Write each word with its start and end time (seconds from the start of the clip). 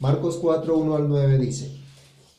Marcos 0.00 0.38
4, 0.40 0.78
1 0.78 0.96
al 0.96 1.08
9 1.10 1.36
dice, 1.36 1.72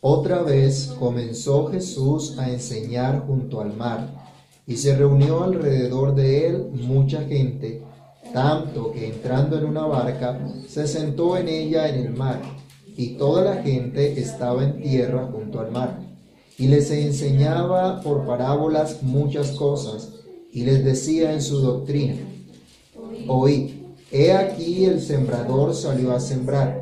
Otra 0.02 0.42
vez 0.42 0.96
comenzó 0.98 1.68
Jesús 1.68 2.40
a 2.40 2.50
enseñar 2.50 3.24
junto 3.28 3.62
al 3.62 3.78
mar, 3.78 4.10
y 4.66 4.78
se 4.78 4.96
reunió 4.96 5.44
alrededor 5.44 6.16
de 6.16 6.48
él 6.48 6.72
mucha 6.74 7.22
gente, 7.22 7.84
tanto 8.34 8.92
que 8.92 9.10
entrando 9.10 9.60
en 9.60 9.66
una 9.66 9.86
barca, 9.86 10.40
se 10.68 10.88
sentó 10.88 11.38
en 11.38 11.50
ella 11.50 11.88
en 11.88 12.04
el 12.04 12.14
mar, 12.14 12.42
y 12.98 13.10
toda 13.10 13.44
la 13.44 13.62
gente 13.62 14.20
estaba 14.20 14.64
en 14.64 14.82
tierra 14.82 15.30
junto 15.32 15.60
al 15.60 15.72
mar. 15.72 16.00
Y 16.58 16.68
les 16.68 16.90
enseñaba 16.90 18.02
por 18.02 18.26
parábolas 18.26 19.04
muchas 19.04 19.52
cosas, 19.52 20.14
y 20.52 20.64
les 20.64 20.84
decía 20.84 21.32
en 21.32 21.44
su 21.44 21.60
doctrina, 21.60 22.16
Oíd, 23.28 23.70
he 24.12 24.34
aquí 24.34 24.86
el 24.86 25.00
sembrador 25.00 25.76
salió 25.76 26.12
a 26.12 26.20
sembrar. 26.20 26.81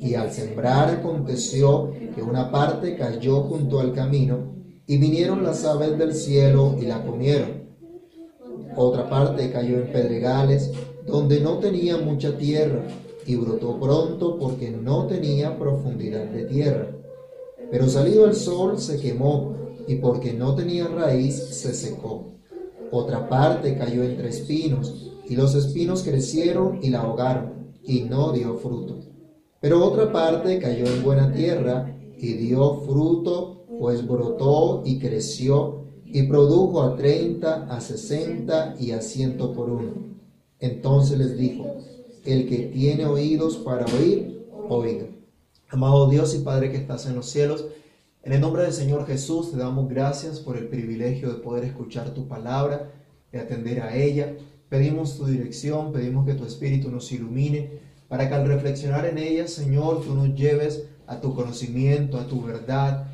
Y 0.00 0.14
al 0.14 0.32
sembrar 0.32 0.88
aconteció 0.88 1.92
que 2.14 2.22
una 2.22 2.50
parte 2.50 2.96
cayó 2.96 3.42
junto 3.42 3.80
al 3.80 3.92
camino, 3.92 4.54
y 4.86 4.98
vinieron 4.98 5.44
las 5.44 5.64
aves 5.64 5.96
del 5.98 6.14
cielo 6.14 6.74
y 6.80 6.86
la 6.86 7.04
comieron. 7.04 7.60
Otra 8.76 9.08
parte 9.08 9.50
cayó 9.52 9.76
en 9.76 9.92
pedregales, 9.92 10.72
donde 11.06 11.40
no 11.40 11.58
tenía 11.58 11.98
mucha 11.98 12.36
tierra, 12.36 12.82
y 13.26 13.36
brotó 13.36 13.78
pronto 13.78 14.38
porque 14.38 14.70
no 14.70 15.06
tenía 15.06 15.58
profundidad 15.58 16.24
de 16.24 16.44
tierra. 16.46 16.88
Pero 17.70 17.88
salido 17.88 18.26
el 18.26 18.34
sol 18.34 18.78
se 18.78 18.98
quemó, 18.98 19.54
y 19.86 19.96
porque 19.96 20.32
no 20.32 20.54
tenía 20.54 20.88
raíz 20.88 21.36
se 21.36 21.74
secó. 21.74 22.32
Otra 22.90 23.28
parte 23.28 23.76
cayó 23.76 24.02
entre 24.02 24.30
espinos, 24.30 25.12
y 25.28 25.36
los 25.36 25.54
espinos 25.54 26.02
crecieron 26.02 26.80
y 26.82 26.90
la 26.90 27.02
ahogaron, 27.02 27.74
y 27.84 28.00
no 28.00 28.32
dio 28.32 28.54
fruto. 28.56 29.09
Pero 29.60 29.84
otra 29.84 30.10
parte 30.10 30.58
cayó 30.58 30.86
en 30.86 31.02
buena 31.02 31.30
tierra 31.32 31.94
y 32.16 32.32
dio 32.32 32.80
fruto, 32.80 33.66
pues 33.78 34.06
brotó 34.06 34.82
y 34.86 34.98
creció 34.98 35.84
y 36.06 36.22
produjo 36.22 36.82
a 36.82 36.96
treinta, 36.96 37.66
a 37.68 37.78
sesenta 37.82 38.74
y 38.80 38.92
a 38.92 39.02
ciento 39.02 39.52
por 39.52 39.68
uno. 39.68 39.92
Entonces 40.60 41.18
les 41.18 41.36
dijo, 41.36 41.76
el 42.24 42.48
que 42.48 42.70
tiene 42.72 43.04
oídos 43.04 43.58
para 43.58 43.84
oír, 43.84 44.46
oiga. 44.70 45.06
Amado 45.68 46.08
Dios 46.08 46.34
y 46.34 46.38
Padre 46.38 46.70
que 46.70 46.78
estás 46.78 47.04
en 47.04 47.14
los 47.14 47.26
cielos, 47.26 47.66
en 48.22 48.32
el 48.32 48.40
nombre 48.40 48.62
del 48.62 48.72
Señor 48.72 49.06
Jesús 49.06 49.50
te 49.50 49.58
damos 49.58 49.90
gracias 49.90 50.40
por 50.40 50.56
el 50.56 50.68
privilegio 50.68 51.28
de 51.28 51.40
poder 51.40 51.64
escuchar 51.64 52.14
tu 52.14 52.26
palabra, 52.26 52.92
de 53.30 53.38
atender 53.38 53.82
a 53.82 53.94
ella. 53.94 54.36
Pedimos 54.70 55.18
tu 55.18 55.26
dirección, 55.26 55.92
pedimos 55.92 56.24
que 56.24 56.34
tu 56.34 56.44
Espíritu 56.44 56.90
nos 56.90 57.12
ilumine 57.12 57.89
para 58.10 58.28
que 58.28 58.34
al 58.34 58.48
reflexionar 58.48 59.06
en 59.06 59.18
ellas, 59.18 59.52
Señor, 59.52 60.02
tú 60.02 60.16
nos 60.16 60.34
lleves 60.34 60.88
a 61.06 61.20
tu 61.20 61.32
conocimiento, 61.32 62.18
a 62.18 62.26
tu 62.26 62.42
verdad, 62.42 63.06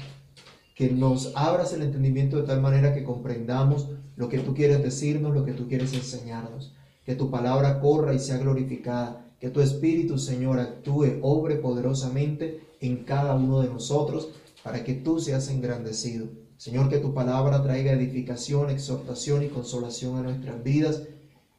que 0.75 0.91
nos 0.91 1.33
abras 1.36 1.75
el 1.75 1.83
entendimiento 1.83 2.38
de 2.38 2.44
tal 2.44 2.62
manera 2.62 2.94
que 2.94 3.05
comprendamos 3.05 3.91
lo 4.16 4.30
que 4.30 4.38
tú 4.38 4.55
quieres 4.55 4.83
decirnos, 4.83 5.34
lo 5.34 5.44
que 5.44 5.53
tú 5.53 5.69
quieres 5.69 5.92
enseñarnos, 5.92 6.75
que 7.05 7.14
tu 7.14 7.30
palabra 7.30 7.78
corra 7.78 8.14
y 8.14 8.19
sea 8.19 8.38
glorificada, 8.38 9.27
que 9.38 9.50
tu 9.50 9.61
Espíritu, 9.61 10.16
Señor, 10.16 10.58
actúe, 10.58 11.19
obre 11.20 11.56
poderosamente 11.56 12.62
en 12.81 13.05
cada 13.05 13.34
uno 13.34 13.60
de 13.60 13.69
nosotros, 13.69 14.31
para 14.64 14.83
que 14.83 14.94
tú 14.94 15.20
seas 15.20 15.50
engrandecido. 15.50 16.28
Señor, 16.56 16.88
que 16.88 17.00
tu 17.00 17.12
palabra 17.12 17.62
traiga 17.62 17.92
edificación, 17.92 18.70
exhortación 18.70 19.42
y 19.42 19.48
consolación 19.48 20.16
a 20.16 20.22
nuestras 20.22 20.64
vidas 20.64 21.03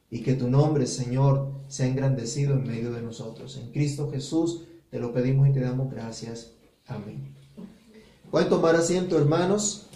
y 0.09 0.22
que 0.22 0.33
tu 0.33 0.50
nombre, 0.50 0.88
Señor, 0.88 1.52
sea 1.67 1.88
engrandecido 1.88 2.53
en 2.53 2.66
medio 2.66 2.91
de 2.91 3.02
nosotros. 3.02 3.58
En 3.58 3.72
Cristo 3.72 4.09
Jesús 4.11 4.61
te 4.89 5.00
lo 5.00 5.13
pedimos 5.13 5.50
y 5.50 5.52
te 5.52 5.59
damos 5.59 5.91
gracias. 5.91 6.52
Amén. 6.86 7.36
Pueden 8.31 8.50
tomar 8.50 8.75
asiento, 8.75 9.17
hermanos. 9.17 9.88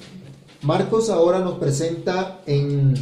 Marcos 0.62 1.10
ahora 1.10 1.40
nos 1.40 1.56
presenta 1.56 2.42
en 2.46 2.94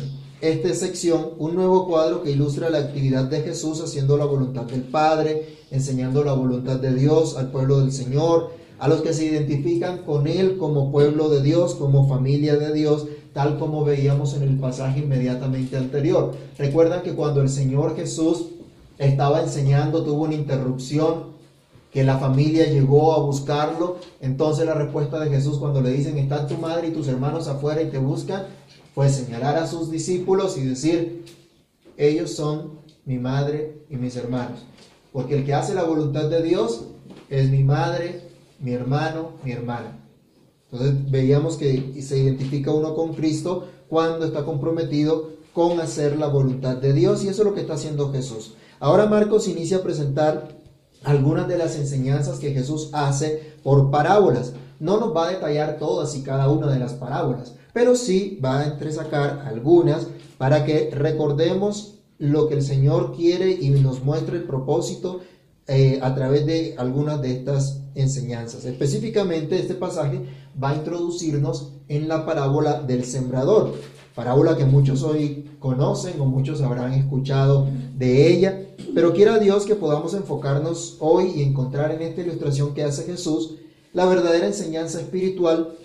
esta 0.41 0.73
sección 0.73 1.31
un 1.37 1.55
nuevo 1.55 1.87
cuadro 1.87 2.23
que 2.23 2.31
ilustra 2.31 2.69
la 2.69 2.79
actividad 2.79 3.25
de 3.25 3.41
Jesús 3.41 3.81
haciendo 3.81 4.17
la 4.17 4.25
voluntad 4.25 4.63
del 4.63 4.83
Padre, 4.83 5.57
enseñando 5.69 6.23
la 6.23 6.33
voluntad 6.33 6.79
de 6.79 6.93
Dios 6.93 7.35
al 7.35 7.51
pueblo 7.51 7.81
del 7.81 7.91
Señor, 7.91 8.51
a 8.79 8.87
los 8.87 9.01
que 9.01 9.13
se 9.13 9.25
identifican 9.25 9.99
con 9.99 10.27
Él 10.27 10.57
como 10.57 10.91
pueblo 10.91 11.29
de 11.29 11.41
Dios, 11.41 11.75
como 11.75 12.07
familia 12.07 12.55
de 12.55 12.73
Dios, 12.73 13.07
tal 13.33 13.57
como 13.57 13.83
veíamos 13.83 14.33
en 14.33 14.43
el 14.43 14.57
pasaje 14.57 14.99
inmediatamente 14.99 15.77
anterior. 15.77 16.35
Recuerdan 16.57 17.03
que 17.03 17.13
cuando 17.13 17.41
el 17.41 17.49
Señor 17.49 17.95
Jesús 17.95 18.47
estaba 18.97 19.41
enseñando 19.41 20.03
tuvo 20.03 20.23
una 20.23 20.35
interrupción, 20.35 21.29
que 21.91 22.03
la 22.03 22.17
familia 22.17 22.65
llegó 22.67 23.13
a 23.13 23.19
buscarlo, 23.19 23.97
entonces 24.21 24.65
la 24.65 24.75
respuesta 24.75 25.19
de 25.19 25.29
Jesús 25.29 25.57
cuando 25.57 25.81
le 25.81 25.91
dicen, 25.91 26.17
están 26.17 26.47
tu 26.47 26.55
madre 26.55 26.89
y 26.89 26.91
tus 26.91 27.07
hermanos 27.07 27.47
afuera 27.47 27.81
y 27.81 27.89
te 27.89 27.97
buscan, 27.97 28.43
fue 28.93 29.09
señalar 29.09 29.57
a 29.57 29.65
sus 29.65 29.89
discípulos 29.89 30.57
y 30.57 30.65
decir, 30.65 31.25
ellos 31.97 32.31
son 32.31 32.79
mi 33.05 33.17
madre 33.17 33.81
y 33.89 33.95
mis 33.95 34.15
hermanos. 34.15 34.59
Porque 35.11 35.37
el 35.37 35.45
que 35.45 35.53
hace 35.53 35.73
la 35.73 35.83
voluntad 35.83 36.29
de 36.29 36.43
Dios 36.43 36.85
es 37.29 37.49
mi 37.49 37.63
madre, 37.63 38.21
mi 38.59 38.73
hermano, 38.73 39.31
mi 39.43 39.51
hermana. 39.51 39.97
Entonces 40.71 41.09
veíamos 41.09 41.57
que 41.57 42.01
se 42.01 42.19
identifica 42.19 42.71
uno 42.71 42.93
con 42.93 43.13
Cristo 43.13 43.67
cuando 43.87 44.25
está 44.25 44.45
comprometido 44.45 45.39
con 45.53 45.79
hacer 45.79 46.17
la 46.17 46.27
voluntad 46.27 46.77
de 46.77 46.93
Dios 46.93 47.23
y 47.23 47.27
eso 47.27 47.41
es 47.41 47.47
lo 47.47 47.55
que 47.55 47.61
está 47.61 47.73
haciendo 47.73 48.11
Jesús. 48.11 48.53
Ahora 48.79 49.07
Marcos 49.07 49.47
inicia 49.47 49.77
a 49.77 49.83
presentar 49.83 50.59
algunas 51.03 51.47
de 51.47 51.57
las 51.57 51.75
enseñanzas 51.75 52.39
que 52.39 52.53
Jesús 52.53 52.89
hace 52.93 53.55
por 53.63 53.89
parábolas. 53.89 54.53
No 54.79 54.99
nos 54.99 55.15
va 55.15 55.27
a 55.27 55.31
detallar 55.31 55.77
todas 55.77 56.15
y 56.15 56.21
cada 56.21 56.49
una 56.49 56.71
de 56.71 56.79
las 56.79 56.93
parábolas, 56.93 57.55
pero 57.73 57.95
sí 57.95 58.39
va 58.43 58.59
a 58.59 58.67
entresacar 58.67 59.43
algunas 59.45 60.07
para 60.37 60.65
que 60.65 60.91
recordemos 60.93 61.95
lo 62.17 62.47
que 62.47 62.55
el 62.55 62.61
Señor 62.61 63.15
quiere 63.15 63.51
y 63.51 63.69
nos 63.69 64.03
muestre 64.03 64.37
el 64.37 64.43
propósito 64.43 65.21
eh, 65.69 65.99
a 66.01 66.15
través 66.15 66.47
de 66.47 66.73
algunas 66.77 67.21
de 67.21 67.31
estas 67.31 67.81
enseñanzas. 67.93 68.65
Específicamente 68.65 69.59
este 69.59 69.75
pasaje 69.75 70.19
va 70.61 70.71
a 70.71 70.75
introducirnos 70.75 71.73
en 71.87 72.07
la 72.07 72.25
parábola 72.25 72.81
del 72.81 73.05
sembrador, 73.05 73.75
parábola 74.15 74.57
que 74.57 74.65
muchos 74.65 75.03
hoy 75.03 75.45
conocen 75.59 76.19
o 76.19 76.25
muchos 76.25 76.61
habrán 76.61 76.93
escuchado 76.93 77.67
de 77.95 78.33
ella, 78.33 78.65
pero 78.95 79.13
quiera 79.13 79.37
Dios 79.37 79.65
que 79.65 79.75
podamos 79.75 80.15
enfocarnos 80.15 80.97
hoy 80.99 81.33
y 81.35 81.43
encontrar 81.43 81.91
en 81.91 82.01
esta 82.01 82.21
ilustración 82.21 82.73
que 82.73 82.83
hace 82.83 83.03
Jesús 83.03 83.55
la 83.93 84.05
verdadera 84.05 84.47
enseñanza 84.47 84.99
espiritual 84.99 85.75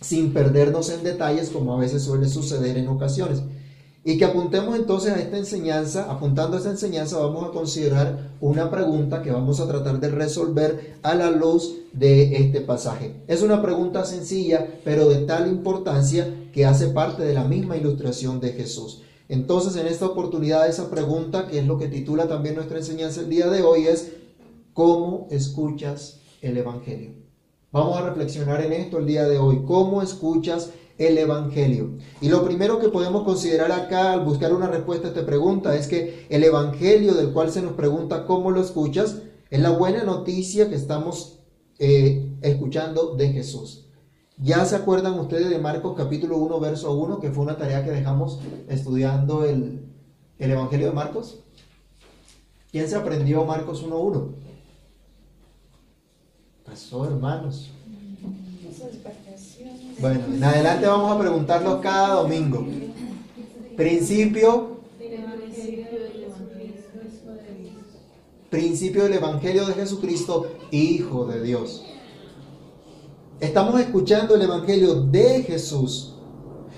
sin 0.00 0.32
perdernos 0.32 0.90
en 0.90 1.04
detalles 1.04 1.50
como 1.50 1.74
a 1.74 1.78
veces 1.78 2.02
suele 2.02 2.28
suceder 2.28 2.76
en 2.76 2.88
ocasiones. 2.88 3.42
Y 4.04 4.16
que 4.16 4.24
apuntemos 4.24 4.76
entonces 4.76 5.12
a 5.12 5.20
esta 5.20 5.36
enseñanza, 5.36 6.10
apuntando 6.10 6.56
a 6.56 6.58
esta 6.58 6.70
enseñanza 6.70 7.18
vamos 7.18 7.48
a 7.48 7.52
considerar 7.52 8.30
una 8.40 8.70
pregunta 8.70 9.22
que 9.22 9.30
vamos 9.30 9.60
a 9.60 9.66
tratar 9.66 10.00
de 10.00 10.08
resolver 10.08 10.98
a 11.02 11.14
la 11.14 11.30
luz 11.30 11.74
de 11.92 12.36
este 12.36 12.60
pasaje. 12.60 13.22
Es 13.26 13.42
una 13.42 13.60
pregunta 13.60 14.04
sencilla, 14.04 14.66
pero 14.84 15.08
de 15.08 15.26
tal 15.26 15.48
importancia 15.48 16.32
que 16.52 16.64
hace 16.64 16.88
parte 16.88 17.24
de 17.24 17.34
la 17.34 17.44
misma 17.44 17.76
ilustración 17.76 18.40
de 18.40 18.52
Jesús. 18.52 19.02
Entonces, 19.28 19.76
en 19.76 19.86
esta 19.86 20.06
oportunidad, 20.06 20.68
esa 20.68 20.90
pregunta, 20.90 21.46
que 21.48 21.58
es 21.58 21.66
lo 21.66 21.76
que 21.76 21.88
titula 21.88 22.28
también 22.28 22.54
nuestra 22.54 22.78
enseñanza 22.78 23.20
el 23.20 23.28
día 23.28 23.48
de 23.48 23.62
hoy, 23.62 23.86
es 23.86 24.12
¿cómo 24.72 25.26
escuchas 25.30 26.20
el 26.40 26.56
Evangelio? 26.56 27.10
Vamos 27.70 27.98
a 27.98 28.08
reflexionar 28.08 28.62
en 28.62 28.72
esto 28.72 28.98
el 28.98 29.06
día 29.06 29.28
de 29.28 29.36
hoy. 29.36 29.62
¿Cómo 29.66 30.00
escuchas 30.00 30.70
el 30.98 31.16
Evangelio? 31.18 31.96
Y 32.20 32.28
lo 32.28 32.44
primero 32.44 32.78
que 32.78 32.88
podemos 32.88 33.24
considerar 33.24 33.72
acá 33.72 34.12
al 34.12 34.24
buscar 34.24 34.52
una 34.52 34.66
respuesta 34.66 35.06
a 35.06 35.10
esta 35.10 35.24
pregunta 35.24 35.76
es 35.76 35.88
que 35.88 36.26
el 36.28 36.44
Evangelio 36.44 37.14
del 37.14 37.32
cual 37.32 37.50
se 37.50 37.62
nos 37.62 37.72
pregunta 37.72 38.26
cómo 38.26 38.50
lo 38.50 38.60
escuchas 38.60 39.22
es 39.50 39.60
la 39.60 39.70
buena 39.70 40.04
noticia 40.04 40.68
que 40.68 40.74
estamos 40.74 41.38
eh, 41.78 42.36
escuchando 42.42 43.14
de 43.14 43.32
Jesús. 43.32 43.86
¿Ya 44.40 44.64
se 44.66 44.76
acuerdan 44.76 45.18
ustedes 45.18 45.50
de 45.50 45.58
Marcos 45.58 45.94
capítulo 45.96 46.36
1, 46.38 46.60
verso 46.60 46.92
1, 46.92 47.18
que 47.18 47.30
fue 47.30 47.42
una 47.44 47.56
tarea 47.56 47.84
que 47.84 47.90
dejamos 47.90 48.38
estudiando 48.68 49.44
el, 49.44 49.84
el 50.38 50.50
Evangelio 50.50 50.88
de 50.88 50.92
Marcos? 50.92 51.40
¿Quién 52.70 52.88
se 52.88 52.96
aprendió 52.96 53.44
Marcos 53.44 53.82
1, 53.82 53.98
1? 53.98 54.28
Pasó, 56.64 57.06
hermanos. 57.06 57.70
Bueno, 60.00 60.20
en 60.32 60.44
adelante 60.44 60.86
vamos 60.86 61.10
a 61.10 61.18
preguntarlo 61.18 61.80
cada 61.80 62.22
domingo. 62.22 62.64
Principio. 63.76 64.78
Principio 68.48 69.02
del 69.02 69.14
Evangelio 69.14 69.66
de 69.66 69.74
Jesucristo, 69.74 70.46
Hijo 70.70 71.26
de 71.26 71.42
Dios. 71.42 71.84
Estamos 73.40 73.80
escuchando 73.80 74.36
el 74.36 74.42
Evangelio 74.42 75.02
de 75.02 75.42
Jesús. 75.42 76.14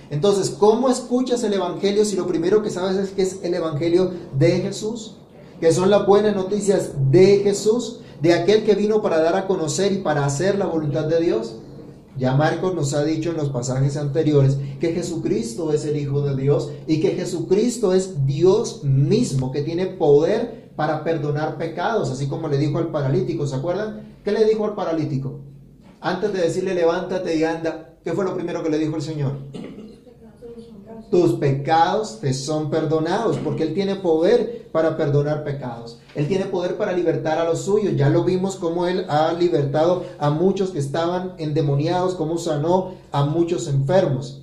Entonces, 0.09 0.51
¿cómo 0.51 0.89
escuchas 0.89 1.45
el 1.45 1.53
Evangelio 1.53 2.07
si 2.07 2.17
lo 2.17 2.27
primero 2.27 2.63
que 2.63 2.71
sabes 2.71 2.97
es 2.97 3.11
que 3.11 3.23
es 3.23 3.41
el 3.43 3.53
Evangelio 3.53 4.13
de 4.39 4.61
Jesús? 4.61 5.17
Que 5.61 5.73
son 5.73 5.91
las 5.91 6.07
buenas 6.07 6.35
noticias 6.35 6.93
de 7.11 7.41
Jesús. 7.41 8.01
de 8.21 8.35
aquel 8.35 8.65
que 8.65 8.75
vino 8.75 9.01
para 9.01 9.23
dar 9.23 9.35
a 9.35 9.47
conocer 9.47 9.93
y 9.93 9.99
para 9.99 10.27
hacer 10.27 10.59
la 10.59 10.67
voluntad 10.67 11.07
de 11.07 11.21
Dios. 11.21 11.57
Ya 12.17 12.35
Marcos 12.35 12.75
nos 12.75 12.93
ha 12.95 13.05
dicho 13.05 13.31
en 13.31 13.37
los 13.37 13.51
pasajes 13.51 13.97
anteriores 13.97 14.59
que 14.79 14.93
Jesucristo 14.93 15.73
es 15.73 15.85
el 15.85 15.97
Hijo 15.97 16.23
de 16.23 16.41
Dios 16.41 16.71
y 16.87 17.01
que 17.01 17.11
Jesucristo 17.13 17.95
es 17.95 18.27
Dios 18.27 18.85
mismo, 18.85 19.53
que 19.53 19.63
tiene 19.63 19.87
poder 19.87 20.71
para 20.77 21.05
perdonar 21.05 21.57
pecados, 21.57 22.11
así 22.11 22.27
como 22.27 22.49
le 22.49 22.59
dijo 22.59 22.79
al 22.79 22.89
paralítico, 22.89 23.47
¿se 23.47 23.57
acuerdan? 23.57 24.17
¿Qué 24.25 24.33
le 24.33 24.45
dijo 24.45 24.65
al 24.65 24.75
paralítico? 24.75 25.41
Antes 26.01 26.33
de 26.33 26.41
decirle 26.41 26.75
levántate 26.75 27.37
y 27.37 27.45
anda, 27.45 27.97
¿qué 28.03 28.13
fue 28.13 28.25
lo 28.25 28.35
primero 28.35 28.63
que 28.63 28.71
le 28.71 28.79
dijo 28.79 28.97
el 28.97 29.03
Señor? 29.03 29.33
Tus 31.11 31.35
pecados 31.35 32.21
te 32.21 32.33
son 32.33 32.71
perdonados, 32.71 33.37
porque 33.39 33.65
Él 33.65 33.75
tiene 33.75 33.97
poder 33.97 34.69
para 34.71 34.97
perdonar 34.97 35.43
pecados. 35.43 35.99
Él 36.15 36.29
tiene 36.29 36.47
poder 36.47 36.77
para 36.77 36.93
libertar 36.93 37.39
a 37.39 37.45
los 37.45 37.63
suyos. 37.63 37.97
Ya 37.97 38.09
lo 38.09 38.25
vimos 38.25 38.57
como 38.57 38.87
Él 38.87 39.05
ha 39.09 39.33
libertado 39.33 40.05
a 40.19 40.31
muchos 40.31 40.71
que 40.71 40.79
estaban 40.79 41.35
endemoniados, 41.39 42.15
como 42.15 42.39
sanó 42.39 42.95
a 43.11 43.25
muchos 43.25 43.67
enfermos. 43.67 44.43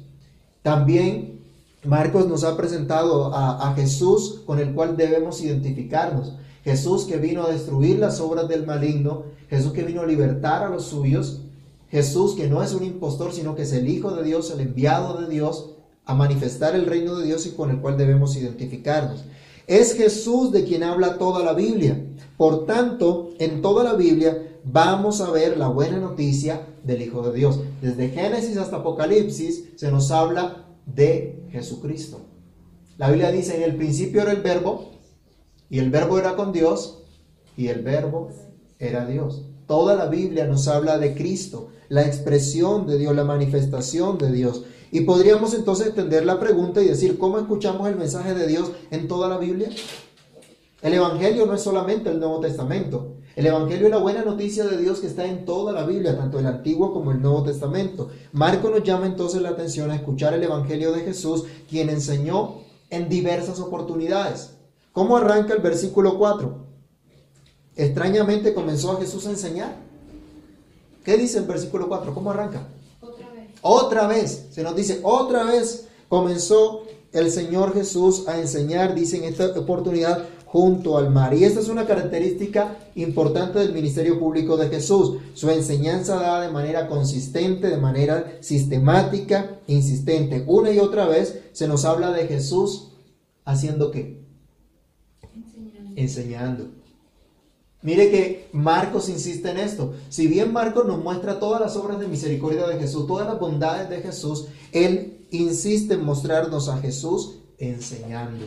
También 0.62 1.42
Marcos 1.86 2.28
nos 2.28 2.44
ha 2.44 2.58
presentado 2.58 3.34
a, 3.34 3.70
a 3.70 3.74
Jesús 3.76 4.42
con 4.46 4.60
el 4.60 4.74
cual 4.74 4.98
debemos 4.98 5.42
identificarnos. 5.42 6.34
Jesús 6.66 7.06
que 7.06 7.16
vino 7.16 7.44
a 7.44 7.50
destruir 7.50 7.98
las 8.00 8.20
obras 8.20 8.50
del 8.50 8.66
maligno, 8.66 9.24
Jesús 9.50 9.72
que 9.72 9.84
vino 9.84 10.02
a 10.02 10.06
libertar 10.06 10.64
a 10.64 10.70
los 10.70 10.84
suyos, 10.84 11.44
Jesús 11.90 12.36
que 12.36 12.50
no 12.50 12.62
es 12.62 12.74
un 12.74 12.84
impostor, 12.84 13.32
sino 13.32 13.56
que 13.56 13.62
es 13.62 13.72
el 13.72 13.88
Hijo 13.88 14.12
de 14.12 14.24
Dios, 14.24 14.52
el 14.52 14.60
enviado 14.60 15.22
de 15.22 15.28
Dios, 15.28 15.77
a 16.08 16.16
manifestar 16.16 16.76
el 16.76 16.86
reino 16.86 17.16
de 17.16 17.26
Dios 17.26 17.46
y 17.46 17.52
con 17.52 17.70
el 17.70 17.80
cual 17.80 17.98
debemos 17.98 18.36
identificarnos. 18.36 19.26
Es 19.68 19.94
Jesús 19.94 20.52
de 20.52 20.64
quien 20.64 20.84
habla 20.84 21.18
toda 21.18 21.44
la 21.44 21.54
Biblia. 21.54 22.02
Por 22.38 22.66
tanto, 22.66 23.32
en 23.40 23.62
toda 23.62 23.84
la 23.84 23.94
Biblia 23.94 24.58
vamos 24.64 25.20
a 25.20 25.30
ver 25.30 25.58
la 25.58 25.68
buena 25.68 26.00
noticia 26.00 26.62
del 26.84 27.02
Hijo 27.02 27.22
de 27.22 27.38
Dios. 27.38 27.60
Desde 27.82 28.10
Génesis 28.10 28.58
hasta 28.58 28.78
Apocalipsis 28.78 29.66
se 29.76 29.92
nos 29.92 30.10
habla 30.12 30.66
de 30.86 31.44
Jesucristo. 31.52 32.22
La 32.98 33.10
Biblia 33.10 33.32
dice, 33.32 33.58
en 33.58 33.64
el 33.64 33.76
principio 33.76 34.22
era 34.22 34.32
el 34.32 34.42
verbo, 34.42 34.92
y 35.70 35.80
el 35.80 35.92
verbo 35.92 36.18
era 36.18 36.36
con 36.36 36.54
Dios, 36.54 37.04
y 37.58 37.68
el 37.68 37.82
verbo 37.82 38.30
era 38.80 39.06
Dios. 39.06 39.44
Toda 39.68 39.96
la 39.96 40.08
Biblia 40.08 40.46
nos 40.46 40.70
habla 40.70 40.98
de 40.98 41.14
Cristo, 41.14 41.70
la 41.90 42.06
expresión 42.06 42.88
de 42.88 42.98
Dios, 42.98 43.14
la 43.16 43.26
manifestación 43.26 44.18
de 44.18 44.32
Dios. 44.32 44.64
Y 44.92 45.02
podríamos 45.02 45.54
entonces 45.54 45.88
entender 45.88 46.26
la 46.26 46.40
pregunta 46.40 46.82
y 46.82 46.88
decir, 46.88 47.18
¿cómo 47.18 47.38
escuchamos 47.38 47.88
el 47.88 47.96
mensaje 47.96 48.34
de 48.34 48.48
Dios 48.48 48.72
en 48.92 49.08
toda 49.08 49.28
la 49.28 49.38
Biblia? 49.38 49.70
El 50.82 50.94
Evangelio 50.94 51.46
no 51.46 51.54
es 51.54 51.62
solamente 51.62 52.10
el 52.10 52.20
Nuevo 52.20 52.40
Testamento. 52.40 53.16
El 53.36 53.46
Evangelio 53.46 53.88
es 53.88 53.92
la 53.92 53.98
buena 53.98 54.24
noticia 54.24 54.66
de 54.66 54.78
Dios 54.78 55.00
que 55.00 55.08
está 55.08 55.26
en 55.26 55.46
toda 55.46 55.72
la 55.72 55.86
Biblia, 55.86 56.18
tanto 56.18 56.40
el 56.40 56.46
Antiguo 56.48 56.94
como 56.94 57.12
el 57.12 57.22
Nuevo 57.22 57.44
Testamento. 57.44 58.10
Marco 58.32 58.70
nos 58.70 58.84
llama 58.84 59.06
entonces 59.06 59.42
la 59.42 59.50
atención 59.50 59.92
a 59.92 59.96
escuchar 59.96 60.34
el 60.34 60.44
Evangelio 60.44 60.92
de 60.92 61.02
Jesús, 61.02 61.44
quien 61.70 61.90
enseñó 61.90 62.62
en 62.90 63.10
diversas 63.10 63.60
oportunidades. 63.60 64.52
¿Cómo 64.92 65.18
arranca 65.18 65.54
el 65.54 65.62
versículo 65.62 66.18
4? 66.18 66.66
Extrañamente 67.76 68.54
comenzó 68.54 68.94
a 68.94 69.00
Jesús 69.00 69.28
a 69.28 69.32
enseñar. 69.32 69.76
¿Qué 71.04 71.18
dice 71.18 71.38
el 71.38 71.46
versículo 71.46 71.88
4? 71.88 72.14
¿Cómo 72.14 72.32
arranca? 72.32 72.68
Otra 73.70 74.08
vez, 74.08 74.48
se 74.52 74.64
nos 74.64 74.78
dice, 74.78 75.02
otra 75.04 75.44
vez 75.44 75.90
comenzó 76.08 76.84
el 77.12 77.30
Señor 77.32 77.74
Jesús 77.74 78.26
a 78.30 78.40
enseñar, 78.40 78.96
dice 78.96 79.18
en 79.18 79.26
esta 79.26 79.48
oportunidad, 79.60 80.24
junto 80.46 80.98
al 80.98 81.10
mar. 81.10 81.34
Y 81.34 81.44
esta 81.44 81.60
es 81.60 81.68
una 81.68 81.86
característica 81.86 82.78
importante 82.96 83.60
del 83.60 83.74
ministerio 83.74 84.18
público 84.18 84.56
de 84.56 84.70
Jesús. 84.70 85.18
Su 85.34 85.50
enseñanza 85.50 86.16
da 86.16 86.40
de 86.40 86.50
manera 86.50 86.88
consistente, 86.88 87.68
de 87.68 87.76
manera 87.76 88.38
sistemática, 88.40 89.60
insistente. 89.68 90.46
Una 90.48 90.72
y 90.72 90.80
otra 90.80 91.06
vez 91.06 91.38
se 91.52 91.68
nos 91.68 91.84
habla 91.84 92.12
de 92.12 92.26
Jesús 92.26 92.94
haciendo 93.44 93.92
qué? 93.92 94.24
Enseñando. 95.36 95.92
Enseñando. 95.98 96.77
Mire 97.82 98.10
que 98.10 98.50
Marcos 98.54 99.08
insiste 99.08 99.52
en 99.52 99.58
esto. 99.58 99.94
Si 100.10 100.28
bien 100.28 100.52
Marcos 100.52 100.86
nos 100.86 101.02
muestra 101.04 101.40
todas 101.40 101.62
las 101.62 101.76
obras 101.76 102.00
de 102.00 102.08
misericordia 102.08 102.68
de 102.68 102.80
Jesús, 102.80 103.06
todas 103.06 103.28
las 103.28 103.40
bondades 103.40 103.90
de 103.90 104.02
Jesús, 104.02 104.48
él 104.72 105.28
insiste 105.32 105.94
en 105.94 106.04
mostrarnos 106.04 106.70
a 106.70 106.78
Jesús 106.78 107.40
enseñando. 107.60 108.46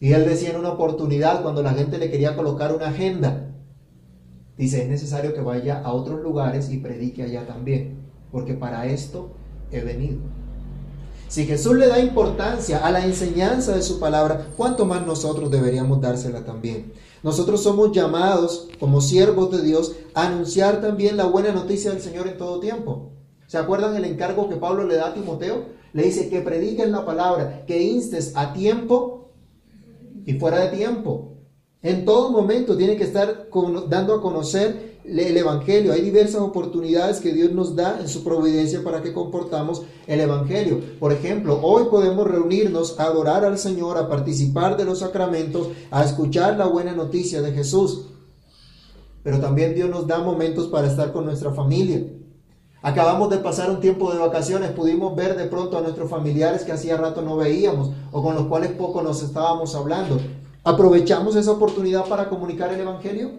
Y 0.00 0.12
él 0.12 0.26
decía 0.26 0.50
en 0.50 0.56
una 0.56 0.72
oportunidad 0.72 1.42
cuando 1.42 1.62
la 1.62 1.74
gente 1.74 1.98
le 1.98 2.10
quería 2.10 2.36
colocar 2.36 2.74
una 2.74 2.88
agenda, 2.88 3.54
dice, 4.56 4.82
es 4.82 4.88
necesario 4.88 5.34
que 5.34 5.40
vaya 5.40 5.80
a 5.82 5.92
otros 5.92 6.20
lugares 6.22 6.70
y 6.70 6.78
predique 6.78 7.22
allá 7.22 7.46
también, 7.46 7.98
porque 8.30 8.54
para 8.54 8.86
esto 8.86 9.36
he 9.70 9.80
venido. 9.80 10.35
Si 11.28 11.44
Jesús 11.44 11.76
le 11.76 11.88
da 11.88 11.98
importancia 11.98 12.86
a 12.86 12.90
la 12.92 13.04
enseñanza 13.04 13.74
de 13.74 13.82
su 13.82 13.98
palabra, 13.98 14.46
¿cuánto 14.56 14.84
más 14.86 15.04
nosotros 15.04 15.50
deberíamos 15.50 16.00
dársela 16.00 16.44
también? 16.44 16.92
Nosotros 17.24 17.64
somos 17.64 17.90
llamados 17.90 18.68
como 18.78 19.00
siervos 19.00 19.50
de 19.50 19.62
Dios 19.62 19.96
a 20.14 20.28
anunciar 20.28 20.80
también 20.80 21.16
la 21.16 21.24
buena 21.26 21.52
noticia 21.52 21.90
del 21.90 22.00
Señor 22.00 22.28
en 22.28 22.38
todo 22.38 22.60
tiempo. 22.60 23.10
¿Se 23.48 23.58
acuerdan 23.58 23.96
el 23.96 24.04
encargo 24.04 24.48
que 24.48 24.56
Pablo 24.56 24.84
le 24.84 24.96
da 24.96 25.08
a 25.08 25.14
Timoteo? 25.14 25.64
Le 25.92 26.04
dice 26.04 26.28
que 26.28 26.42
prediques 26.42 26.88
la 26.88 27.04
palabra, 27.04 27.64
que 27.66 27.82
instes 27.82 28.32
a 28.36 28.52
tiempo 28.52 29.30
y 30.24 30.34
fuera 30.34 30.60
de 30.60 30.76
tiempo. 30.76 31.32
En 31.82 32.04
todo 32.04 32.30
momento 32.30 32.76
tiene 32.76 32.96
que 32.96 33.04
estar 33.04 33.48
dando 33.88 34.14
a 34.14 34.22
conocer 34.22 34.95
el 35.08 35.36
Evangelio. 35.36 35.92
Hay 35.92 36.00
diversas 36.00 36.40
oportunidades 36.40 37.20
que 37.20 37.32
Dios 37.32 37.52
nos 37.52 37.76
da 37.76 37.98
en 38.00 38.08
su 38.08 38.24
providencia 38.24 38.82
para 38.82 39.02
que 39.02 39.12
comportamos 39.12 39.82
el 40.06 40.20
Evangelio. 40.20 40.80
Por 40.98 41.12
ejemplo, 41.12 41.60
hoy 41.62 41.84
podemos 41.90 42.26
reunirnos 42.26 42.98
a 42.98 43.04
adorar 43.04 43.44
al 43.44 43.58
Señor, 43.58 43.98
a 43.98 44.08
participar 44.08 44.76
de 44.76 44.84
los 44.84 45.00
sacramentos, 45.00 45.68
a 45.90 46.04
escuchar 46.04 46.56
la 46.56 46.66
buena 46.66 46.92
noticia 46.92 47.42
de 47.42 47.52
Jesús. 47.52 48.06
Pero 49.22 49.40
también 49.40 49.74
Dios 49.74 49.90
nos 49.90 50.06
da 50.06 50.18
momentos 50.18 50.68
para 50.68 50.86
estar 50.86 51.12
con 51.12 51.24
nuestra 51.24 51.52
familia. 51.52 52.04
Acabamos 52.82 53.30
de 53.30 53.38
pasar 53.38 53.70
un 53.70 53.80
tiempo 53.80 54.12
de 54.12 54.18
vacaciones, 54.18 54.70
pudimos 54.70 55.16
ver 55.16 55.36
de 55.36 55.46
pronto 55.46 55.76
a 55.76 55.80
nuestros 55.80 56.08
familiares 56.08 56.62
que 56.62 56.70
hacía 56.70 56.96
rato 56.96 57.22
no 57.22 57.36
veíamos 57.36 57.90
o 58.12 58.22
con 58.22 58.36
los 58.36 58.46
cuales 58.46 58.70
poco 58.72 59.02
nos 59.02 59.22
estábamos 59.22 59.74
hablando. 59.74 60.20
¿Aprovechamos 60.62 61.34
esa 61.34 61.52
oportunidad 61.52 62.04
para 62.04 62.28
comunicar 62.28 62.72
el 62.72 62.80
Evangelio? 62.80 63.30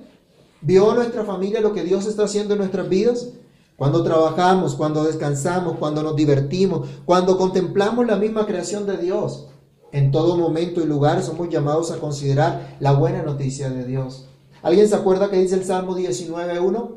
¿Vio 0.62 0.94
nuestra 0.94 1.24
familia 1.24 1.62
lo 1.62 1.74
que 1.74 1.84
Dios 1.84 2.06
está 2.06 2.24
haciendo 2.24 2.54
en 2.54 2.60
nuestras 2.60 2.90
vidas? 2.90 3.30
Cuando 3.76 4.04
trabajamos, 4.04 4.76
cuando 4.76 5.04
descansamos, 5.04 5.78
cuando 5.78 6.02
nos 6.02 6.16
divertimos, 6.16 6.88
cuando 7.06 7.38
contemplamos 7.38 8.08
la 8.08 8.16
misma 8.16 8.46
creación 8.46 8.88
de 8.88 8.98
Dios. 8.98 9.48
En 9.92 10.12
todo 10.12 10.36
momento 10.36 10.82
y 10.82 10.86
lugar 10.86 11.22
somos 11.22 11.50
llamados 11.50 11.92
a 11.92 12.00
considerar 12.00 12.76
la 12.80 12.94
buena 12.94 13.22
noticia 13.22 13.70
de 13.70 13.86
Dios. 13.86 14.28
¿Alguien 14.64 14.90
se 14.90 14.96
acuerda 14.96 15.30
que 15.30 15.38
dice 15.38 15.56
el 15.56 15.64
Salmo 15.64 15.96
19.1? 15.96 16.90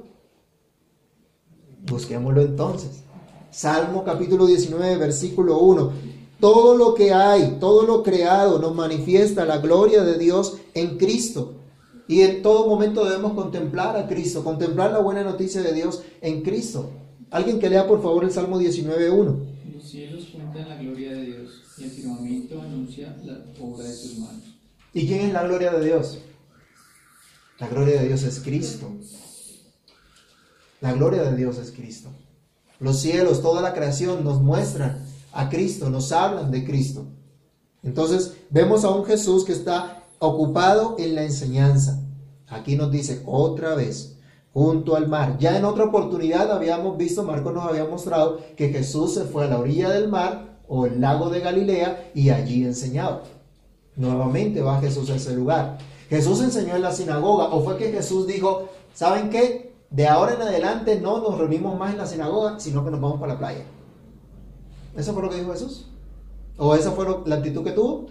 Busquémoslo 1.82 2.40
entonces. 2.40 3.02
Salmo 3.50 4.02
capítulo 4.02 4.46
19, 4.46 4.96
versículo 4.96 5.58
1. 5.58 5.92
Todo 6.40 6.76
lo 6.76 6.94
que 6.94 7.12
hay, 7.12 7.58
todo 7.60 7.82
lo 7.82 8.02
creado 8.02 8.58
nos 8.58 8.74
manifiesta 8.74 9.44
la 9.44 9.58
gloria 9.58 10.02
de 10.02 10.16
Dios 10.16 10.56
en 10.72 10.96
Cristo. 10.96 11.54
Y 12.10 12.22
en 12.22 12.42
todo 12.42 12.66
momento 12.66 13.04
debemos 13.04 13.34
contemplar 13.34 13.96
a 13.96 14.08
Cristo, 14.08 14.42
contemplar 14.42 14.90
la 14.90 14.98
buena 14.98 15.22
noticia 15.22 15.62
de 15.62 15.72
Dios 15.72 16.02
en 16.20 16.42
Cristo. 16.42 16.90
Alguien 17.30 17.60
que 17.60 17.70
lea 17.70 17.86
por 17.86 18.02
favor 18.02 18.24
el 18.24 18.32
Salmo 18.32 18.60
19.1. 18.60 19.36
Los 19.72 19.88
cielos 19.88 20.26
cuentan 20.32 20.68
la 20.68 20.76
gloria 20.82 21.12
de 21.12 21.24
Dios 21.26 21.62
y 21.78 21.84
el 21.84 21.90
firmamento 21.92 22.60
anuncia 22.60 23.16
la 23.22 23.44
obra 23.60 23.84
de 23.84 23.94
sus 23.94 24.18
manos. 24.18 24.42
¿Y 24.92 25.06
quién 25.06 25.20
es 25.20 25.32
la 25.32 25.44
gloria 25.44 25.70
de 25.70 25.86
Dios? 25.86 26.18
La 27.60 27.68
gloria 27.68 28.00
de 28.00 28.08
Dios 28.08 28.24
es 28.24 28.40
Cristo. 28.40 28.90
La 30.80 30.92
gloria 30.94 31.22
de 31.22 31.36
Dios 31.36 31.58
es 31.58 31.70
Cristo. 31.70 32.08
Los 32.80 32.98
cielos, 32.98 33.40
toda 33.40 33.62
la 33.62 33.72
creación 33.72 34.24
nos 34.24 34.42
muestran 34.42 35.06
a 35.30 35.48
Cristo, 35.48 35.88
nos 35.90 36.10
hablan 36.10 36.50
de 36.50 36.64
Cristo. 36.64 37.06
Entonces 37.84 38.34
vemos 38.50 38.82
a 38.82 38.90
un 38.90 39.04
Jesús 39.04 39.44
que 39.44 39.52
está 39.52 39.99
ocupado 40.20 40.96
en 40.98 41.16
la 41.16 41.24
enseñanza. 41.24 41.98
Aquí 42.46 42.76
nos 42.76 42.92
dice 42.92 43.22
otra 43.26 43.74
vez, 43.74 44.18
junto 44.52 44.94
al 44.94 45.08
mar. 45.08 45.38
Ya 45.38 45.56
en 45.56 45.64
otra 45.64 45.84
oportunidad 45.84 46.52
habíamos 46.52 46.96
visto, 46.96 47.24
Marcos 47.24 47.54
nos 47.54 47.64
había 47.64 47.86
mostrado 47.86 48.38
que 48.56 48.68
Jesús 48.68 49.14
se 49.14 49.24
fue 49.24 49.46
a 49.46 49.48
la 49.48 49.58
orilla 49.58 49.90
del 49.90 50.08
mar 50.08 50.60
o 50.68 50.86
el 50.86 51.00
lago 51.00 51.30
de 51.30 51.40
Galilea 51.40 52.12
y 52.14 52.30
allí 52.30 52.64
enseñaba. 52.64 53.22
Nuevamente 53.96 54.62
va 54.62 54.80
Jesús 54.80 55.10
a 55.10 55.16
ese 55.16 55.34
lugar. 55.34 55.78
Jesús 56.08 56.40
enseñó 56.42 56.76
en 56.76 56.82
la 56.82 56.92
sinagoga 56.92 57.46
o 57.46 57.64
fue 57.64 57.76
que 57.76 57.90
Jesús 57.90 58.26
dijo, 58.26 58.68
¿saben 58.94 59.30
qué? 59.30 59.74
De 59.90 60.06
ahora 60.06 60.34
en 60.34 60.42
adelante 60.42 61.00
no 61.00 61.20
nos 61.20 61.38
reunimos 61.38 61.78
más 61.78 61.92
en 61.92 61.98
la 61.98 62.06
sinagoga, 62.06 62.60
sino 62.60 62.84
que 62.84 62.90
nos 62.90 63.00
vamos 63.00 63.20
para 63.20 63.32
la 63.34 63.38
playa. 63.38 63.64
¿Eso 64.96 65.14
fue 65.14 65.22
lo 65.22 65.30
que 65.30 65.36
dijo 65.36 65.52
Jesús? 65.52 65.86
¿O 66.58 66.74
esa 66.74 66.90
fue 66.90 67.06
la 67.24 67.36
actitud 67.36 67.64
que 67.64 67.72
tuvo? 67.72 68.06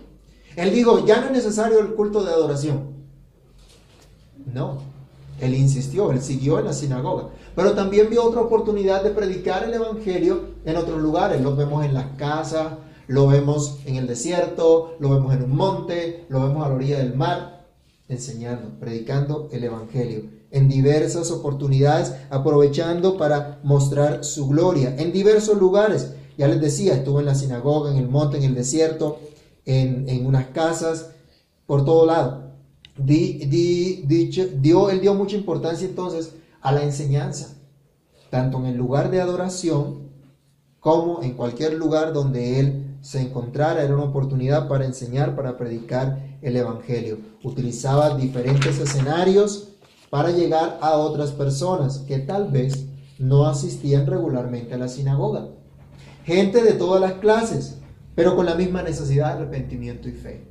Él 0.55 0.73
dijo, 0.73 1.05
ya 1.05 1.21
no 1.21 1.27
es 1.27 1.31
necesario 1.31 1.79
el 1.79 1.93
culto 1.93 2.23
de 2.23 2.31
adoración. 2.31 2.89
No. 4.53 4.79
Él 5.39 5.53
insistió, 5.53 6.11
él 6.11 6.21
siguió 6.21 6.59
en 6.59 6.65
la 6.65 6.73
sinagoga. 6.73 7.29
Pero 7.55 7.73
también 7.73 8.09
vio 8.09 8.23
otra 8.23 8.41
oportunidad 8.41 9.03
de 9.03 9.11
predicar 9.11 9.63
el 9.63 9.73
Evangelio 9.73 10.41
en 10.65 10.75
otros 10.75 11.01
lugares. 11.01 11.41
Lo 11.41 11.55
vemos 11.55 11.85
en 11.85 11.93
las 11.93 12.07
casas, 12.17 12.73
lo 13.07 13.27
vemos 13.27 13.77
en 13.85 13.95
el 13.95 14.07
desierto, 14.07 14.95
lo 14.99 15.09
vemos 15.09 15.33
en 15.33 15.43
un 15.43 15.55
monte, 15.55 16.25
lo 16.29 16.41
vemos 16.41 16.65
a 16.65 16.69
la 16.69 16.75
orilla 16.75 16.99
del 16.99 17.15
mar, 17.15 17.65
enseñando, 18.07 18.69
predicando 18.79 19.47
el 19.51 19.63
Evangelio 19.63 20.39
en 20.51 20.67
diversas 20.67 21.31
oportunidades, 21.31 22.13
aprovechando 22.29 23.17
para 23.17 23.59
mostrar 23.63 24.23
su 24.23 24.47
gloria 24.47 24.95
en 24.97 25.11
diversos 25.11 25.57
lugares. 25.57 26.13
Ya 26.37 26.47
les 26.47 26.61
decía, 26.61 26.93
estuvo 26.93 27.19
en 27.19 27.25
la 27.25 27.35
sinagoga, 27.35 27.91
en 27.91 27.97
el 27.97 28.07
monte, 28.07 28.37
en 28.37 28.43
el 28.43 28.55
desierto, 28.55 29.19
en, 29.69 30.25
unas 30.25 30.47
casas, 30.47 31.11
por 31.65 31.85
todo 31.85 32.05
lado. 32.05 32.53
dio, 32.97 34.89
él 34.89 35.01
dio 35.01 35.13
mucha 35.13 35.35
importancia 35.35 35.87
entonces 35.87 36.33
a 36.61 36.71
la 36.71 36.83
enseñanza, 36.83 37.55
tanto 38.29 38.57
en 38.59 38.65
el 38.65 38.77
lugar 38.77 39.11
de 39.11 39.21
adoración 39.21 40.09
como 40.79 41.21
en 41.21 41.33
cualquier 41.33 41.73
lugar 41.73 42.13
donde 42.13 42.59
él 42.59 42.97
se 43.01 43.21
encontrara, 43.21 43.83
era 43.83 43.93
una 43.93 44.05
oportunidad 44.05 44.67
para 44.67 44.85
enseñar, 44.85 45.35
para 45.35 45.57
predicar 45.57 46.37
el 46.41 46.55
Evangelio. 46.55 47.17
Utilizaba 47.43 48.17
diferentes 48.17 48.79
escenarios 48.79 49.69
para 50.09 50.31
llegar 50.31 50.79
a 50.81 50.97
otras 50.97 51.31
personas 51.31 51.99
que 51.99 52.19
tal 52.19 52.49
vez 52.49 52.85
no 53.19 53.45
asistían 53.45 54.05
regularmente 54.05 54.73
a 54.73 54.77
la 54.77 54.87
sinagoga. 54.87 55.49
Gente 56.25 56.61
de 56.63 56.73
todas 56.73 57.01
las 57.01 57.13
clases, 57.13 57.78
pero 58.15 58.35
con 58.35 58.45
la 58.45 58.55
misma 58.55 58.81
necesidad 58.81 59.27
de 59.27 59.43
arrepentimiento 59.43 60.09
y 60.09 60.13
fe. 60.13 60.47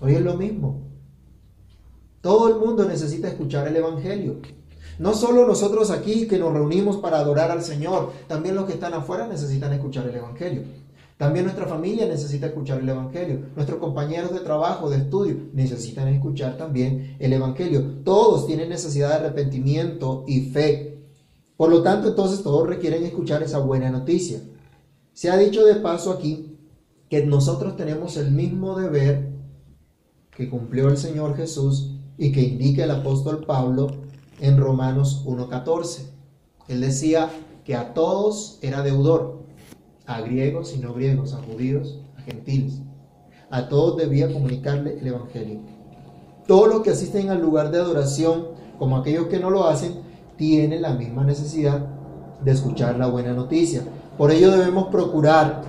Hoy 0.00 0.14
es 0.14 0.22
lo 0.22 0.34
mismo. 0.34 0.82
Todo 2.20 2.48
el 2.48 2.56
mundo 2.56 2.84
necesita 2.84 3.28
escuchar 3.28 3.68
el 3.68 3.76
Evangelio. 3.76 4.36
No 4.98 5.14
solo 5.14 5.46
nosotros 5.46 5.90
aquí 5.90 6.26
que 6.26 6.38
nos 6.38 6.52
reunimos 6.52 6.96
para 6.98 7.18
adorar 7.18 7.50
al 7.50 7.62
Señor, 7.62 8.12
también 8.28 8.54
los 8.54 8.64
que 8.64 8.74
están 8.74 8.94
afuera 8.94 9.26
necesitan 9.26 9.72
escuchar 9.72 10.08
el 10.08 10.14
Evangelio. 10.14 10.62
También 11.16 11.44
nuestra 11.44 11.66
familia 11.66 12.06
necesita 12.06 12.46
escuchar 12.46 12.80
el 12.80 12.88
Evangelio. 12.88 13.40
Nuestros 13.54 13.78
compañeros 13.78 14.32
de 14.32 14.40
trabajo, 14.40 14.90
de 14.90 14.98
estudio, 14.98 15.36
necesitan 15.52 16.08
escuchar 16.08 16.56
también 16.56 17.16
el 17.18 17.32
Evangelio. 17.32 17.82
Todos 18.04 18.46
tienen 18.46 18.68
necesidad 18.68 19.10
de 19.10 19.26
arrepentimiento 19.26 20.24
y 20.26 20.50
fe. 20.50 21.04
Por 21.56 21.70
lo 21.70 21.82
tanto, 21.82 22.08
entonces 22.08 22.42
todos 22.42 22.66
requieren 22.66 23.04
escuchar 23.04 23.42
esa 23.42 23.58
buena 23.58 23.90
noticia. 23.90 24.40
Se 25.12 25.30
ha 25.30 25.36
dicho 25.36 25.64
de 25.64 25.76
paso 25.76 26.10
aquí 26.10 26.53
que 27.08 27.24
nosotros 27.26 27.76
tenemos 27.76 28.16
el 28.16 28.30
mismo 28.30 28.78
deber 28.78 29.34
que 30.36 30.48
cumplió 30.50 30.88
el 30.88 30.96
Señor 30.96 31.36
Jesús 31.36 31.92
y 32.18 32.32
que 32.32 32.42
indica 32.42 32.84
el 32.84 32.90
apóstol 32.90 33.44
Pablo 33.46 33.88
en 34.40 34.58
Romanos 34.58 35.24
1.14. 35.26 36.06
Él 36.68 36.80
decía 36.80 37.30
que 37.64 37.74
a 37.74 37.94
todos 37.94 38.58
era 38.62 38.82
deudor, 38.82 39.44
a 40.06 40.20
griegos 40.20 40.74
y 40.74 40.80
no 40.80 40.94
griegos, 40.94 41.34
a 41.34 41.42
judíos, 41.42 42.00
a 42.18 42.22
gentiles. 42.22 42.80
A 43.50 43.68
todos 43.68 43.96
debía 43.96 44.32
comunicarle 44.32 44.98
el 44.98 45.06
Evangelio. 45.06 45.60
Todos 46.46 46.68
los 46.68 46.82
que 46.82 46.90
asisten 46.90 47.30
al 47.30 47.40
lugar 47.40 47.70
de 47.70 47.78
adoración, 47.78 48.48
como 48.78 48.96
aquellos 48.96 49.28
que 49.28 49.38
no 49.38 49.50
lo 49.50 49.66
hacen, 49.66 49.94
tienen 50.36 50.82
la 50.82 50.94
misma 50.94 51.24
necesidad 51.24 51.86
de 52.42 52.50
escuchar 52.50 52.98
la 52.98 53.06
buena 53.06 53.32
noticia. 53.32 53.82
Por 54.18 54.30
ello 54.30 54.50
debemos 54.50 54.88
procurar 54.88 55.62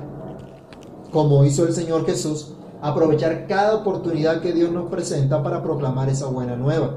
como 1.16 1.46
hizo 1.46 1.66
el 1.66 1.74
Señor 1.74 2.06
Jesús, 2.06 2.56
aprovechar 2.82 3.48
cada 3.48 3.78
oportunidad 3.78 4.42
que 4.42 4.52
Dios 4.52 4.74
nos 4.74 4.90
presenta 4.90 5.42
para 5.42 5.64
proclamar 5.64 6.10
esa 6.10 6.26
buena 6.26 6.58
nueva. 6.58 6.94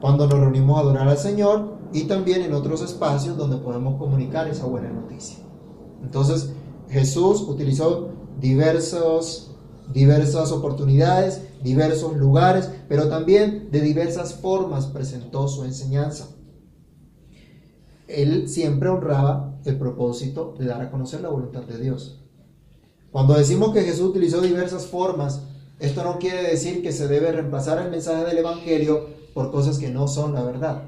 Cuando 0.00 0.26
nos 0.26 0.40
reunimos 0.40 0.78
a 0.78 0.80
adorar 0.80 1.06
al 1.06 1.18
Señor 1.18 1.74
y 1.92 2.04
también 2.04 2.40
en 2.40 2.54
otros 2.54 2.80
espacios 2.80 3.36
donde 3.36 3.58
podemos 3.58 3.98
comunicar 3.98 4.48
esa 4.48 4.64
buena 4.64 4.88
noticia. 4.88 5.40
Entonces, 6.02 6.54
Jesús 6.88 7.42
utilizó 7.42 8.08
diversos, 8.40 9.54
diversas 9.92 10.52
oportunidades, 10.52 11.42
diversos 11.62 12.16
lugares, 12.16 12.70
pero 12.88 13.10
también 13.10 13.68
de 13.70 13.82
diversas 13.82 14.36
formas 14.36 14.86
presentó 14.86 15.48
su 15.48 15.64
enseñanza. 15.64 16.28
Él 18.08 18.48
siempre 18.48 18.88
honraba 18.88 19.60
el 19.66 19.76
propósito 19.76 20.54
de 20.58 20.64
dar 20.64 20.80
a 20.80 20.90
conocer 20.90 21.20
la 21.20 21.28
voluntad 21.28 21.64
de 21.64 21.76
Dios. 21.76 22.19
Cuando 23.12 23.34
decimos 23.34 23.72
que 23.72 23.82
Jesús 23.82 24.10
utilizó 24.10 24.40
diversas 24.40 24.86
formas, 24.86 25.40
esto 25.80 26.04
no 26.04 26.20
quiere 26.20 26.44
decir 26.44 26.80
que 26.80 26.92
se 26.92 27.08
debe 27.08 27.32
reemplazar 27.32 27.82
el 27.82 27.90
mensaje 27.90 28.24
del 28.24 28.38
Evangelio 28.38 29.08
por 29.34 29.50
cosas 29.50 29.78
que 29.78 29.88
no 29.88 30.06
son 30.06 30.32
la 30.32 30.44
verdad, 30.44 30.84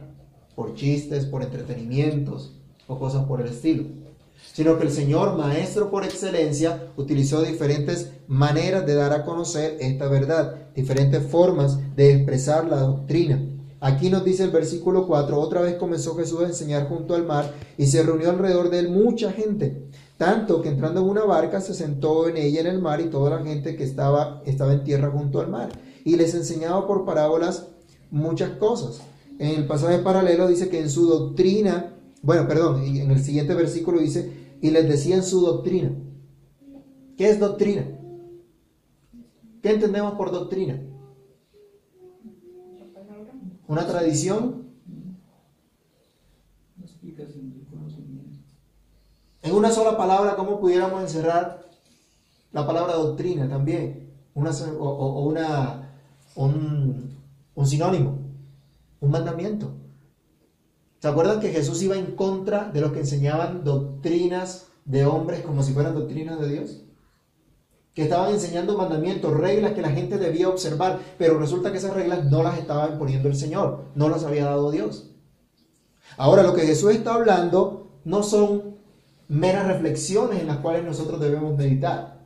por 0.54 0.74
chistes, 0.74 1.26
por 1.26 1.42
entretenimientos 1.42 2.52
o 2.86 2.96
cosas 3.00 3.24
por 3.24 3.40
el 3.40 3.48
estilo, 3.48 3.86
sino 4.52 4.78
que 4.78 4.84
el 4.84 4.92
Señor, 4.92 5.36
Maestro 5.36 5.90
por 5.90 6.04
excelencia, 6.04 6.92
utilizó 6.96 7.42
diferentes 7.42 8.10
maneras 8.28 8.86
de 8.86 8.94
dar 8.94 9.12
a 9.12 9.24
conocer 9.24 9.78
esta 9.80 10.06
verdad, 10.06 10.68
diferentes 10.76 11.26
formas 11.26 11.78
de 11.96 12.12
expresar 12.12 12.66
la 12.66 12.82
doctrina. 12.82 13.42
Aquí 13.80 14.10
nos 14.10 14.24
dice 14.24 14.44
el 14.44 14.50
versículo 14.50 15.08
4, 15.08 15.40
otra 15.40 15.60
vez 15.60 15.74
comenzó 15.74 16.14
Jesús 16.14 16.40
a 16.40 16.46
enseñar 16.46 16.88
junto 16.88 17.16
al 17.16 17.26
mar 17.26 17.52
y 17.76 17.88
se 17.88 18.04
reunió 18.04 18.30
alrededor 18.30 18.70
de 18.70 18.78
él 18.78 18.90
mucha 18.90 19.32
gente 19.32 19.88
tanto 20.16 20.62
que 20.62 20.68
entrando 20.68 21.00
en 21.00 21.08
una 21.08 21.24
barca 21.24 21.60
se 21.60 21.74
sentó 21.74 22.28
en 22.28 22.36
ella 22.36 22.60
en 22.60 22.66
el 22.66 22.80
mar 22.80 23.00
y 23.00 23.10
toda 23.10 23.38
la 23.38 23.44
gente 23.44 23.76
que 23.76 23.84
estaba, 23.84 24.42
estaba 24.46 24.72
en 24.72 24.84
tierra 24.84 25.10
junto 25.10 25.40
al 25.40 25.48
mar. 25.48 25.70
Y 26.04 26.16
les 26.16 26.34
enseñaba 26.34 26.86
por 26.86 27.04
parábolas 27.04 27.68
muchas 28.10 28.50
cosas. 28.50 29.00
En 29.38 29.60
el 29.60 29.66
pasaje 29.66 29.98
paralelo 29.98 30.46
dice 30.46 30.68
que 30.68 30.80
en 30.80 30.90
su 30.90 31.06
doctrina, 31.06 31.94
bueno, 32.22 32.46
perdón, 32.46 32.82
en 32.84 33.10
el 33.10 33.22
siguiente 33.22 33.54
versículo 33.54 34.00
dice, 34.00 34.56
y 34.60 34.70
les 34.70 34.88
decía 34.88 35.16
en 35.16 35.24
su 35.24 35.40
doctrina. 35.40 35.92
¿Qué 37.16 37.28
es 37.28 37.40
doctrina? 37.40 37.84
¿Qué 39.62 39.70
entendemos 39.70 40.14
por 40.14 40.30
doctrina? 40.30 40.80
Una 43.66 43.86
tradición. 43.86 44.62
En 49.42 49.54
una 49.54 49.72
sola 49.72 49.96
palabra, 49.96 50.36
¿cómo 50.36 50.60
pudiéramos 50.60 51.02
encerrar 51.02 51.68
la 52.52 52.64
palabra 52.64 52.94
doctrina 52.94 53.48
también? 53.48 54.12
Una, 54.34 54.52
o, 54.78 55.24
una, 55.24 55.96
un, 56.36 57.18
un 57.54 57.66
sinónimo, 57.66 58.18
un 59.00 59.10
mandamiento. 59.10 59.72
¿Se 61.00 61.08
acuerdan 61.08 61.40
que 61.40 61.50
Jesús 61.50 61.82
iba 61.82 61.96
en 61.96 62.14
contra 62.14 62.70
de 62.70 62.80
los 62.80 62.92
que 62.92 63.00
enseñaban 63.00 63.64
doctrinas 63.64 64.68
de 64.84 65.04
hombres 65.04 65.42
como 65.42 65.64
si 65.64 65.72
fueran 65.72 65.94
doctrinas 65.94 66.38
de 66.38 66.48
Dios? 66.48 66.82
Que 67.94 68.04
estaban 68.04 68.30
enseñando 68.30 68.78
mandamientos, 68.78 69.36
reglas 69.36 69.72
que 69.72 69.82
la 69.82 69.90
gente 69.90 70.18
debía 70.18 70.48
observar, 70.48 71.00
pero 71.18 71.40
resulta 71.40 71.72
que 71.72 71.78
esas 71.78 71.94
reglas 71.94 72.24
no 72.26 72.44
las 72.44 72.58
estaba 72.58 72.88
imponiendo 72.88 73.28
el 73.28 73.34
Señor, 73.34 73.86
no 73.96 74.08
las 74.08 74.22
había 74.22 74.44
dado 74.44 74.70
Dios. 74.70 75.10
Ahora 76.16 76.44
lo 76.44 76.54
que 76.54 76.62
Jesús 76.62 76.92
está 76.92 77.14
hablando 77.14 77.98
no 78.04 78.22
son 78.22 78.71
meras 79.32 79.66
reflexiones 79.66 80.40
en 80.40 80.46
las 80.46 80.58
cuales 80.58 80.84
nosotros 80.84 81.18
debemos 81.18 81.56
meditar. 81.56 82.20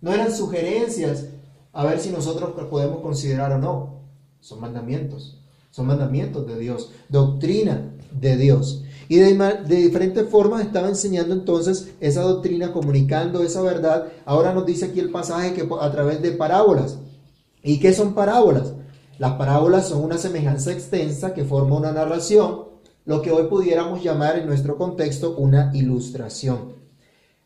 No 0.00 0.12
eran 0.12 0.32
sugerencias 0.32 1.26
a 1.72 1.84
ver 1.84 2.00
si 2.00 2.08
nosotros 2.10 2.52
podemos 2.70 3.00
considerar 3.00 3.52
o 3.52 3.58
no. 3.58 4.00
Son 4.40 4.58
mandamientos. 4.58 5.38
Son 5.70 5.86
mandamientos 5.86 6.46
de 6.46 6.58
Dios, 6.58 6.90
doctrina 7.08 7.92
de 8.10 8.36
Dios. 8.36 8.84
Y 9.08 9.16
de, 9.16 9.34
de, 9.34 9.76
diferentes 9.76 10.28
formas 10.28 10.62
estaba 10.62 10.88
enseñando 10.88 11.34
entonces 11.34 11.92
esa 12.00 12.22
doctrina, 12.22 12.72
comunicando 12.72 13.42
esa 13.42 13.60
verdad. 13.60 14.08
Ahora 14.24 14.54
nos 14.54 14.66
dice 14.66 14.86
aquí 14.86 14.98
el 14.98 15.10
pasaje 15.10 15.52
que 15.52 15.68
a 15.80 15.92
través 15.92 16.22
de 16.22 16.32
parábolas. 16.32 16.98
¿Y 17.62 17.78
qué 17.78 17.92
son 17.92 18.14
parábolas? 18.14 18.72
Las 19.18 19.32
parábolas 19.32 19.88
son 19.88 20.02
una 20.02 20.16
semejanza 20.16 20.72
extensa 20.72 21.34
que 21.34 21.44
forma 21.44 21.76
una 21.76 21.92
narración 21.92 22.69
lo 23.04 23.22
que 23.22 23.30
hoy 23.30 23.44
pudiéramos 23.48 24.02
llamar 24.02 24.38
en 24.38 24.46
nuestro 24.46 24.76
contexto 24.76 25.36
una 25.36 25.70
ilustración. 25.74 26.74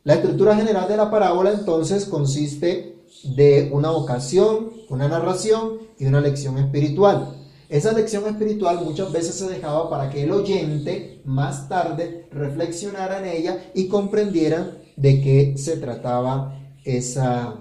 La 0.03 0.15
estructura 0.15 0.55
general 0.57 0.87
de 0.89 0.97
la 0.97 1.11
parábola 1.11 1.53
entonces 1.53 2.05
consiste 2.05 2.97
de 3.37 3.71
una 3.73 3.91
ocasión, 3.93 4.71
una 4.91 5.09
narración 5.09 5.79
y 5.99 6.07
una 6.07 6.21
lección 6.21 6.59
espiritual. 6.59 7.35
Esa 7.69 7.93
lección 7.93 8.27
espiritual 8.27 8.85
muchas 8.85 9.11
veces 9.11 9.35
se 9.35 9.49
dejaba 9.49 9.89
para 9.89 10.11
que 10.11 10.25
el 10.25 10.31
oyente 10.33 11.23
más 11.25 11.69
tarde 11.69 12.29
reflexionara 12.31 13.19
en 13.19 13.25
ella 13.25 13.71
y 13.75 13.89
comprendiera 13.89 14.77
de 14.97 15.21
qué 15.23 15.55
se 15.57 15.79
trataba 15.79 16.59
esa, 16.85 17.57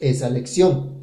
esa 0.00 0.30
lección. 0.30 0.95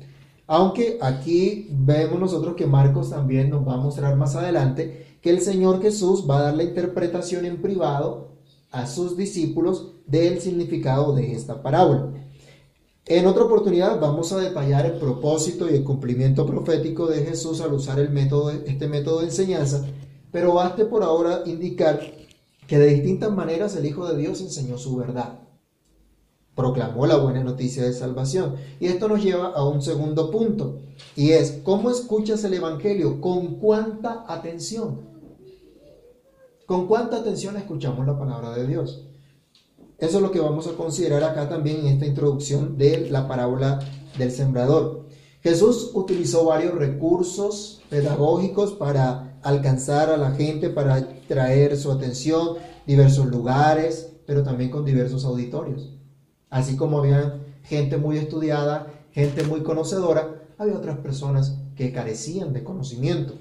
Aunque 0.48 0.98
aquí 1.02 1.68
vemos 1.72 2.20
nosotros 2.20 2.56
que 2.56 2.68
Marcos 2.68 3.10
también 3.10 3.50
nos 3.50 3.66
va 3.68 3.76
a 3.76 3.78
mostrar 3.78 4.16
más 4.18 4.36
adelante 4.36 5.18
que 5.22 5.30
el 5.30 5.40
Señor 5.40 5.82
Jesús 5.82 6.30
va 6.30 6.40
a 6.40 6.42
dar 6.44 6.56
la 6.56 6.64
interpretación 6.64 7.46
en 7.46 7.62
privado 7.62 8.34
a 8.72 8.88
sus 8.88 9.16
discípulos 9.16 9.94
del 10.06 10.42
significado 10.42 11.16
de 11.16 11.32
esta 11.32 11.62
parábola. 11.62 12.12
En 13.06 13.26
otra 13.26 13.44
oportunidad 13.44 14.00
vamos 14.00 14.32
a 14.34 14.40
detallar 14.40 14.86
el 14.86 14.94
propósito 14.94 15.70
y 15.70 15.76
el 15.76 15.84
cumplimiento 15.84 16.46
profético 16.46 17.08
de 17.08 17.24
Jesús 17.24 17.62
al 17.62 17.74
usar 17.74 18.00
este 18.00 18.88
método 18.88 19.20
de 19.20 19.26
enseñanza, 19.26 19.86
pero 20.32 20.54
baste 20.56 20.86
por 20.86 21.04
ahora 21.04 21.44
indicar 21.46 22.00
que 22.68 22.78
de 22.78 22.94
distintas 22.94 23.32
maneras 23.32 23.76
el 23.76 23.86
Hijo 23.86 24.08
de 24.08 24.18
Dios 24.18 24.42
enseñó 24.42 24.78
su 24.78 24.96
verdad. 24.96 25.43
Proclamó 26.56 27.06
la 27.08 27.18
buena 27.18 27.44
noticia 27.44 27.84
de 27.84 27.94
salvación. 27.94 28.56
Y 28.80 28.88
esto 28.88 29.08
nos 29.08 29.24
lleva 29.24 29.48
a 29.48 29.68
un 29.68 29.82
segundo 29.82 30.30
punto, 30.30 30.80
y 31.16 31.32
es, 31.32 31.60
¿cómo 31.64 31.90
escuchas 31.90 32.44
el 32.44 32.54
Evangelio? 32.54 33.22
¿Con 33.22 33.56
cuánta 33.56 34.26
atención? 34.28 35.02
¿Con 36.66 36.88
cuánta 36.88 37.18
atención 37.18 37.58
escuchamos 37.58 38.06
la 38.06 38.18
palabra 38.18 38.52
de 38.52 38.68
Dios? 38.68 39.06
Eso 39.98 40.18
es 40.18 40.24
lo 40.24 40.32
que 40.32 40.40
vamos 40.40 40.68
a 40.68 40.74
considerar 40.74 41.24
acá 41.24 41.48
también 41.48 41.82
en 41.82 41.88
esta 41.88 42.06
introducción 42.06 42.78
de 42.78 43.10
la 43.10 43.28
parábola 43.28 43.80
del 44.18 44.32
sembrador. 44.32 45.06
Jesús 45.42 45.92
utilizó 45.94 46.46
varios 46.46 46.74
recursos 46.74 47.82
pedagógicos 47.90 48.74
para 48.74 49.40
alcanzar 49.44 50.10
a 50.10 50.18
la 50.18 50.32
gente, 50.32 50.70
para 50.70 51.08
traer 51.28 51.78
su 51.78 51.92
atención, 51.92 52.58
diversos 52.88 53.28
lugares, 53.28 54.14
pero 54.26 54.44
también 54.44 54.72
con 54.72 54.86
diversos 54.86 55.26
auditorios. 55.26 55.92
Así 56.54 56.76
como 56.76 57.00
había 57.00 57.40
gente 57.64 57.98
muy 57.98 58.20
estudiada, 58.20 58.86
gente 59.12 59.42
muy 59.42 59.64
conocedora, 59.64 60.44
había 60.60 60.78
otras 60.78 61.00
personas 61.00 61.58
que 61.76 61.92
carecían 61.92 62.54
de 62.54 62.64
conocimiento. 62.64 63.34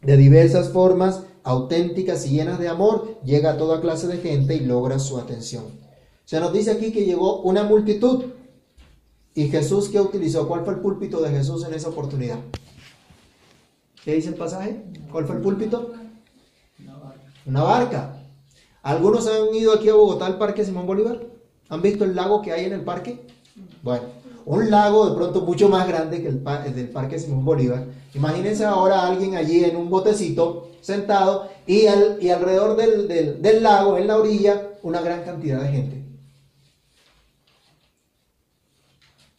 De 0.00 0.16
diversas 0.16 0.70
formas, 0.70 1.24
auténticas 1.44 2.24
y 2.24 2.30
llenas 2.30 2.58
de 2.58 2.68
amor, 2.68 3.20
llega 3.26 3.50
a 3.50 3.56
toda 3.58 3.82
clase 3.82 4.06
de 4.06 4.16
gente 4.16 4.56
y 4.56 4.60
logra 4.60 4.98
su 4.98 5.18
atención. 5.18 5.64
Se 6.24 6.40
nos 6.40 6.50
dice 6.54 6.70
aquí 6.70 6.92
que 6.92 7.04
llegó 7.04 7.42
una 7.42 7.62
multitud. 7.62 8.24
¿Y 9.34 9.48
Jesús 9.48 9.90
qué 9.90 10.00
utilizó? 10.00 10.48
¿Cuál 10.48 10.64
fue 10.64 10.72
el 10.72 10.80
púlpito 10.80 11.20
de 11.20 11.28
Jesús 11.28 11.62
en 11.66 11.74
esa 11.74 11.90
oportunidad? 11.90 12.38
¿Qué 14.02 14.14
dice 14.14 14.30
el 14.30 14.36
pasaje? 14.36 14.82
¿Cuál 15.12 15.26
fue 15.26 15.36
el 15.36 15.42
púlpito? 15.42 15.92
Una 16.78 16.96
barca. 16.96 17.20
Una 17.44 17.62
barca. 17.64 18.24
¿Algunos 18.82 19.26
han 19.26 19.54
ido 19.54 19.74
aquí 19.74 19.90
a 19.90 19.94
Bogotá 19.94 20.24
al 20.24 20.38
Parque 20.38 20.64
Simón 20.64 20.86
Bolívar? 20.86 21.20
¿Han 21.70 21.80
visto 21.80 22.04
el 22.04 22.14
lago 22.14 22.42
que 22.42 22.52
hay 22.52 22.66
en 22.66 22.72
el 22.72 22.82
parque? 22.82 23.26
Bueno, 23.82 24.04
un 24.44 24.70
lago 24.70 25.08
de 25.08 25.16
pronto 25.16 25.42
mucho 25.42 25.68
más 25.68 25.86
grande 25.86 26.20
que 26.20 26.28
el, 26.28 26.44
del 26.74 26.90
Parque 26.90 27.18
Simón 27.18 27.44
Bolívar. 27.44 27.86
Imagínense 28.14 28.64
ahora 28.64 29.00
a 29.00 29.08
alguien 29.08 29.36
allí 29.36 29.64
en 29.64 29.76
un 29.76 29.88
botecito 29.88 30.68
sentado 30.80 31.48
y, 31.66 31.86
y 32.20 32.30
alrededor 32.30 32.76
del, 32.76 33.40
del 33.40 33.62
lago, 33.62 33.96
en 33.96 34.08
la 34.08 34.16
orilla, 34.16 34.70
una 34.82 35.00
gran 35.00 35.22
cantidad 35.22 35.62
de 35.62 35.68
gente. 35.68 36.04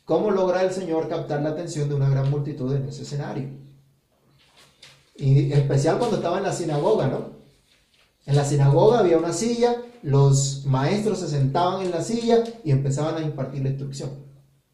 ¿Cómo 0.06 0.32
logra 0.32 0.64
el 0.64 0.72
Señor 0.72 1.10
captar 1.10 1.42
la 1.42 1.50
atención 1.50 1.90
de 1.90 1.96
una 1.96 2.10
gran 2.10 2.30
multitud 2.30 2.74
en 2.74 2.88
ese 2.88 3.04
escenario? 3.04 3.50
Y 5.16 5.52
especial 5.52 5.98
cuando 5.98 6.18
estaba 6.18 6.38
en 6.38 6.44
la 6.44 6.54
sinagoga, 6.54 7.08
¿no? 7.08 7.42
En 8.26 8.36
la 8.36 8.46
sinagoga 8.46 9.00
había 9.00 9.18
una 9.18 9.34
silla, 9.34 9.76
los 10.03 10.65
maestros 10.65 11.20
se 11.20 11.27
sentaban 11.27 11.86
en 11.86 11.91
la 11.91 12.03
silla 12.03 12.43
y 12.63 12.72
empezaban 12.72 13.15
a 13.15 13.22
impartir 13.22 13.63
la 13.63 13.70
instrucción. 13.70 14.10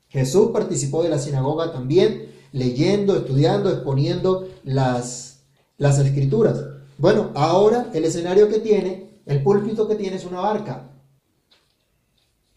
Jesús 0.10 0.51
participó 0.53 1.03
de 1.03 1.10
la 1.10 1.19
sinagoga 1.19 1.72
también, 1.72 2.31
leyendo, 2.51 3.17
estudiando, 3.17 3.69
exponiendo 3.69 4.48
las, 4.63 5.43
las 5.77 6.00
escrituras. 6.00 6.63
Bueno, 6.98 7.31
ahora 7.36 7.89
el 7.93 8.05
escenario 8.05 8.48
que 8.48 8.60
tiene, 8.60 9.22
el 9.25 9.43
púlpito 9.43 9.88
que 9.88 9.96
tiene 9.96 10.15
es 10.15 10.25
una 10.25 10.39
barca. 10.39 10.89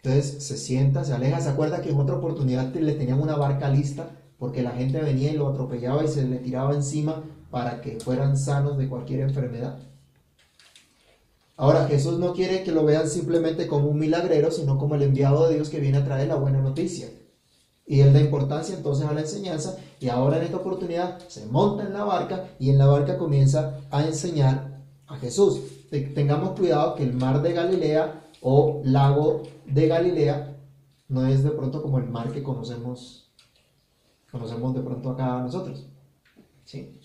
Entonces 0.02 0.44
se 0.44 0.56
sienta, 0.56 1.04
se 1.04 1.12
aleja, 1.12 1.40
se 1.40 1.50
acuerda 1.50 1.82
que 1.82 1.90
en 1.90 1.98
otra 1.98 2.16
oportunidad 2.16 2.72
le 2.72 2.94
tenían 2.94 3.20
una 3.20 3.36
barca 3.36 3.68
lista 3.68 4.10
porque 4.38 4.62
la 4.62 4.70
gente 4.70 5.02
venía 5.02 5.30
y 5.32 5.36
lo 5.36 5.48
atropellaba 5.48 6.02
y 6.02 6.08
se 6.08 6.26
le 6.26 6.38
tiraba 6.38 6.74
encima 6.74 7.22
para 7.50 7.82
que 7.82 8.00
fueran 8.00 8.38
sanos 8.38 8.78
de 8.78 8.88
cualquier 8.88 9.20
enfermedad. 9.20 9.78
Ahora 11.60 11.86
Jesús 11.86 12.18
no 12.18 12.32
quiere 12.32 12.62
que 12.62 12.72
lo 12.72 12.86
vean 12.86 13.06
simplemente 13.06 13.66
como 13.66 13.88
un 13.88 13.98
milagrero, 13.98 14.50
sino 14.50 14.78
como 14.78 14.94
el 14.94 15.02
enviado 15.02 15.46
de 15.46 15.56
Dios 15.56 15.68
que 15.68 15.78
viene 15.78 15.98
a 15.98 16.04
traer 16.06 16.28
la 16.28 16.36
buena 16.36 16.62
noticia. 16.62 17.10
Y 17.86 18.00
él 18.00 18.14
da 18.14 18.20
importancia 18.20 18.74
entonces 18.74 19.06
a 19.06 19.12
la 19.12 19.20
enseñanza 19.20 19.76
y 20.00 20.08
ahora 20.08 20.38
en 20.38 20.44
esta 20.44 20.56
oportunidad 20.56 21.18
se 21.28 21.44
monta 21.44 21.84
en 21.84 21.92
la 21.92 22.04
barca 22.04 22.46
y 22.58 22.70
en 22.70 22.78
la 22.78 22.86
barca 22.86 23.18
comienza 23.18 23.78
a 23.90 24.06
enseñar 24.06 24.80
a 25.06 25.18
Jesús. 25.18 25.60
Tengamos 25.90 26.58
cuidado 26.58 26.94
que 26.94 27.02
el 27.02 27.12
mar 27.12 27.42
de 27.42 27.52
Galilea 27.52 28.22
o 28.40 28.80
lago 28.82 29.42
de 29.66 29.86
Galilea 29.86 30.56
no 31.08 31.26
es 31.26 31.44
de 31.44 31.50
pronto 31.50 31.82
como 31.82 31.98
el 31.98 32.06
mar 32.06 32.32
que 32.32 32.42
conocemos, 32.42 33.30
conocemos 34.32 34.74
de 34.74 34.80
pronto 34.80 35.10
acá 35.10 35.42
nosotros. 35.42 35.84
¿Sí? 36.64 36.98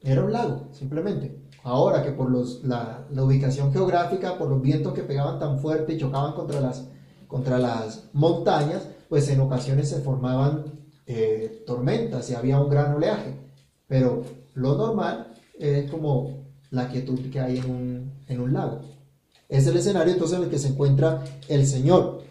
Era 0.00 0.22
un 0.22 0.32
lago, 0.32 0.68
simplemente. 0.70 1.49
Ahora 1.62 2.02
que 2.02 2.12
por 2.12 2.30
los, 2.30 2.64
la, 2.64 3.06
ubicación 3.16 3.72
geográfica, 3.72 4.38
por 4.38 4.48
los 4.48 4.62
vientos 4.62 4.94
que 4.94 5.02
pegaban 5.02 5.38
tan 5.38 5.58
fuerte 5.58 5.94
y 5.94 5.98
chocaban 5.98 6.32
contra 6.32 6.60
las, 6.60 6.84
contra 7.26 7.58
las 7.58 8.04
montañas, 8.12 8.88
pues 9.08 9.28
en 9.28 9.40
ocasiones 9.40 9.88
se 9.88 10.00
formaban 10.00 10.64
eh, 11.06 11.62
tormentas 11.66 12.30
y 12.30 12.34
había 12.34 12.60
un 12.60 12.70
gran 12.70 12.94
oleaje. 12.94 13.34
Pero 13.86 14.22
lo 14.54 14.76
normal 14.76 15.34
es 15.58 15.90
como 15.90 16.44
la 16.70 16.88
quietud 16.88 17.30
que 17.30 17.40
hay 17.40 17.58
en 17.58 17.70
un, 17.70 18.12
en 18.28 18.40
un 18.40 18.52
lago. 18.52 18.80
Es 19.48 19.66
el 19.66 19.76
escenario 19.76 20.12
entonces 20.12 20.38
en 20.38 20.44
el 20.44 20.50
que 20.50 20.58
se 20.58 20.68
encuentra 20.68 21.24
el 21.48 21.66
Señor. 21.66 22.22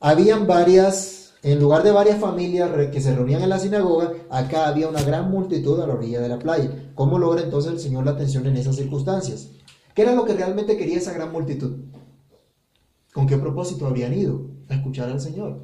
Habían 0.00 0.48
varias, 0.48 1.34
en 1.44 1.60
lugar 1.60 1.84
de 1.84 1.92
varias 1.92 2.18
familias 2.18 2.70
que 2.90 3.00
se 3.00 3.14
reunían 3.14 3.42
en 3.42 3.48
la 3.48 3.60
sinagoga, 3.60 4.12
acá 4.28 4.66
había 4.66 4.88
una 4.88 5.02
gran 5.02 5.30
multitud 5.30 5.80
a 5.80 5.86
la 5.86 5.94
orilla 5.94 6.20
de 6.20 6.28
la 6.28 6.40
playa. 6.40 6.70
¿Cómo 6.94 7.18
logra 7.18 7.42
entonces 7.42 7.72
el 7.72 7.80
Señor 7.80 8.04
la 8.04 8.12
atención 8.12 8.46
en 8.46 8.56
esas 8.56 8.76
circunstancias? 8.76 9.50
¿Qué 9.94 10.02
era 10.02 10.14
lo 10.14 10.24
que 10.24 10.34
realmente 10.34 10.76
quería 10.76 10.98
esa 10.98 11.12
gran 11.12 11.32
multitud? 11.32 11.76
¿Con 13.12 13.26
qué 13.26 13.36
propósito 13.36 13.86
habían 13.86 14.14
ido 14.14 14.42
a 14.68 14.74
escuchar 14.74 15.10
al 15.10 15.20
Señor? 15.20 15.60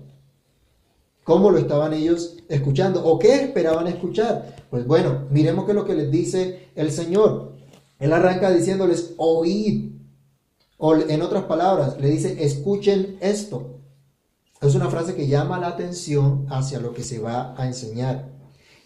¿Cómo 1.24 1.50
lo 1.50 1.58
estaban 1.58 1.92
ellos 1.92 2.36
escuchando? 2.48 3.04
¿O 3.04 3.18
qué 3.18 3.34
esperaban 3.34 3.86
escuchar? 3.86 4.56
Pues 4.70 4.86
bueno, 4.86 5.26
miremos 5.30 5.64
qué 5.64 5.72
es 5.72 5.76
lo 5.76 5.84
que 5.84 5.94
les 5.94 6.10
dice 6.10 6.68
el 6.74 6.90
Señor. 6.90 7.52
Él 7.98 8.12
arranca 8.12 8.50
diciéndoles, 8.50 9.14
oíd 9.16 9.92
o 10.78 10.94
en 10.94 11.22
otras 11.22 11.44
palabras, 11.44 12.00
le 12.00 12.08
dice, 12.08 12.44
escuchen 12.44 13.18
esto. 13.20 13.80
Es 14.60 14.74
una 14.74 14.88
frase 14.88 15.14
que 15.14 15.26
llama 15.26 15.58
la 15.58 15.68
atención 15.68 16.46
hacia 16.48 16.80
lo 16.80 16.94
que 16.94 17.02
se 17.02 17.18
va 17.18 17.54
a 17.60 17.66
enseñar. 17.66 18.37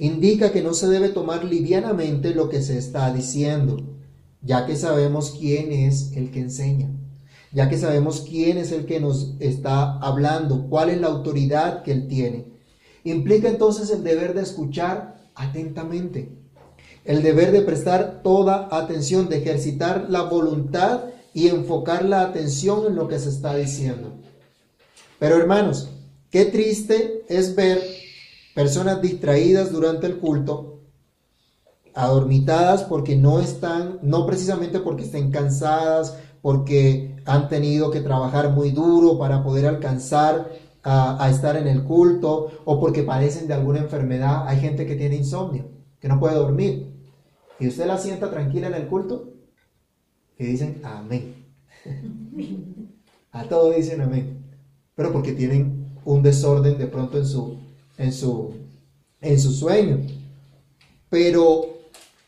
Indica 0.03 0.51
que 0.51 0.62
no 0.62 0.75
se 0.75 0.88
debe 0.88 1.11
tomar 1.11 1.45
livianamente 1.45 2.35
lo 2.35 2.49
que 2.49 2.61
se 2.61 2.77
está 2.77 3.12
diciendo, 3.15 3.77
ya 4.41 4.67
que 4.67 4.75
sabemos 4.75 5.37
quién 5.38 5.71
es 5.71 6.11
el 6.17 6.33
que 6.33 6.41
enseña, 6.41 6.91
ya 7.53 7.69
que 7.69 7.79
sabemos 7.79 8.27
quién 8.29 8.59
es 8.59 8.73
el 8.73 8.85
que 8.85 8.99
nos 8.99 9.37
está 9.38 9.99
hablando, 9.99 10.67
cuál 10.69 10.91
es 10.91 11.01
la 11.01 11.07
autoridad 11.07 11.85
que 11.85 11.93
él 11.93 12.09
tiene. 12.09 12.47
Implica 13.05 13.49
entonces 13.49 13.91
el 13.91 14.03
deber 14.03 14.35
de 14.35 14.43
escuchar 14.43 15.23
atentamente, 15.37 16.33
el 17.05 17.23
deber 17.23 17.53
de 17.53 17.62
prestar 17.62 18.23
toda 18.25 18.71
atención, 18.73 19.29
de 19.29 19.37
ejercitar 19.37 20.07
la 20.11 20.23
voluntad 20.23 21.03
y 21.33 21.47
enfocar 21.47 22.05
la 22.05 22.23
atención 22.23 22.87
en 22.88 22.97
lo 22.97 23.07
que 23.07 23.21
se 23.21 23.29
está 23.29 23.55
diciendo. 23.55 24.15
Pero 25.21 25.37
hermanos, 25.37 25.91
qué 26.29 26.47
triste 26.47 27.23
es 27.29 27.55
ver 27.55 27.81
personas 28.55 29.01
distraídas 29.01 29.73
durante 29.73 30.07
el 30.07 30.19
culto, 30.19 30.81
adormitadas 31.95 32.85
porque 32.85 33.17
no 33.17 33.38
están, 33.41 33.99
no 34.03 34.27
precisamente 34.27 34.81
porque 34.81 35.05
estén 35.05 35.31
cansadas, 35.31 36.17
porque 36.41 37.17
han 37.25 37.49
tenido 37.49 37.91
que 37.91 38.01
trabajar 38.01 38.51
muy 38.51 38.71
duro 38.71 39.19
para 39.19 39.43
poder 39.43 39.67
alcanzar 39.67 40.51
a, 40.83 41.25
a, 41.25 41.31
estar 41.31 41.57
en 41.57 41.69
el 41.69 41.85
culto 41.85 42.51
o 42.65 42.81
porque 42.81 43.03
padecen 43.03 43.47
de 43.47 43.55
alguna 43.55 43.79
enfermedad. 43.79 44.49
Hay 44.49 44.59
gente 44.59 44.87
que 44.87 44.97
tiene 44.97 45.17
insomnio, 45.17 45.67
que 46.01 46.09
no 46.09 46.19
puede 46.19 46.35
dormir. 46.35 46.93
Y 47.61 47.69
usted 47.69 47.87
la 47.87 47.99
sienta 47.99 48.31
tranquila 48.31 48.67
en 48.67 48.75
el 48.75 48.88
culto 48.88 49.35
y 50.38 50.45
dicen 50.45 50.81
amén. 50.83 51.47
A 53.33 53.45
todo 53.45 53.71
dicen 53.71 54.01
amén. 54.01 54.45
Pero 54.95 55.12
porque 55.12 55.33
tienen 55.33 55.97
un 56.05 56.23
desorden 56.23 56.77
de 56.79 56.87
pronto 56.87 57.19
en 57.19 57.27
su, 57.27 57.59
en 57.98 58.12
su, 58.12 58.55
en 59.20 59.40
su 59.40 59.52
sueño. 59.52 60.00
Pero 61.09 61.66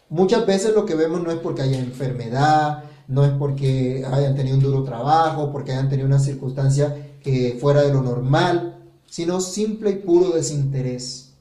muchas 0.09 0.47
veces 0.47 0.75
lo 0.75 0.85
que 0.85 0.95
vemos 0.95 1.23
no 1.23 1.31
es 1.31 1.39
porque 1.39 1.63
haya 1.63 1.79
enfermedad, 1.79 2.85
no 3.09 3.25
es 3.25 3.33
porque 3.33 4.05
hayan 4.07 4.35
tenido 4.35 4.57
un 4.57 4.63
duro 4.63 4.83
trabajo, 4.83 5.53
porque 5.53 5.73
hayan 5.73 5.89
tenido 5.89 6.07
una 6.07 6.19
circunstancia 6.19 7.13
que 7.23 7.57
fuera 7.61 7.83
de 7.83 7.93
lo 7.93 8.03
normal, 8.03 8.83
sino 9.07 9.41
simple 9.41 9.91
y 9.91 9.97
puro 9.97 10.31
desinterés, 10.31 11.35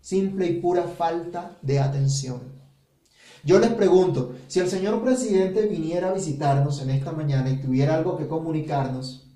simple 0.00 0.46
y 0.46 0.60
pura 0.60 0.84
falta 0.84 1.56
de 1.62 1.78
atención. 1.78 2.40
Yo 3.42 3.58
les 3.58 3.70
pregunto, 3.72 4.34
si 4.48 4.60
el 4.60 4.68
señor 4.68 5.02
presidente 5.02 5.66
viniera 5.66 6.10
a 6.10 6.14
visitarnos 6.14 6.82
en 6.82 6.90
esta 6.90 7.12
mañana 7.12 7.50
y 7.50 7.56
tuviera 7.56 7.94
algo 7.94 8.18
que 8.18 8.26
comunicarnos, 8.26 9.26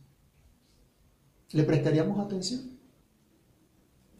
¿le 1.52 1.62
prestaríamos 1.62 2.18
atención? 2.18 2.73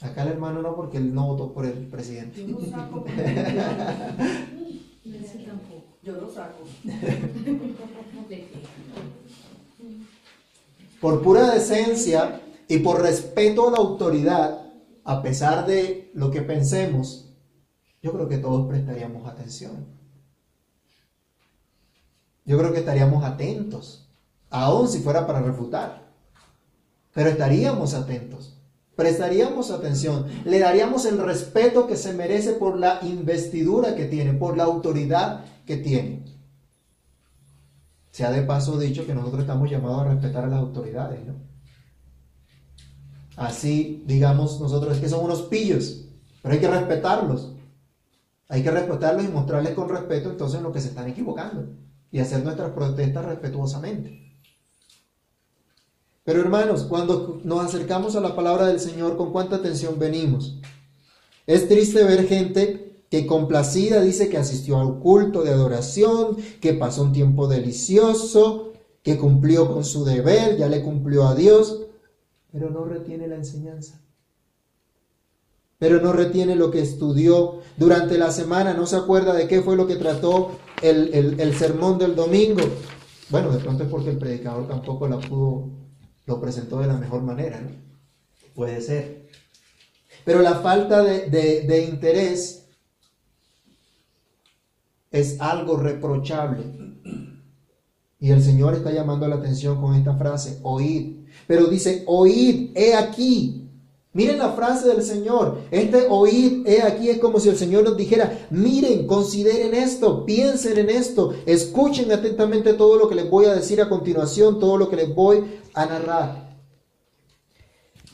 Acá 0.01 0.23
el 0.23 0.29
hermano 0.29 0.61
no, 0.63 0.75
porque 0.75 0.99
él 0.99 1.15
no 1.15 1.27
votó 1.29 1.53
por 1.53 1.67
el 1.67 1.87
presidente. 1.87 2.47
Yo 6.05 6.13
lo 6.17 6.31
saco. 6.31 6.65
por 11.01 11.23
pura 11.23 11.51
decencia 11.51 12.41
y 12.69 12.79
por 12.79 13.01
respeto 13.01 13.69
a 13.69 13.71
la 13.71 13.79
autoridad, 13.79 14.71
a 15.05 15.23
pesar 15.23 15.67
de 15.67 16.11
lo 16.15 16.31
que 16.31 16.43
pensemos, 16.43 17.31
yo 18.03 18.13
creo 18.13 18.29
que 18.29 18.39
todos 18.39 18.67
prestaríamos 18.69 19.27
atención. 19.27 19.87
Yo 22.45 22.59
creo 22.59 22.73
que 22.73 22.81
estaríamos 22.81 23.25
atentos, 23.25 24.09
aun 24.51 24.89
si 24.89 25.01
fuera 25.01 25.27
para 25.27 25.41
refutar. 25.41 26.05
Pero 27.15 27.31
estaríamos 27.31 27.95
atentos, 27.95 28.59
prestaríamos 28.97 29.71
atención, 29.71 30.27
le 30.45 30.59
daríamos 30.59 31.05
el 31.07 31.19
respeto 31.19 31.87
que 31.87 31.97
se 31.97 32.13
merece 32.13 32.53
por 32.53 32.79
la 32.79 33.01
investidura 33.03 33.95
que 33.95 34.05
tiene, 34.05 34.35
por 34.35 34.57
la 34.57 34.65
autoridad 34.65 35.45
que 35.67 35.77
tiene. 35.77 36.25
Se 38.11 38.25
ha 38.25 38.31
de 38.31 38.43
paso 38.43 38.79
dicho 38.79 39.07
que 39.07 39.15
nosotros 39.15 39.41
estamos 39.41 39.69
llamados 39.69 40.03
a 40.03 40.11
respetar 40.11 40.45
a 40.45 40.49
las 40.49 40.61
autoridades, 40.61 41.25
¿no? 41.27 41.35
Así, 43.37 44.05
digamos, 44.07 44.61
nosotros 44.61 44.95
es 44.95 45.01
que 45.01 45.09
son 45.09 45.25
unos 45.25 45.43
pillos, 45.43 46.07
pero 46.41 46.55
hay 46.55 46.61
que 46.61 46.69
respetarlos. 46.69 47.57
Hay 48.49 48.63
que 48.63 48.71
respetarlos 48.71 49.25
y 49.25 49.29
mostrarles 49.29 49.75
con 49.75 49.89
respeto 49.89 50.31
entonces 50.31 50.63
lo 50.63 50.73
que 50.73 50.81
se 50.81 50.89
están 50.89 51.09
equivocando 51.09 51.67
y 52.11 52.21
hacer 52.21 52.45
nuestras 52.45 52.71
protestas 52.71 53.25
respetuosamente. 53.25 54.24
Pero 56.25 56.41
hermanos, 56.41 56.85
cuando 56.85 57.41
nos 57.45 57.65
acercamos 57.65 58.17
a 58.17 58.21
la 58.21 58.35
palabra 58.35 58.67
del 58.67 58.81
Señor, 58.81 59.17
¿con 59.17 59.31
cuánta 59.31 59.57
atención 59.57 59.99
venimos? 59.99 60.59
Es 61.47 61.69
triste 61.69 62.03
ver 62.03 62.27
gente 62.27 63.05
que 63.11 63.27
complacida 63.27 64.01
dice 64.01 64.29
que 64.29 64.39
asistió 64.39 64.81
al 64.81 64.99
culto 64.99 65.43
de 65.43 65.51
adoración, 65.51 66.37
que 66.61 66.73
pasó 66.73 67.03
un 67.03 67.13
tiempo 67.13 67.47
delicioso, 67.47 68.73
que 69.03 69.19
cumplió 69.19 69.73
con 69.73 69.85
su 69.85 70.05
deber, 70.05 70.57
ya 70.57 70.69
le 70.69 70.83
cumplió 70.83 71.29
a 71.29 71.35
Dios, 71.35 71.85
pero 72.51 72.71
no 72.71 72.85
retiene 72.85 73.29
la 73.29 73.35
enseñanza. 73.35 74.01
Pero 75.79 76.01
no 76.01 76.13
retiene 76.13 76.57
lo 76.57 76.71
que 76.71 76.81
estudió 76.81 77.59
durante 77.77 78.17
la 78.17 78.31
semana, 78.31 78.75
no 78.75 78.87
se 78.87 78.97
acuerda 78.97 79.35
de 79.35 79.47
qué 79.47 79.61
fue 79.61 79.77
lo 79.77 79.87
que 79.87 79.97
trató 79.97 80.53
el, 80.81 81.55
sermón 81.59 81.99
del 81.99 82.15
domingo. 82.15 82.63
Bueno, 83.29 83.51
de 83.51 83.59
pronto 83.59 83.83
es 83.83 83.91
porque 83.91 84.11
el 84.11 84.19
predicador 84.19 84.69
tampoco 84.69 85.07
la 85.09 85.19
pudo, 85.19 85.69
lo 86.27 86.41
presentó 86.41 86.81
de 86.81 86.87
la 86.87 86.97
mejor 86.97 87.23
manera, 87.23 87.61
¿no? 87.61 87.71
Puede 88.55 88.81
ser. 88.81 89.29
Pero 90.25 90.41
la 90.41 90.57
falta 90.57 91.03
de, 91.03 91.29
de 91.29 91.85
interés 91.85 92.67
es 95.11 95.41
algo 95.41 95.77
reprochable. 95.77 96.65
Y 98.21 98.31
el 98.31 98.43
Señor 98.43 98.75
está 98.75 98.91
llamando 98.91 99.29
la 99.29 99.37
atención 99.37 99.81
con 99.81 99.95
esta 99.95 100.17
frase, 100.17 100.61
oíd 100.63 101.25
pero 101.47 101.67
dice, 101.67 102.05
oíd, 102.07 102.71
he 102.75 102.95
aquí. 102.95 103.64
Miren 104.15 104.39
la 104.39 104.53
frase 104.53 104.87
del 104.87 105.03
Señor. 105.03 105.59
Este 105.73 106.07
oíd, 106.09 106.65
he 106.69 106.83
aquí 106.83 107.11
es 107.11 107.19
como 107.19 107.41
si 107.41 107.49
el 107.49 107.57
Señor 107.57 107.83
nos 107.83 107.97
dijera, 107.97 108.47
miren, 108.49 109.09
consideren 109.09 109.75
esto, 109.75 110.25
piensen 110.25 110.79
en 110.79 110.89
esto, 110.89 111.35
escuchen 111.47 112.13
atentamente 112.13 112.75
todo 112.75 112.97
lo 112.97 113.09
que 113.09 113.17
les 113.17 113.29
voy 113.29 113.47
a 113.47 113.55
decir 113.55 113.83
a 113.83 113.89
continuación, 113.89 114.61
todo 114.61 114.79
lo 114.79 114.89
que 114.89 114.97
les 114.97 115.13
voy 115.13 115.45
a 115.75 115.87
narrar. 115.87 116.57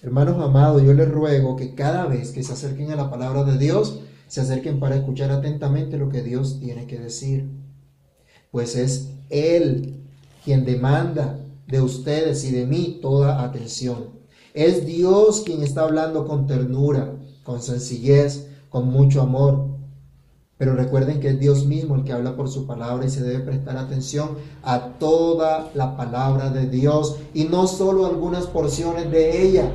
Hermanos 0.02 0.42
amados, 0.42 0.82
yo 0.82 0.94
les 0.94 1.10
ruego 1.10 1.54
que 1.56 1.74
cada 1.74 2.06
vez 2.06 2.30
que 2.30 2.42
se 2.42 2.54
acerquen 2.54 2.90
a 2.90 2.96
la 2.96 3.10
palabra 3.10 3.44
de 3.44 3.58
Dios, 3.58 4.00
se 4.26 4.40
acerquen 4.40 4.80
para 4.80 4.96
escuchar 4.96 5.30
atentamente 5.30 5.98
lo 5.98 6.08
que 6.08 6.22
Dios 6.22 6.60
tiene 6.60 6.86
que 6.86 6.98
decir. 6.98 7.50
Pues 8.50 8.74
es 8.74 9.10
Él 9.28 10.00
quien 10.46 10.64
demanda 10.64 11.40
de 11.66 11.82
ustedes 11.82 12.42
y 12.44 12.52
de 12.52 12.64
mí 12.64 13.00
toda 13.02 13.44
atención. 13.44 14.19
Es 14.54 14.84
Dios 14.84 15.42
quien 15.44 15.62
está 15.62 15.82
hablando 15.82 16.26
con 16.26 16.46
ternura, 16.46 17.12
con 17.44 17.62
sencillez, 17.62 18.48
con 18.68 18.88
mucho 18.88 19.22
amor. 19.22 19.66
Pero 20.58 20.74
recuerden 20.74 21.20
que 21.20 21.28
es 21.28 21.40
Dios 21.40 21.64
mismo 21.64 21.94
el 21.94 22.04
que 22.04 22.12
habla 22.12 22.36
por 22.36 22.50
su 22.50 22.66
palabra 22.66 23.06
y 23.06 23.10
se 23.10 23.22
debe 23.22 23.44
prestar 23.44 23.76
atención 23.76 24.30
a 24.62 24.98
toda 24.98 25.70
la 25.74 25.96
palabra 25.96 26.50
de 26.50 26.68
Dios 26.68 27.16
y 27.32 27.44
no 27.44 27.66
solo 27.66 28.06
algunas 28.06 28.46
porciones 28.46 29.10
de 29.10 29.42
ella. 29.42 29.72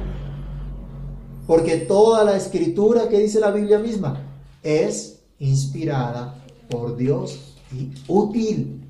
Porque 1.47 1.77
toda 1.77 2.23
la 2.23 2.35
escritura 2.35 3.07
que 3.09 3.19
dice 3.19 3.39
la 3.39 3.51
Biblia 3.51 3.79
misma 3.79 4.19
es 4.61 5.21
inspirada 5.39 6.35
por 6.69 6.97
Dios 6.97 7.39
y 7.71 7.91
útil 8.07 8.84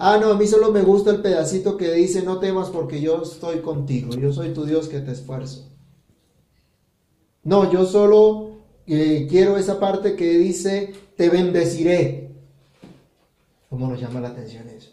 Ah, 0.00 0.16
no, 0.20 0.30
a 0.30 0.36
mí 0.36 0.46
solo 0.46 0.70
me 0.70 0.82
gusta 0.82 1.10
el 1.10 1.20
pedacito 1.20 1.76
que 1.76 1.92
dice, 1.92 2.22
no 2.22 2.38
temas 2.38 2.68
porque 2.70 3.00
yo 3.00 3.20
estoy 3.22 3.58
contigo, 3.58 4.14
yo 4.14 4.32
soy 4.32 4.50
tu 4.54 4.64
Dios 4.64 4.88
que 4.88 5.00
te 5.00 5.10
esfuerzo. 5.10 5.68
No, 7.42 7.72
yo 7.72 7.84
solo 7.84 8.60
eh, 8.86 9.26
quiero 9.28 9.56
esa 9.56 9.80
parte 9.80 10.14
que 10.14 10.38
dice, 10.38 10.94
te 11.16 11.28
bendeciré. 11.28 12.30
¿Cómo 13.68 13.88
nos 13.88 14.00
llama 14.00 14.20
la 14.20 14.28
atención 14.28 14.68
eso? 14.68 14.90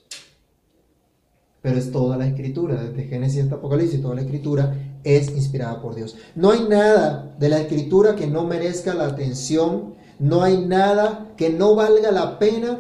Pero 1.62 1.78
es 1.78 1.92
toda 1.92 2.18
la 2.18 2.28
escritura, 2.28 2.82
desde 2.82 3.08
Génesis 3.08 3.44
hasta 3.44 3.56
Apocalipsis, 3.56 4.02
toda 4.02 4.16
la 4.16 4.22
escritura 4.22 4.76
es 5.04 5.30
inspirada 5.30 5.84
por 5.84 5.94
Dios. 5.94 6.16
No 6.34 6.50
hay 6.50 6.68
nada 6.68 7.36
de 7.38 7.50
la 7.50 7.60
escritura 7.60 8.16
que 8.16 8.26
no 8.26 8.44
merezca 8.46 8.96
la 8.96 9.06
atención, 9.06 9.94
no 10.18 10.42
hay 10.42 10.66
nada 10.66 11.34
que 11.38 11.52
no 11.52 11.76
valga 11.76 12.12
la 12.12 12.40
pena 12.40 12.80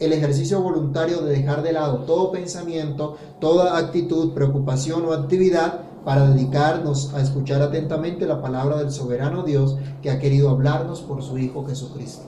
el 0.00 0.12
ejercicio 0.12 0.60
voluntario 0.60 1.20
de 1.22 1.32
dejar 1.32 1.62
de 1.62 1.72
lado 1.72 1.98
todo 2.00 2.32
pensamiento, 2.32 3.16
toda 3.40 3.78
actitud, 3.78 4.32
preocupación 4.32 5.04
o 5.06 5.12
actividad 5.12 5.80
para 6.04 6.28
dedicarnos 6.30 7.14
a 7.14 7.22
escuchar 7.22 7.62
atentamente 7.62 8.26
la 8.26 8.42
palabra 8.42 8.78
del 8.78 8.90
soberano 8.90 9.42
Dios 9.42 9.76
que 10.02 10.10
ha 10.10 10.18
querido 10.18 10.50
hablarnos 10.50 11.00
por 11.00 11.22
su 11.22 11.38
Hijo 11.38 11.64
Jesucristo. 11.64 12.24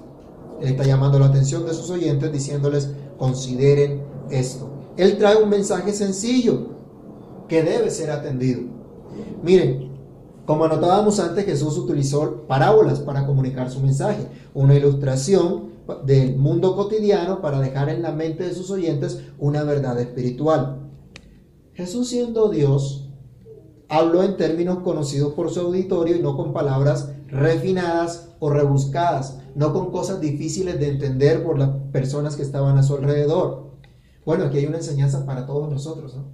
Él 0.60 0.68
está 0.68 0.84
llamando 0.84 1.18
la 1.18 1.26
atención 1.26 1.66
de 1.66 1.74
sus 1.74 1.90
oyentes 1.90 2.32
diciéndoles, 2.32 2.90
consideren 3.18 4.02
esto. 4.30 4.70
Él 4.96 5.18
trae 5.18 5.36
un 5.36 5.50
mensaje 5.50 5.92
sencillo 5.92 6.68
que 7.48 7.62
debe 7.62 7.90
ser 7.90 8.10
atendido. 8.10 8.62
Miren, 9.42 9.90
como 10.46 10.64
anotábamos 10.64 11.20
antes, 11.20 11.44
Jesús 11.44 11.76
utilizó 11.76 12.44
parábolas 12.46 13.00
para 13.00 13.26
comunicar 13.26 13.70
su 13.70 13.80
mensaje. 13.80 14.26
Una 14.54 14.74
ilustración 14.74 15.75
del 16.04 16.36
mundo 16.36 16.74
cotidiano 16.76 17.40
para 17.40 17.60
dejar 17.60 17.88
en 17.88 18.02
la 18.02 18.12
mente 18.12 18.44
de 18.44 18.54
sus 18.54 18.70
oyentes 18.70 19.22
una 19.38 19.62
verdad 19.62 19.98
espiritual. 20.00 20.90
Jesús 21.74 22.08
siendo 22.08 22.48
Dios, 22.48 23.10
habló 23.88 24.22
en 24.22 24.36
términos 24.36 24.78
conocidos 24.80 25.34
por 25.34 25.50
su 25.50 25.60
auditorio 25.60 26.16
y 26.16 26.22
no 26.22 26.36
con 26.36 26.52
palabras 26.52 27.10
refinadas 27.28 28.30
o 28.38 28.50
rebuscadas, 28.50 29.38
no 29.54 29.72
con 29.72 29.90
cosas 29.90 30.20
difíciles 30.20 30.78
de 30.78 30.88
entender 30.88 31.44
por 31.44 31.58
las 31.58 31.70
personas 31.92 32.36
que 32.36 32.42
estaban 32.42 32.78
a 32.78 32.82
su 32.82 32.94
alrededor. 32.94 33.72
Bueno, 34.24 34.44
aquí 34.44 34.58
hay 34.58 34.66
una 34.66 34.78
enseñanza 34.78 35.24
para 35.24 35.46
todos 35.46 35.70
nosotros, 35.70 36.16
¿no? 36.16 36.24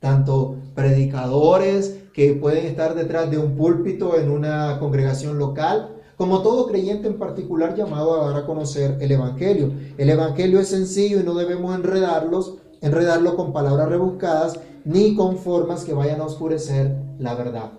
Tanto 0.00 0.56
predicadores 0.74 1.98
que 2.12 2.34
pueden 2.34 2.66
estar 2.66 2.94
detrás 2.94 3.30
de 3.30 3.38
un 3.38 3.56
púlpito 3.56 4.18
en 4.18 4.30
una 4.30 4.78
congregación 4.78 5.38
local, 5.38 6.02
como 6.16 6.42
todo 6.42 6.66
creyente 6.66 7.08
en 7.08 7.18
particular 7.18 7.74
llamado 7.74 8.14
a 8.14 8.30
dar 8.30 8.42
a 8.42 8.46
conocer 8.46 8.98
el 9.00 9.12
Evangelio. 9.12 9.72
El 9.98 10.10
Evangelio 10.10 10.60
es 10.60 10.68
sencillo 10.68 11.20
y 11.20 11.24
no 11.24 11.34
debemos 11.34 11.74
enredarlos, 11.74 12.56
enredarlo 12.80 13.36
con 13.36 13.52
palabras 13.52 13.88
rebuscadas 13.88 14.60
ni 14.84 15.14
con 15.14 15.38
formas 15.38 15.84
que 15.84 15.94
vayan 15.94 16.20
a 16.20 16.26
oscurecer 16.26 16.96
la 17.18 17.34
verdad. 17.34 17.72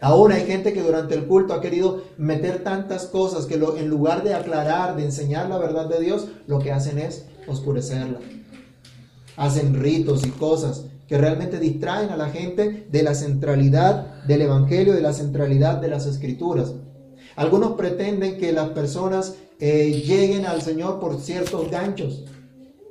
Ahora 0.00 0.34
hay 0.34 0.44
gente 0.44 0.74
que 0.74 0.82
durante 0.82 1.14
el 1.14 1.26
culto 1.26 1.54
ha 1.54 1.60
querido 1.62 2.02
meter 2.18 2.62
tantas 2.62 3.06
cosas 3.06 3.46
que 3.46 3.54
en 3.54 3.88
lugar 3.88 4.22
de 4.22 4.34
aclarar, 4.34 4.94
de 4.94 5.04
enseñar 5.04 5.48
la 5.48 5.56
verdad 5.56 5.88
de 5.88 6.00
Dios, 6.00 6.28
lo 6.46 6.58
que 6.58 6.70
hacen 6.70 6.98
es 6.98 7.26
oscurecerla. 7.48 8.20
Hacen 9.36 9.80
ritos 9.80 10.26
y 10.26 10.30
cosas 10.30 10.84
que 11.08 11.16
realmente 11.16 11.58
distraen 11.58 12.10
a 12.10 12.16
la 12.16 12.28
gente 12.28 12.86
de 12.90 13.02
la 13.02 13.14
centralidad 13.14 14.24
del 14.24 14.42
Evangelio, 14.42 14.92
de 14.92 15.00
la 15.00 15.12
centralidad 15.12 15.80
de 15.80 15.88
las 15.88 16.04
Escrituras. 16.06 16.74
Algunos 17.36 17.72
pretenden 17.72 18.38
que 18.38 18.52
las 18.52 18.70
personas 18.70 19.36
eh, 19.60 20.02
lleguen 20.04 20.46
al 20.46 20.62
Señor 20.62 20.98
por 20.98 21.20
ciertos 21.20 21.70
ganchos. 21.70 22.24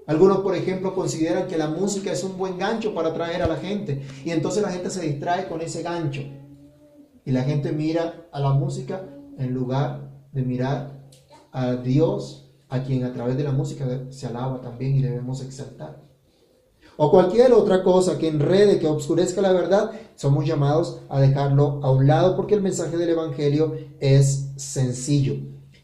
Algunos, 0.07 0.39
por 0.39 0.55
ejemplo, 0.55 0.93
consideran 0.93 1.47
que 1.47 1.57
la 1.57 1.67
música 1.67 2.11
es 2.11 2.23
un 2.23 2.37
buen 2.37 2.57
gancho 2.57 2.93
para 2.93 3.09
atraer 3.09 3.41
a 3.41 3.47
la 3.47 3.57
gente. 3.57 4.03
Y 4.23 4.29
entonces 4.29 4.61
la 4.61 4.71
gente 4.71 4.89
se 4.91 5.01
distrae 5.01 5.47
con 5.47 5.61
ese 5.61 5.81
gancho. 5.81 6.21
Y 7.25 7.31
la 7.31 7.43
gente 7.43 7.71
mira 7.71 8.27
a 8.31 8.39
la 8.39 8.51
música 8.51 9.03
en 9.37 9.53
lugar 9.53 10.11
de 10.31 10.43
mirar 10.43 10.91
a 11.51 11.75
Dios, 11.75 12.51
a 12.69 12.83
quien 12.83 13.03
a 13.03 13.13
través 13.13 13.37
de 13.37 13.43
la 13.43 13.51
música 13.51 13.85
se 14.09 14.27
alaba 14.27 14.61
también 14.61 14.95
y 14.95 15.01
debemos 15.01 15.41
exaltar 15.41 16.05
o 16.97 17.11
cualquier 17.11 17.53
otra 17.53 17.83
cosa 17.83 18.17
que 18.17 18.27
enrede, 18.27 18.79
que 18.79 18.87
obscurezca 18.87 19.41
la 19.41 19.51
verdad, 19.51 19.91
somos 20.15 20.45
llamados 20.45 21.01
a 21.09 21.19
dejarlo 21.19 21.79
a 21.83 21.91
un 21.91 22.07
lado 22.07 22.35
porque 22.35 22.55
el 22.55 22.61
mensaje 22.61 22.97
del 22.97 23.09
Evangelio 23.09 23.75
es 23.99 24.51
sencillo. 24.55 25.35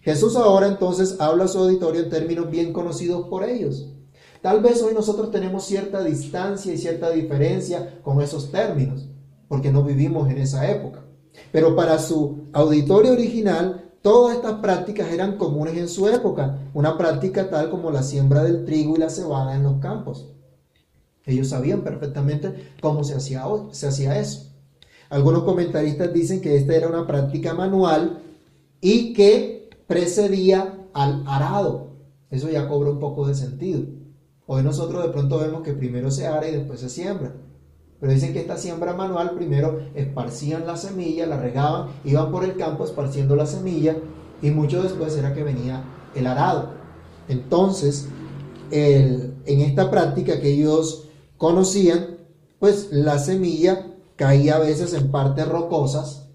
Jesús 0.01 0.35
ahora 0.35 0.67
entonces 0.67 1.17
habla 1.19 1.43
a 1.43 1.47
su 1.47 1.59
auditorio 1.59 2.01
en 2.01 2.09
términos 2.09 2.49
bien 2.49 2.73
conocidos 2.73 3.27
por 3.27 3.43
ellos. 3.43 3.89
Tal 4.41 4.61
vez 4.61 4.81
hoy 4.81 4.93
nosotros 4.93 5.29
tenemos 5.29 5.65
cierta 5.65 6.03
distancia 6.03 6.73
y 6.73 6.77
cierta 6.77 7.11
diferencia 7.11 7.99
con 8.01 8.21
esos 8.21 8.49
términos, 8.49 9.07
porque 9.47 9.71
no 9.71 9.83
vivimos 9.83 10.29
en 10.31 10.39
esa 10.39 10.71
época. 10.71 11.05
Pero 11.51 11.75
para 11.75 11.99
su 11.99 12.47
auditorio 12.51 13.11
original, 13.11 13.91
todas 14.01 14.35
estas 14.35 14.53
prácticas 14.53 15.11
eran 15.11 15.37
comunes 15.37 15.77
en 15.77 15.87
su 15.87 16.07
época, 16.07 16.57
una 16.73 16.97
práctica 16.97 17.49
tal 17.49 17.69
como 17.69 17.91
la 17.91 18.01
siembra 18.01 18.43
del 18.43 18.65
trigo 18.65 18.95
y 18.95 18.99
la 18.99 19.09
cebada 19.11 19.55
en 19.55 19.63
los 19.63 19.79
campos. 19.79 20.33
Ellos 21.25 21.49
sabían 21.49 21.81
perfectamente 21.81 22.71
cómo 22.81 23.03
se 23.03 23.15
hacía, 23.15 23.43
se 23.71 23.87
hacía 23.87 24.19
eso. 24.19 24.51
Algunos 25.09 25.43
comentaristas 25.43 26.13
dicen 26.13 26.41
que 26.41 26.55
esta 26.55 26.75
era 26.75 26.87
una 26.87 27.05
práctica 27.05 27.53
manual 27.53 28.21
y 28.79 29.13
que 29.13 29.69
precedía 29.85 30.87
al 30.93 31.23
arado. 31.27 31.91
Eso 32.29 32.49
ya 32.49 32.67
cobra 32.67 32.91
un 32.91 32.99
poco 32.99 33.27
de 33.27 33.35
sentido. 33.35 33.81
Hoy 34.47 34.63
nosotros 34.63 35.03
de 35.03 35.09
pronto 35.09 35.37
vemos 35.37 35.61
que 35.63 35.73
primero 35.73 36.11
se 36.11 36.27
ara 36.27 36.47
y 36.47 36.53
después 36.53 36.79
se 36.79 36.89
siembra. 36.89 37.33
Pero 37.99 38.13
dicen 38.13 38.33
que 38.33 38.39
esta 38.39 38.57
siembra 38.57 38.93
manual 38.93 39.31
primero 39.31 39.79
esparcían 39.93 40.65
la 40.65 40.75
semilla, 40.75 41.27
la 41.27 41.37
regaban, 41.37 41.89
iban 42.03 42.31
por 42.31 42.43
el 42.43 42.55
campo 42.55 42.83
esparciendo 42.83 43.35
la 43.35 43.45
semilla 43.45 43.95
y 44.41 44.49
mucho 44.49 44.81
después 44.81 45.15
era 45.17 45.35
que 45.35 45.43
venía 45.43 45.83
el 46.15 46.25
arado. 46.25 46.69
Entonces, 47.27 48.07
en 48.71 49.35
esta 49.45 49.91
práctica 49.91 50.39
que 50.39 50.49
ellos 50.51 51.09
conocían, 51.41 52.17
pues 52.59 52.89
la 52.91 53.17
semilla 53.17 53.87
caía 54.15 54.57
a 54.57 54.59
veces 54.59 54.93
en 54.93 55.09
partes 55.09 55.47
rocosas 55.47 56.29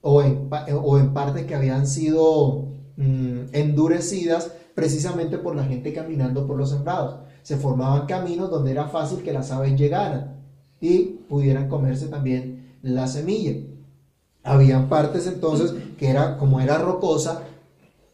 o 0.00 0.22
en, 0.22 0.48
o 0.82 0.98
en 0.98 1.12
partes 1.12 1.44
que 1.44 1.54
habían 1.54 1.86
sido 1.86 2.68
mm, 2.96 3.48
endurecidas 3.52 4.52
precisamente 4.74 5.36
por 5.36 5.54
la 5.54 5.64
gente 5.64 5.92
caminando 5.92 6.46
por 6.46 6.56
los 6.56 6.70
sembrados 6.70 7.18
se 7.42 7.58
formaban 7.58 8.06
caminos 8.06 8.50
donde 8.50 8.70
era 8.70 8.88
fácil 8.88 9.22
que 9.22 9.34
las 9.34 9.50
aves 9.50 9.78
llegaran 9.78 10.42
y 10.80 11.00
pudieran 11.28 11.68
comerse 11.68 12.06
también 12.06 12.78
la 12.80 13.06
semilla. 13.06 13.52
Habían 14.44 14.88
partes 14.88 15.26
entonces 15.26 15.74
que 15.98 16.08
era, 16.08 16.38
como 16.38 16.58
era 16.58 16.78
rocosa, 16.78 17.42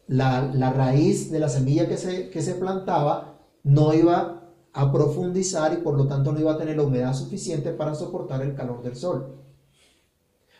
la, 0.07 0.51
raíz 0.75 1.31
de 1.31 1.39
la 1.39 1.47
semilla 1.47 1.87
que 1.87 1.95
se, 1.95 2.29
que 2.29 2.41
se 2.41 2.55
plantaba 2.55 3.39
no 3.63 3.93
iba 3.93 4.34
a 4.75 4.91
profundizar 4.91 5.71
y 5.73 5.77
por 5.77 5.95
lo 5.95 6.05
tanto 6.05 6.33
no 6.33 6.39
iba 6.39 6.51
a 6.51 6.57
tener 6.57 6.75
la 6.75 6.83
humedad 6.83 7.13
suficiente 7.13 7.71
para 7.71 7.95
soportar 7.95 8.41
el 8.41 8.53
calor 8.53 8.83
del 8.83 8.97
sol. 8.97 9.37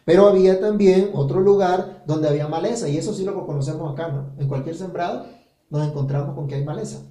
Pero 0.06 0.28
había 0.28 0.60
también 0.60 1.12
otro 1.14 1.42
lugar 1.42 2.04
donde 2.08 2.30
había 2.30 2.48
maleza, 2.48 2.88
y 2.88 2.98
eso 2.98 3.14
sí 3.14 3.26
lo 3.26 3.46
conocemos 3.46 3.92
acá, 3.92 4.08
¿no? 4.08 4.34
En 4.38 4.48
cualquier 4.48 4.76
sembrado 4.76 5.26
nos 5.70 5.86
encontramos 5.86 6.34
con 6.34 6.48
que 6.48 6.56
hay 6.56 6.64
maleza. 6.64 7.02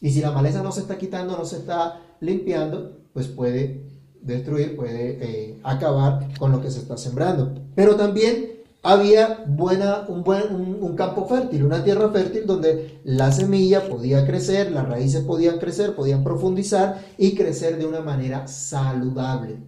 Y 0.00 0.10
si 0.10 0.20
la 0.20 0.32
maleza 0.32 0.62
no 0.62 0.72
se 0.72 0.80
está 0.80 0.98
quitando, 0.98 1.36
no 1.36 1.44
se 1.44 1.58
está 1.58 2.00
limpiando, 2.20 2.98
pues 3.12 3.28
puede 3.28 3.86
destruir, 4.20 4.74
puede 4.76 5.18
eh, 5.20 5.60
acabar 5.62 6.26
con 6.38 6.50
lo 6.50 6.60
que 6.60 6.72
se 6.72 6.80
está 6.80 6.96
sembrando. 6.96 7.54
Pero 7.76 7.94
también 7.94 8.49
había 8.82 9.44
buena, 9.46 10.06
un, 10.08 10.24
buen, 10.24 10.54
un, 10.54 10.96
campo 10.96 11.26
fértil, 11.26 11.64
una 11.64 11.84
tierra 11.84 12.08
fértil 12.10 12.46
donde 12.46 13.00
la 13.04 13.30
semilla 13.30 13.88
podía 13.88 14.26
crecer, 14.26 14.72
las 14.72 14.88
raíces 14.88 15.22
podían 15.22 15.58
crecer, 15.58 15.94
podían 15.94 16.24
profundizar 16.24 17.04
y 17.18 17.34
crecer 17.34 17.78
de 17.78 17.86
una 17.86 18.00
manera 18.00 18.46
saludable. 18.46 19.58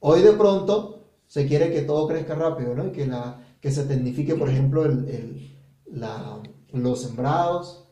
Hoy 0.00 0.22
de 0.22 0.32
pronto 0.32 1.04
se 1.26 1.46
quiere 1.46 1.70
que 1.70 1.82
todo 1.82 2.06
crezca 2.08 2.34
rápido, 2.34 2.74
¿no? 2.74 2.86
Y 2.86 2.92
que, 2.92 3.06
la, 3.06 3.40
que 3.60 3.70
se 3.70 3.84
tecnifique, 3.84 4.34
por 4.34 4.48
ejemplo, 4.48 4.84
el, 4.86 5.54
los 6.72 7.02
sembrados, 7.02 7.84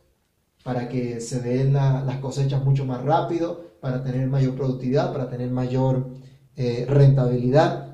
para 0.62 0.88
que 0.88 1.20
se 1.20 1.40
den 1.40 1.74
las 1.74 2.18
cosechas 2.18 2.64
mucho 2.64 2.84
más 2.84 3.02
rápido, 3.02 3.76
para 3.80 4.02
tener 4.02 4.26
mayor 4.26 4.54
productividad, 4.56 5.12
para 5.12 5.28
tener 5.28 5.50
mayor 5.50 6.08
eh, 6.56 6.86
rentabilidad, 6.88 7.85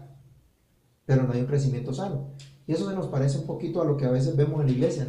pero 1.07 1.25
no 1.25 1.33
hay 1.33 1.41
un 1.41 1.47
crecimiento 1.47 1.93
sano. 1.93 2.29
Y 2.67 2.73
eso 2.73 2.89
se 2.89 2.95
nos 2.95 3.07
parece 3.09 3.39
un 3.39 3.47
poquito 3.47 3.83
a 3.83 3.85
lo 3.85 3.97
que 3.97 4.07
a 4.07 4.11
veces 4.11 4.37
vemos 4.37 4.61
en 4.61 4.67
la 4.67 4.73
iglesia. 4.73 5.07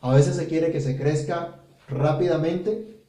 A 0.00 0.14
veces 0.14 0.36
se 0.36 0.46
quiere 0.46 0.72
que 0.72 0.80
se 0.80 0.96
crezca 0.96 1.60
rápidamente 1.88 3.02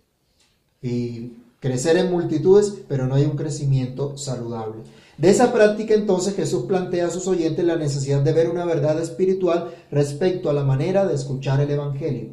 y 0.82 1.34
crecer 1.60 1.98
en 1.98 2.12
multitudes, 2.12 2.74
pero 2.88 3.08
no 3.08 3.16
hay 3.16 3.26
un 3.26 3.38
crecimiento 3.38 4.18
saludable. 4.18 4.84
De 5.18 5.30
esa 5.30 5.52
práctica 5.52 5.96
entonces 5.96 6.36
Jesús 6.36 6.66
plantea 6.66 7.08
a 7.08 7.10
sus 7.10 7.28
oyentes 7.28 7.66
la 7.66 7.76
necesidad 7.76 8.22
de 8.22 8.34
ver 8.34 8.50
una 8.50 8.66
verdad 8.66 9.02
espiritual 9.02 9.74
respecto 9.90 10.50
a 10.50 10.54
la 10.54 10.64
manera 10.64 11.08
de 11.08 11.16
escuchar 11.16 11.60
el 11.60 11.72
Evangelio. 11.72 12.30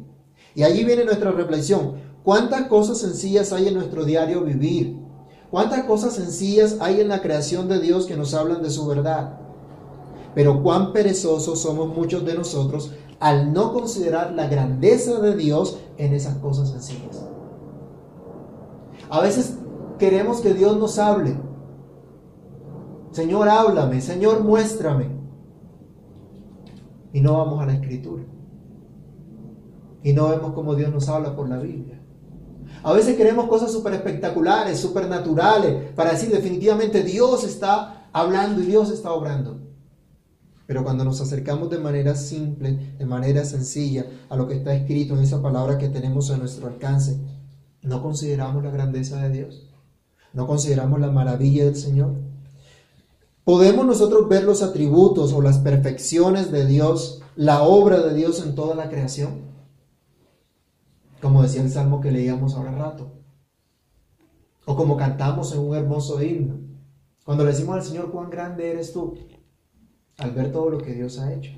Y 0.53 0.63
allí 0.63 0.83
viene 0.83 1.05
nuestra 1.05 1.31
reflexión. 1.31 1.95
¿Cuántas 2.23 2.67
cosas 2.67 2.99
sencillas 2.99 3.53
hay 3.53 3.67
en 3.67 3.73
nuestro 3.73 4.05
diario 4.05 4.41
vivir? 4.41 4.97
¿Cuántas 5.49 5.85
cosas 5.85 6.13
sencillas 6.13 6.77
hay 6.79 7.01
en 7.01 7.07
la 7.07 7.21
creación 7.21 7.67
de 7.67 7.79
Dios 7.79 8.05
que 8.05 8.17
nos 8.17 8.33
hablan 8.33 8.61
de 8.61 8.69
su 8.69 8.85
verdad? 8.85 9.44
Pero 10.35 10.61
cuán 10.61 10.93
perezosos 10.93 11.59
somos 11.59 11.95
muchos 11.95 12.23
de 12.25 12.35
nosotros 12.35 12.93
al 13.19 13.53
no 13.53 13.73
considerar 13.73 14.33
la 14.33 14.47
grandeza 14.47 15.19
de 15.19 15.35
Dios 15.35 15.79
en 15.97 16.13
esas 16.13 16.35
cosas 16.35 16.69
sencillas. 16.69 17.25
A 19.09 19.21
veces 19.21 19.57
queremos 19.97 20.41
que 20.41 20.53
Dios 20.53 20.77
nos 20.77 20.99
hable. 20.99 21.35
Señor, 23.11 23.49
háblame, 23.49 24.01
Señor, 24.01 24.43
muéstrame. 24.43 25.09
Y 27.13 27.21
no 27.21 27.37
vamos 27.37 27.61
a 27.61 27.65
la 27.65 27.73
escritura 27.73 28.25
y 30.05 30.13
no 30.13 30.29
vemos 30.29 30.53
cómo 30.53 30.75
Dios 30.75 30.93
nos 30.93 31.09
habla 31.09 31.35
por 31.35 31.49
la 31.49 31.57
Biblia. 31.57 31.99
A 32.83 32.93
veces 32.93 33.17
queremos 33.17 33.47
cosas 33.47 33.71
súper 33.71 33.93
espectaculares, 33.93 34.79
súper 34.79 35.09
naturales, 35.09 35.93
para 35.95 36.11
decir 36.11 36.29
definitivamente 36.29 37.01
Dios 37.01 37.43
está 37.43 38.07
hablando 38.13 38.61
y 38.61 38.67
Dios 38.67 38.91
está 38.91 39.11
obrando. 39.11 39.61
Pero 40.67 40.83
cuando 40.83 41.03
nos 41.05 41.21
acercamos 41.21 41.69
de 41.69 41.77
manera 41.77 42.15
simple, 42.15 42.95
de 42.97 43.05
manera 43.05 43.45
sencilla 43.45 44.05
a 44.29 44.35
lo 44.35 44.47
que 44.47 44.55
está 44.55 44.73
escrito 44.73 45.15
en 45.15 45.23
esa 45.23 45.41
palabra 45.41 45.77
que 45.77 45.89
tenemos 45.89 46.31
a 46.31 46.37
nuestro 46.37 46.67
alcance, 46.67 47.19
no 47.81 48.01
consideramos 48.01 48.63
la 48.63 48.71
grandeza 48.71 49.21
de 49.21 49.29
Dios, 49.29 49.69
no 50.33 50.47
consideramos 50.47 50.99
la 50.99 51.11
maravilla 51.11 51.65
del 51.65 51.75
Señor. 51.75 52.13
Podemos 53.43 53.85
nosotros 53.85 54.27
ver 54.27 54.43
los 54.43 54.63
atributos 54.63 55.33
o 55.33 55.41
las 55.41 55.59
perfecciones 55.59 56.51
de 56.51 56.65
Dios, 56.65 57.21
la 57.35 57.61
obra 57.63 58.01
de 58.01 58.15
Dios 58.15 58.43
en 58.43 58.55
toda 58.55 58.73
la 58.73 58.89
creación 58.89 59.45
como 61.25 61.41
decía 61.41 61.63
el 61.63 61.71
salmo 61.71 62.01
que 62.01 62.11
leíamos 62.11 62.53
ahora 62.53 62.71
rato, 62.71 63.11
o 64.65 64.75
como 64.75 64.95
cantamos 64.95 65.51
en 65.53 65.59
un 65.59 65.75
hermoso 65.75 66.21
himno, 66.21 66.59
cuando 67.23 67.43
le 67.43 67.49
decimos 67.49 67.77
al 67.77 67.83
Señor 67.83 68.11
cuán 68.11 68.29
grande 68.29 68.69
eres 68.69 68.93
tú, 68.93 69.15
al 70.17 70.31
ver 70.31 70.51
todo 70.51 70.69
lo 70.69 70.77
que 70.79 70.93
Dios 70.93 71.19
ha 71.19 71.33
hecho. 71.33 71.51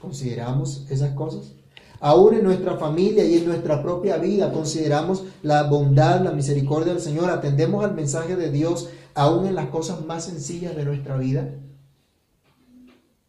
¿Consideramos 0.00 0.86
esas 0.90 1.12
cosas? 1.12 1.52
Aún 2.00 2.34
en 2.34 2.42
nuestra 2.42 2.76
familia 2.76 3.24
y 3.24 3.36
en 3.36 3.46
nuestra 3.46 3.80
propia 3.80 4.16
vida 4.16 4.52
consideramos 4.52 5.24
la 5.42 5.62
bondad, 5.62 6.20
la 6.20 6.32
misericordia 6.32 6.92
del 6.92 7.00
Señor, 7.00 7.30
atendemos 7.30 7.84
al 7.84 7.94
mensaje 7.94 8.34
de 8.34 8.50
Dios 8.50 8.90
aún 9.14 9.46
en 9.46 9.54
las 9.54 9.68
cosas 9.68 10.04
más 10.04 10.24
sencillas 10.24 10.74
de 10.74 10.84
nuestra 10.84 11.16
vida. 11.16 11.48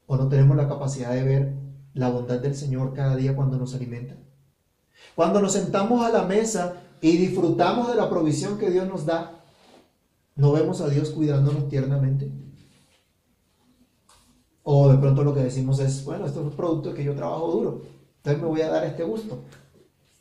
¿O 0.07 0.17
no 0.17 0.27
tenemos 0.27 0.57
la 0.57 0.67
capacidad 0.67 1.13
de 1.13 1.23
ver 1.23 1.53
la 1.93 2.09
bondad 2.09 2.39
del 2.39 2.55
Señor 2.55 2.93
cada 2.95 3.15
día 3.15 3.35
cuando 3.35 3.57
nos 3.57 3.75
alimenta? 3.75 4.15
Cuando 5.15 5.39
nos 5.39 5.53
sentamos 5.53 6.03
a 6.03 6.09
la 6.09 6.23
mesa 6.23 6.81
y 6.99 7.17
disfrutamos 7.17 7.89
de 7.89 7.95
la 7.95 8.09
provisión 8.09 8.57
que 8.57 8.71
Dios 8.71 8.87
nos 8.87 9.05
da, 9.05 9.43
¿no 10.35 10.51
vemos 10.51 10.81
a 10.81 10.89
Dios 10.89 11.11
cuidándonos 11.11 11.69
tiernamente? 11.69 12.31
O 14.63 14.89
de 14.89 14.97
pronto 14.97 15.23
lo 15.23 15.33
que 15.33 15.43
decimos 15.43 15.79
es, 15.79 16.03
bueno, 16.05 16.25
esto 16.25 16.39
es 16.39 16.45
un 16.47 16.53
producto 16.53 16.93
que 16.93 17.03
yo 17.03 17.13
trabajo 17.13 17.51
duro, 17.51 17.81
entonces 18.17 18.41
me 18.41 18.47
voy 18.47 18.61
a 18.61 18.69
dar 18.69 18.85
este 18.85 19.03
gusto. 19.03 19.43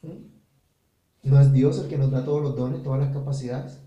¿Mm? 0.02 1.30
¿No 1.30 1.40
es 1.40 1.52
Dios 1.52 1.78
el 1.78 1.88
que 1.88 1.98
nos 1.98 2.10
da 2.10 2.24
todos 2.24 2.42
los 2.42 2.56
dones, 2.56 2.82
todas 2.82 3.00
las 3.00 3.12
capacidades? 3.12 3.78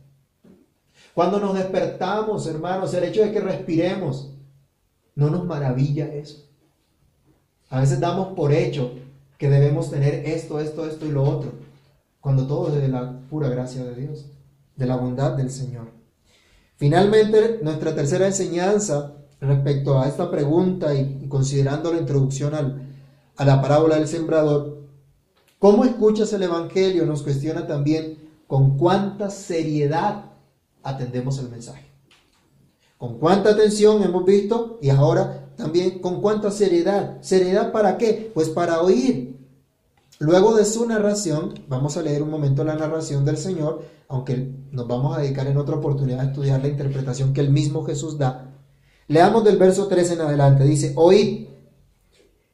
Cuando 1.14 1.40
nos 1.40 1.54
despertamos, 1.54 2.48
hermanos, 2.48 2.94
el 2.94 3.04
hecho 3.04 3.24
de 3.24 3.32
que 3.32 3.42
respiremos, 3.42 4.32
¿no 5.16 5.30
nos 5.30 5.46
maravilla 5.46 6.14
eso? 6.14 6.46
A 7.70 7.82
veces 7.82 8.00
damos 8.00 8.30
por 8.30 8.54
hecho 8.54 8.92
que 9.38 9.50
debemos 9.50 9.90
tener 9.90 10.26
esto, 10.26 10.60
esto, 10.60 10.86
esto 10.88 11.06
y 11.06 11.12
lo 11.12 11.24
otro, 11.24 11.52
cuando 12.22 12.48
todo 12.48 12.70
es 12.70 12.82
de 12.82 12.88
la 12.88 13.20
pura 13.30 13.50
gracia 13.50 13.84
de 13.84 13.96
Dios, 13.96 14.26
de 14.76 14.86
la 14.86 14.96
bondad 14.96 15.34
del 15.34 15.52
Señor. 15.52 15.88
Finalmente, 16.78 17.60
nuestra 17.62 17.94
tercera 17.96 18.28
enseñanza 18.28 19.14
respecto 19.48 20.00
a 20.00 20.08
esta 20.08 20.30
pregunta 20.30 20.94
y, 20.94 21.28
considerando 21.28 21.92
la 21.92 22.00
introducción 22.00 22.54
a 23.36 23.46
la 23.46 23.62
parábola 23.62 23.96
del 23.96 24.08
sembrador, 24.08 24.84
¿cómo 25.60 25.86
escuchas 25.86 26.32
el 26.34 26.44
Evangelio? 26.44 27.06
Nos 27.06 27.24
cuestiona 27.24 27.68
también 27.68 28.18
con 28.48 28.78
cuánta 28.78 29.30
seriedad 29.30 30.26
atendemos 30.84 31.40
el 31.40 31.50
mensaje. 31.50 31.86
Con 32.98 33.20
cuánta 33.20 33.52
atención 33.52 34.04
hemos 34.04 34.24
visto 34.24 34.80
y 34.82 34.90
ahora 34.90 35.50
también 35.58 36.00
con 36.00 36.22
cuánta 36.22 36.52
seriedad. 36.52 37.18
¿Seriedad 37.22 37.72
para 37.72 37.98
qué? 37.98 38.32
Pues 38.34 38.50
para 38.50 38.82
oír. 38.82 39.36
Luego 40.20 40.56
de 40.56 40.64
su 40.64 40.86
narración, 40.86 41.54
vamos 41.68 41.98
a 41.98 42.02
leer 42.02 42.24
un 42.24 42.30
momento 42.30 42.64
la 42.64 42.76
narración 42.76 43.26
del 43.26 43.38
Señor, 43.38 43.84
aunque 44.08 44.50
nos 44.72 44.88
vamos 44.88 45.16
a 45.16 45.22
dedicar 45.22 45.48
en 45.48 45.58
otra 45.58 45.76
oportunidad 45.76 46.22
a 46.22 46.26
estudiar 46.26 46.62
la 46.62 46.70
interpretación 46.70 47.34
que 47.34 47.42
el 47.42 47.50
mismo 47.50 47.84
Jesús 47.84 48.18
da. 48.18 48.55
Leamos 49.08 49.44
del 49.44 49.58
verso 49.58 49.88
3 49.88 50.12
en 50.12 50.22
adelante. 50.22 50.64
Dice, 50.64 50.94
oíd, 50.96 51.48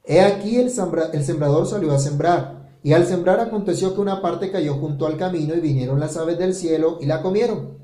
he 0.03 0.21
aquí 0.21 0.57
el, 0.57 0.71
el 1.13 1.23
sembrador 1.23 1.65
salió 1.65 1.91
a 1.93 1.99
sembrar, 1.99 2.77
y 2.83 2.93
al 2.93 3.05
sembrar 3.05 3.39
aconteció 3.39 3.93
que 3.93 4.01
una 4.01 4.21
parte 4.21 4.51
cayó 4.51 4.73
junto 4.73 5.05
al 5.05 5.17
camino 5.17 5.53
y 5.53 5.59
vinieron 5.59 5.99
las 5.99 6.17
aves 6.17 6.37
del 6.37 6.53
cielo 6.53 6.97
y 6.99 7.05
la 7.05 7.21
comieron. 7.21 7.77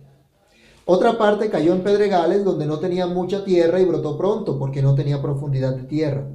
Otra 0.86 1.18
parte 1.18 1.50
cayó 1.50 1.74
en 1.74 1.84
pedregales 1.84 2.44
donde 2.44 2.66
no 2.66 2.80
tenía 2.80 3.08
mucha 3.08 3.44
tierra 3.44 3.80
y 3.80 3.86
brotó 3.86 4.18
pronto 4.18 4.58
porque 4.58 4.82
no 4.82 4.96
tenía 4.96 5.22
profundidad 5.22 5.76
de 5.76 5.84
tierra. 5.84 6.28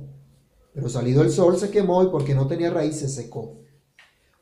Pero 0.74 0.88
salido 0.88 1.22
el 1.22 1.30
sol 1.30 1.56
se 1.56 1.70
quemó 1.70 2.02
y 2.02 2.06
porque 2.06 2.34
no 2.34 2.46
tenía 2.46 2.70
raíz 2.70 2.96
se 2.96 3.08
secó. 3.08 3.58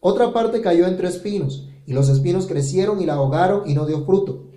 Otra 0.01 0.33
parte 0.33 0.61
cayó 0.61 0.87
entre 0.87 1.09
espinos, 1.09 1.69
y 1.87 1.93
los 1.93 2.09
espinos 2.09 2.47
crecieron 2.47 3.01
y 3.01 3.07
la 3.07 3.15
ahogaron 3.15 3.69
y 3.69 3.75
no 3.75 3.87
dio 3.87 4.05
fruto. 4.05 4.51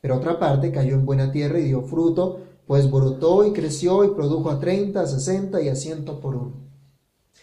Pero 0.00 0.16
otra 0.16 0.38
parte 0.38 0.72
cayó 0.72 0.94
en 0.94 1.06
buena 1.06 1.30
tierra 1.30 1.58
y 1.58 1.64
dio 1.64 1.82
fruto, 1.82 2.40
pues 2.66 2.90
brotó 2.90 3.44
y 3.44 3.52
creció 3.52 4.04
y 4.04 4.08
produjo 4.10 4.50
a 4.50 4.60
30, 4.60 5.00
a 5.00 5.06
60 5.06 5.60
y 5.62 5.68
a 5.68 5.74
100 5.74 6.04
por 6.04 6.36
uno. 6.36 6.52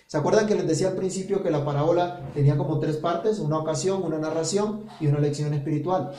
¿Se 0.08 0.18
acuerdan 0.18 0.48
que 0.48 0.56
les 0.56 0.68
decía 0.68 0.90
al 0.90 0.96
principio 0.96 1.44
que 1.44 1.52
la 1.52 1.64
parábola 1.64 2.32
tenía 2.34 2.58
como 2.58 2.80
tres 2.80 2.98
partes? 2.98 3.40
Una 3.40 3.60
ocasión, 3.60 4.02
una 4.04 4.18
narración 4.18 4.86
y 5.00 5.08
una 5.08 5.20
lección 5.20 5.54
espiritual. 5.54 6.14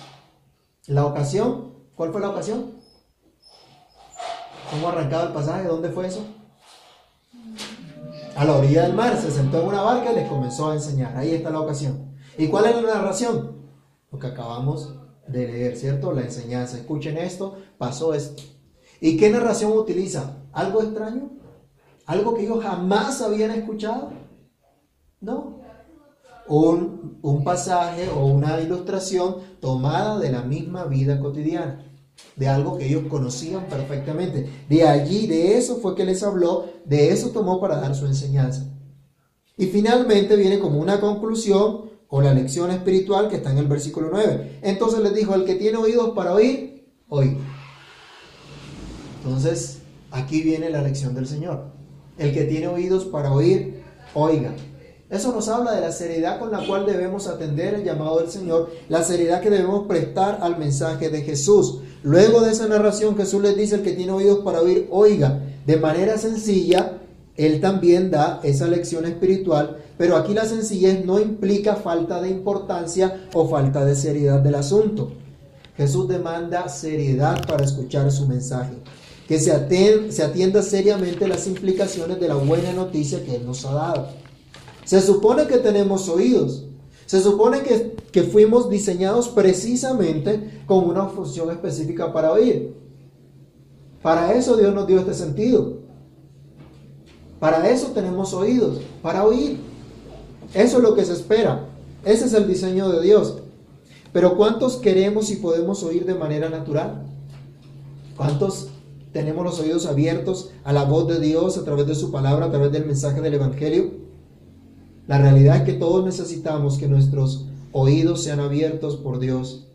La 0.87 1.07
ocasión, 1.07 1.75
¿cuál 1.97 2.13
fue 2.13 2.21
la 2.21 2.31
ocasión? 2.31 2.73
¿Cómo 4.71 4.89
arrancaba 4.89 5.25
el 5.25 5.33
pasaje? 5.33 5.67
¿Dónde 5.67 5.91
fue 5.91 6.07
eso? 6.07 6.25
a 8.41 8.45
la 8.47 8.57
orilla 8.57 8.85
del 8.85 8.95
mar, 8.95 9.19
se 9.21 9.31
sentó 9.31 9.61
en 9.61 9.69
una 9.69 9.83
barca 9.83 10.13
y 10.13 10.15
les 10.15 10.29
comenzó 10.29 10.71
a 10.71 10.75
enseñar. 10.75 11.15
Ahí 11.15 11.35
está 11.35 11.51
la 11.51 11.61
ocasión. 11.61 12.15
¿Y 12.39 12.49
cuál 12.49 12.67
es 12.67 12.77
la 12.77 12.95
narración? 12.95 13.57
Lo 14.11 14.19
que 14.19 14.29
acabamos 14.29 14.95
de 15.29 15.47
leer, 15.47 15.77
¿cierto? 15.77 16.13
La 16.13 16.23
enseñanza. 16.23 16.79
Escuchen 16.79 17.19
esto, 17.19 17.57
pasó 17.77 18.15
esto. 18.15 18.43
¿Y 19.01 19.17
qué 19.17 19.31
narración 19.31 19.73
utiliza? 19.73 20.45
¿Algo 20.53 20.83
extraño? 20.83 21.31
¿Algo 22.07 22.35
que 22.35 22.43
ellos 22.43 22.63
jamás 22.63 23.23
habían 23.23 23.51
escuchado? 23.53 24.11
No. 25.21 25.61
Un, 26.49 27.19
un 27.23 27.45
pasaje 27.45 28.09
o 28.09 28.27
una 28.27 28.61
ilustración 28.61 29.37
tomada 29.61 30.19
de 30.19 30.33
la 30.33 30.43
misma 30.43 30.85
vida 30.85 31.21
cotidiana 31.21 31.87
de 32.37 32.49
algo 32.49 32.79
que 32.79 32.87
ellos 32.87 33.05
conocían 33.09 33.67
perfectamente. 33.67 34.49
De 34.69 34.85
allí, 34.85 35.27
de 35.27 35.59
eso 35.59 35.77
fue 35.77 35.95
que 35.95 36.05
les 36.05 36.23
habló, 36.23 36.67
de 36.85 37.11
eso 37.11 37.31
tomó 37.31 37.61
para 37.61 37.81
dar 37.81 37.95
su 37.95 38.07
enseñanza. 38.07 38.67
Y 39.57 39.67
finalmente 39.67 40.37
viene 40.37 40.59
como 40.59 40.81
una 40.81 41.01
conclusión 41.01 41.91
con 42.07 42.25
la 42.25 42.35
lección 42.35 42.71
espiritual 42.71 43.29
que 43.29 43.37
está 43.37 43.51
en 43.51 43.59
el 43.59 43.69
versículo 43.69 44.09
9. 44.11 44.61
Entonces 44.63 45.01
les 45.01 45.15
dijo, 45.15 45.35
el 45.35 45.45
que 45.45 45.57
tiene 45.57 45.77
oídos 45.77 46.11
para 46.11 46.35
oír, 46.35 46.89
oiga. 47.09 47.37
Entonces, 49.23 49.79
aquí 50.11 50.43
viene 50.43 50.71
la 50.71 50.83
lección 50.83 51.15
del 51.15 51.27
Señor. 51.27 51.65
El 52.19 52.33
que 52.33 52.45
tiene 52.45 52.69
oídos 52.69 53.05
para 53.05 53.33
oír, 53.33 53.83
oiga. 54.15 54.53
Eso 55.11 55.33
nos 55.33 55.49
habla 55.49 55.73
de 55.73 55.81
la 55.81 55.91
seriedad 55.91 56.39
con 56.39 56.53
la 56.53 56.65
cual 56.65 56.87
debemos 56.87 57.27
atender 57.27 57.75
el 57.75 57.85
llamado 57.85 58.21
del 58.21 58.31
Señor, 58.31 58.71
la 58.89 59.03
seriedad 59.03 59.41
que 59.41 59.51
debemos 59.51 59.89
prestar 59.89 60.39
al 60.41 60.57
mensaje 60.57 61.11
de 61.11 61.23
Jesús. 61.23 61.81
Luego 62.05 62.43
de 62.43 62.53
esa 62.53 62.69
narración, 62.69 63.17
Jesús 63.17 63.43
les 63.43 63.57
dice, 63.57 63.75
el 63.77 63.83
que 63.83 63.93
tiene 63.93 64.13
oídos 64.13 64.41
para 64.45 64.61
oír, 64.61 64.87
oiga. 64.91 65.41
De 65.67 65.77
manera 65.77 66.17
sencilla, 66.17 66.99
Él 67.37 67.61
también 67.61 68.11
da 68.11 68.41
esa 68.45 68.69
lección 68.69 69.05
espiritual, 69.05 69.79
pero 69.99 70.17
aquí 70.17 70.33
la 70.33 70.45
sencillez 70.45 71.05
no 71.05 71.19
implica 71.19 71.75
falta 71.75 72.23
de 72.23 72.31
importancia 72.31 73.27
o 73.35 73.49
falta 73.49 73.85
de 73.85 73.97
seriedad 73.97 74.39
del 74.41 74.55
asunto. 74.55 75.13
Jesús 75.77 76.09
demanda 76.09 76.69
seriedad 76.69 77.45
para 77.49 77.65
escuchar 77.65 78.13
su 78.13 78.29
mensaje, 78.29 78.75
que 79.31 79.39
se, 79.39 79.53
atienda, 79.53 80.11
se 80.11 80.25
atienda 80.25 80.61
seriamente 80.61 81.29
las 81.29 81.47
implicaciones 81.47 82.19
de 82.19 82.27
la 82.27 82.35
buena 82.35 82.73
noticia 82.73 83.25
que 83.25 83.37
Él 83.37 83.47
nos 83.47 83.65
ha 83.65 83.73
dado. 83.73 84.09
Se 84.85 85.01
supone 85.01 85.47
que 85.47 85.59
tenemos 85.59 86.09
oídos, 86.09 86.65
se 87.07 87.21
supone 87.21 87.61
que, 87.61 87.95
que 88.11 88.25
fuimos 88.25 88.69
diseñados 88.69 89.29
precisamente 89.29 90.63
con 90.67 90.85
una 90.85 91.07
función 91.07 91.49
específica 91.53 92.13
para 92.13 92.33
oír. 92.33 92.75
Para 94.03 94.35
eso 94.35 94.57
Dios 94.57 94.75
nos 94.75 94.89
dio 94.89 94.99
este 94.99 95.15
sentido. 95.15 95.75
Para 97.39 97.71
eso 97.71 97.93
tenemos 97.95 98.35
oídos, 98.35 98.81
para 99.01 99.25
oír. 99.25 99.61
Eso 100.55 100.79
es 100.79 100.83
lo 100.83 100.97
que 100.97 101.05
se 101.05 101.13
espera. 101.13 101.69
Ese 102.05 102.25
es 102.25 102.35
el 102.35 102.49
diseño 102.49 102.89
de 102.89 103.01
Dios. 103.01 103.37
Pero 104.13 104.37
¿cuántos 104.37 104.79
queremos 104.79 105.31
y 105.31 105.37
podemos 105.37 105.85
oír 105.85 106.05
de 106.05 106.15
manera 106.15 106.51
natural? 106.51 107.07
¿Cuántos 108.17 108.71
tenemos 109.13 109.45
los 109.45 109.61
oídos 109.61 109.87
abiertos 109.87 110.51
a 110.65 110.73
la 110.73 110.85
voz 110.85 111.09
de 111.09 111.21
Dios 111.21 111.59
a 111.59 111.65
través 111.65 111.87
de 111.87 111.95
su 111.95 112.11
palabra, 112.13 112.47
a 112.47 112.51
través 112.51 112.73
del 112.73 112.87
mensaje 112.87 113.21
del 113.21 113.35
Evangelio? 113.35 113.91
La 115.07 115.19
realidad 115.19 115.57
es 115.57 115.63
que 115.63 115.73
todos 115.73 116.05
necesitamos 116.05 116.79
que 116.79 116.87
nuestros 116.87 117.47
oídos 117.73 118.23
sean 118.23 118.41
abiertos 118.41 118.97
por 118.97 119.19
Dios, 119.19 119.67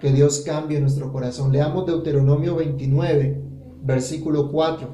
que 0.00 0.12
Dios 0.12 0.42
cambie 0.46 0.80
nuestro 0.80 1.12
corazón. 1.12 1.50
Leamos 1.50 1.86
Deuteronomio 1.86 2.54
29, 2.56 3.42
versículo 3.82 4.52
4. 4.52 4.88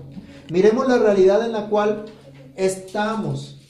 Miremos 0.51 0.89
la 0.89 0.99
realidad 0.99 1.45
en 1.45 1.53
la 1.53 1.69
cual 1.69 2.07
estamos 2.57 3.61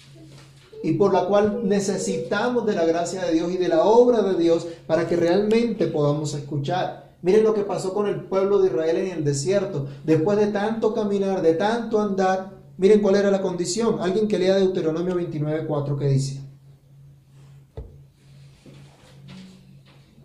y 0.83 0.93
por 0.93 1.13
la 1.13 1.27
cual 1.27 1.69
necesitamos 1.69 2.65
de 2.65 2.75
la 2.75 2.85
gracia 2.85 3.25
de 3.25 3.33
Dios 3.33 3.53
y 3.53 3.57
de 3.59 3.69
la 3.69 3.83
obra 3.85 4.23
de 4.23 4.41
Dios 4.41 4.67
para 4.87 5.07
que 5.07 5.17
realmente 5.17 5.87
podamos 5.89 6.35
escuchar. 6.35 7.10
Miren 7.23 7.45
lo 7.45 7.55
que 7.55 7.63
pasó 7.63 7.93
con 7.93 8.07
el 8.07 8.23
pueblo 8.23 8.61
de 8.61 8.69
Israel 8.69 8.97
en 8.97 9.19
el 9.19 9.25
desierto. 9.25 9.89
Después 10.05 10.39
de 10.39 10.49
tanto 10.49 10.95
caminar, 10.95 11.43
de 11.43 11.55
tanto 11.55 12.01
andar, 12.01 12.61
Miren 12.81 13.03
cuál 13.03 13.17
era 13.17 13.31
la 13.31 13.43
condición. 13.43 14.01
Alguien 14.01 14.27
que 14.27 14.39
lea 14.39 14.57
Deuteronomio 14.57 15.15
29.4 15.15 15.99
que 15.99 16.09
dice. 16.09 16.41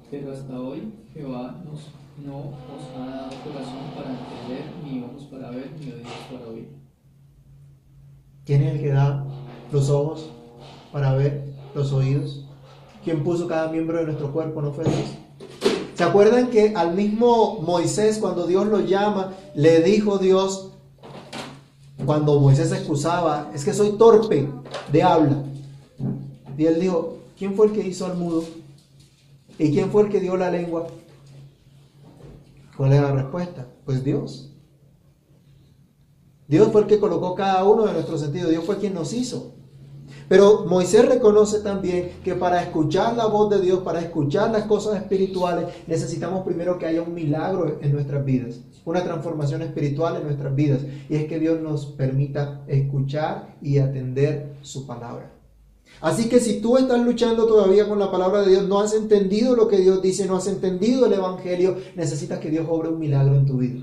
Pero 0.09 0.31
hasta 0.31 0.61
hoy 0.61 0.93
Jehová 1.13 1.61
nos, 1.65 1.89
no 2.25 2.37
os 2.37 2.95
ha 2.95 3.09
dado 3.09 3.31
corazón 3.43 3.91
para 3.93 4.09
entender, 4.09 4.71
ni 4.85 5.03
ojos 5.03 5.23
para 5.23 5.49
ver, 5.49 5.69
ni 5.77 5.91
oídos 5.91 6.13
para 6.31 6.47
oír. 6.47 6.69
¿Quién 8.45 8.63
es 8.63 8.75
el 8.75 8.81
que 8.81 8.91
da 8.93 9.25
los 9.73 9.89
ojos 9.89 10.29
para 10.93 11.13
ver, 11.13 11.53
los 11.73 11.91
oídos? 11.91 12.47
¿Quién 13.03 13.21
puso 13.25 13.49
cada 13.49 13.69
miembro 13.69 13.97
de 13.97 14.05
nuestro 14.05 14.31
cuerpo? 14.31 14.61
¿No 14.61 14.71
fue 14.71 14.85
Dios? 14.85 15.24
¿Se 15.95 16.03
acuerdan 16.03 16.49
que 16.49 16.73
al 16.75 16.93
mismo 16.93 17.61
Moisés, 17.61 18.17
cuando 18.17 18.45
Dios 18.45 18.67
lo 18.67 18.81
llama, 18.81 19.33
le 19.55 19.81
dijo 19.81 20.17
Dios, 20.17 20.71
cuando 22.05 22.39
Moisés 22.39 22.69
se 22.69 22.75
excusaba, 22.75 23.49
es 23.53 23.63
que 23.63 23.73
soy 23.73 23.97
torpe 23.97 24.49
de 24.91 25.03
habla. 25.03 25.43
Y 26.57 26.65
él 26.65 26.79
dijo, 26.79 27.19
¿quién 27.37 27.55
fue 27.55 27.67
el 27.67 27.71
que 27.71 27.87
hizo 27.87 28.05
al 28.05 28.17
mudo? 28.17 28.43
¿Y 29.57 29.71
quién 29.71 29.89
fue 29.89 30.03
el 30.03 30.09
que 30.09 30.19
dio 30.19 30.35
la 30.35 30.51
lengua? 30.51 30.87
¿Cuál 32.75 32.93
es 32.93 33.01
la 33.01 33.11
respuesta? 33.11 33.65
Pues 33.85 34.03
Dios. 34.03 34.51
Dios 36.47 36.69
fue 36.71 36.81
el 36.81 36.87
que 36.87 36.99
colocó 36.99 37.35
cada 37.35 37.63
uno 37.63 37.85
de 37.85 37.93
nuestros 37.93 38.19
sentidos. 38.19 38.51
Dios 38.51 38.65
fue 38.65 38.77
quien 38.77 38.93
nos 38.93 39.13
hizo. 39.13 39.54
Pero 40.27 40.65
Moisés 40.65 41.07
reconoce 41.07 41.59
también 41.59 42.13
que 42.23 42.33
para 42.35 42.61
escuchar 42.61 43.15
la 43.15 43.27
voz 43.27 43.49
de 43.49 43.61
Dios, 43.61 43.79
para 43.79 44.01
escuchar 44.01 44.51
las 44.51 44.63
cosas 44.63 44.95
espirituales, 44.95 45.67
necesitamos 45.87 46.43
primero 46.43 46.79
que 46.79 46.87
haya 46.87 47.01
un 47.01 47.13
milagro 47.13 47.77
en 47.81 47.91
nuestras 47.91 48.25
vidas, 48.25 48.59
una 48.85 49.03
transformación 49.03 49.61
espiritual 49.61 50.15
en 50.17 50.23
nuestras 50.23 50.55
vidas. 50.55 50.81
Y 51.09 51.15
es 51.15 51.25
que 51.25 51.39
Dios 51.39 51.61
nos 51.61 51.85
permita 51.85 52.63
escuchar 52.67 53.55
y 53.61 53.77
atender 53.77 54.55
su 54.61 54.87
palabra. 54.87 55.31
Así 56.01 56.27
que 56.27 56.39
si 56.39 56.59
tú 56.59 56.77
estás 56.77 56.99
luchando 57.05 57.45
todavía 57.45 57.87
con 57.87 57.99
la 57.99 58.11
palabra 58.11 58.41
de 58.41 58.51
Dios, 58.51 58.67
no 58.67 58.79
has 58.79 58.93
entendido 58.93 59.55
lo 59.55 59.67
que 59.67 59.77
Dios 59.77 60.01
dice, 60.01 60.25
no 60.25 60.35
has 60.35 60.47
entendido 60.47 61.05
el 61.05 61.13
Evangelio, 61.13 61.77
necesitas 61.95 62.39
que 62.39 62.49
Dios 62.49 62.65
obre 62.69 62.89
un 62.89 62.99
milagro 62.99 63.35
en 63.35 63.45
tu 63.45 63.57
vida. 63.57 63.81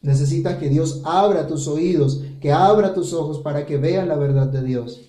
Necesitas 0.00 0.58
que 0.58 0.68
Dios 0.68 1.02
abra 1.04 1.46
tus 1.48 1.66
oídos, 1.66 2.22
que 2.40 2.52
abra 2.52 2.94
tus 2.94 3.12
ojos 3.12 3.40
para 3.40 3.66
que 3.66 3.78
veas 3.78 4.06
la 4.06 4.16
verdad 4.16 4.46
de 4.46 4.62
Dios. 4.62 5.07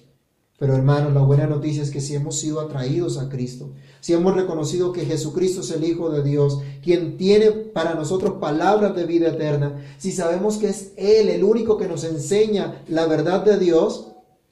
Pero 0.60 0.76
hermanos, 0.76 1.14
la 1.14 1.22
buena 1.22 1.48
noticia 1.48 1.82
es 1.82 1.90
que 1.90 2.02
si 2.02 2.16
hemos 2.16 2.38
sido 2.38 2.60
atraídos 2.60 3.18
a 3.18 3.30
Cristo, 3.30 3.72
si 4.02 4.12
hemos 4.12 4.36
reconocido 4.36 4.92
que 4.92 5.06
Jesucristo 5.06 5.62
es 5.62 5.72
el 5.72 5.86
Hijo 5.86 6.10
de 6.10 6.22
Dios, 6.22 6.60
quien 6.84 7.16
tiene 7.16 7.52
para 7.52 7.96
nosotros 7.96 8.36
palabras 8.42 8.94
de 8.94 9.06
vida 9.06 9.30
eterna, 9.30 9.82
si 9.98 10.12
sabemos 10.12 10.58
que 10.58 10.68
es 10.68 10.92
Él 10.98 11.30
el 11.30 11.46
único 11.46 11.78
que 11.78 11.88
nos 11.88 12.04
enseña 12.04 12.84
la 12.90 13.08
verdad 13.08 13.46
de 13.46 13.58
Dios, 13.58 14.08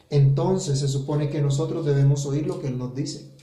entonces 0.09 0.79
se 0.79 0.87
supone 0.87 1.29
que 1.29 1.41
nosotros 1.41 1.85
debemos 1.85 2.25
oír 2.25 2.47
lo 2.47 2.61
que 2.61 2.67
Él 2.67 2.77
nos 2.77 2.95
dice. 2.95 3.33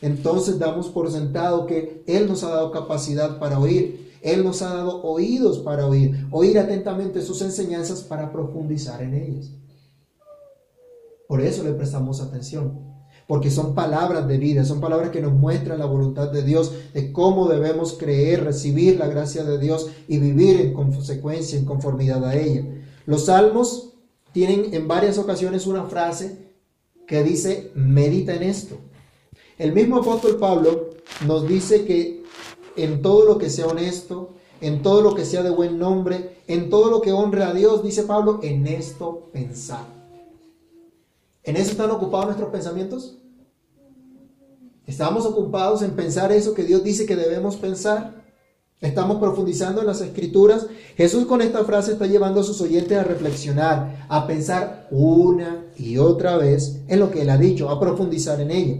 Entonces 0.00 0.58
damos 0.58 0.88
por 0.88 1.12
sentado 1.12 1.66
que 1.66 2.04
Él 2.06 2.26
nos 2.26 2.42
ha 2.42 2.48
dado 2.48 2.70
capacidad 2.70 3.38
para 3.38 3.58
oír 3.58 4.14
Él 4.22 4.44
nos 4.44 4.62
ha 4.62 4.72
dado 4.72 5.02
oídos 5.02 5.58
para 5.58 5.86
oír, 5.86 6.26
oír 6.30 6.58
atentamente 6.58 7.20
sus 7.20 7.42
enseñanzas 7.42 8.02
para 8.02 8.32
profundizar 8.32 9.02
en 9.02 9.14
ellas. 9.14 9.50
Por 11.28 11.42
eso 11.42 11.62
le 11.62 11.72
prestamos 11.72 12.22
atención, 12.22 12.80
porque 13.26 13.50
son 13.50 13.74
palabras 13.74 14.26
de 14.26 14.38
vida, 14.38 14.64
son 14.64 14.80
palabras 14.80 15.10
que 15.10 15.20
nos 15.20 15.34
muestran 15.34 15.78
la 15.78 15.84
voluntad 15.84 16.32
de 16.32 16.42
Dios, 16.42 16.72
de 16.94 17.12
cómo 17.12 17.48
debemos 17.48 17.98
creer, 17.98 18.44
recibir 18.44 18.98
la 18.98 19.08
gracia 19.08 19.44
de 19.44 19.58
Dios 19.58 19.90
y 20.08 20.16
vivir 20.16 20.58
en 20.58 20.72
consecuencia, 20.72 21.58
en 21.58 21.66
conformidad 21.66 22.24
a 22.24 22.34
ella. 22.34 22.64
Los 23.04 23.26
salmos 23.26 23.90
tienen 24.32 24.72
en 24.72 24.88
varias 24.88 25.18
ocasiones 25.18 25.66
una 25.66 25.84
frase 25.84 26.48
que 27.06 27.22
dice, 27.22 27.72
medita 27.74 28.34
en 28.34 28.44
esto. 28.44 28.78
El 29.58 29.72
mismo 29.72 29.98
apóstol 29.98 30.38
Pablo 30.38 30.94
nos 31.26 31.46
dice 31.46 31.84
que 31.84 32.22
en 32.76 33.02
todo 33.02 33.26
lo 33.26 33.36
que 33.36 33.50
sea 33.50 33.66
honesto, 33.66 34.30
en 34.62 34.80
todo 34.80 35.02
lo 35.02 35.14
que 35.14 35.26
sea 35.26 35.42
de 35.42 35.50
buen 35.50 35.78
nombre, 35.78 36.38
en 36.46 36.70
todo 36.70 36.90
lo 36.90 37.02
que 37.02 37.12
honre 37.12 37.44
a 37.44 37.52
Dios, 37.52 37.82
dice 37.82 38.04
Pablo, 38.04 38.40
en 38.42 38.66
esto 38.66 39.28
pensar. 39.30 39.97
¿En 41.48 41.56
eso 41.56 41.70
están 41.70 41.90
ocupados 41.90 42.26
nuestros 42.26 42.50
pensamientos? 42.50 43.16
¿Estamos 44.86 45.24
ocupados 45.24 45.80
en 45.80 45.92
pensar 45.92 46.30
eso 46.30 46.52
que 46.52 46.62
Dios 46.62 46.84
dice 46.84 47.06
que 47.06 47.16
debemos 47.16 47.56
pensar? 47.56 48.22
Estamos 48.82 49.16
profundizando 49.16 49.80
en 49.80 49.86
las 49.86 50.02
escrituras. 50.02 50.66
Jesús 50.94 51.24
con 51.24 51.40
esta 51.40 51.64
frase 51.64 51.92
está 51.92 52.04
llevando 52.06 52.42
a 52.42 52.44
sus 52.44 52.60
oyentes 52.60 52.98
a 52.98 53.02
reflexionar, 53.02 54.04
a 54.10 54.26
pensar 54.26 54.88
una 54.90 55.64
y 55.78 55.96
otra 55.96 56.36
vez 56.36 56.82
en 56.86 57.00
lo 57.00 57.10
que 57.10 57.22
Él 57.22 57.30
ha 57.30 57.38
dicho, 57.38 57.70
a 57.70 57.80
profundizar 57.80 58.42
en 58.42 58.50
ello. 58.50 58.76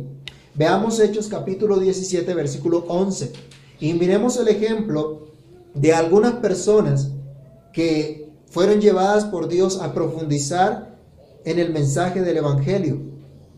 Veamos 0.55 1.01
Hechos 1.01 1.29
capítulo 1.29 1.79
17, 1.79 2.35
versículo 2.35 2.85
11. 2.87 3.33
Y 3.81 3.95
miremos 3.95 4.37
el 4.37 4.49
ejemplo 4.49 5.29
de 5.73 5.95
algunas 5.95 6.35
personas 6.35 7.13
que 7.73 8.31
fueron 8.51 8.79
llevadas 8.79 9.25
por 9.25 9.49
Dios 9.49 9.81
a 9.81 9.95
profundizar 9.95 10.88
en 11.45 11.59
el 11.59 11.73
mensaje 11.73 12.23
del 12.23 12.39
Evangelio. 12.39 13.01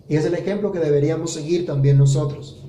Y 0.09 0.17
es 0.17 0.25
el 0.25 0.35
ejemplo 0.35 0.73
que 0.73 0.79
deberíamos 0.79 1.33
seguir 1.33 1.67
también 1.67 1.99
nosotros. 1.99 2.65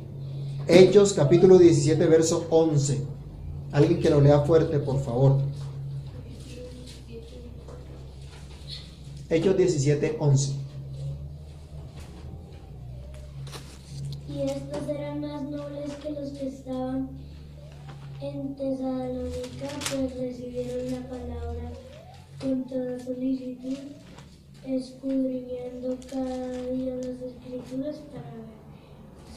Hechos 0.68 1.14
capítulo 1.14 1.57
17, 1.57 2.05
verso 2.05 2.45
11. 2.49 3.01
Alguien 3.72 3.99
que 3.99 4.09
lo 4.09 4.22
lea 4.22 4.41
fuerte, 4.41 4.80
por 4.80 5.01
favor. 5.01 5.39
Hechos 9.30 9.57
17, 9.57 10.18
11. 10.20 10.53
Y 14.30 14.41
estos 14.41 14.88
eran 14.89 15.22
más 15.22 15.43
nobles 15.43 15.91
que 16.03 16.12
los 16.12 16.32
que 16.32 16.47
estaban 16.47 17.09
en 18.22 18.55
Tesalónica, 18.55 19.68
pues 19.89 20.16
recibieron 20.16 20.91
la 20.91 21.09
palabra 21.09 21.72
con 22.39 22.68
toda 22.68 22.99
solicitud, 22.99 23.78
escudriñando 24.66 25.97
cada 26.12 26.51
día 26.72 26.95
las 26.95 27.05
escrituras 27.05 27.95
para 28.12 28.30
ver 28.36 28.51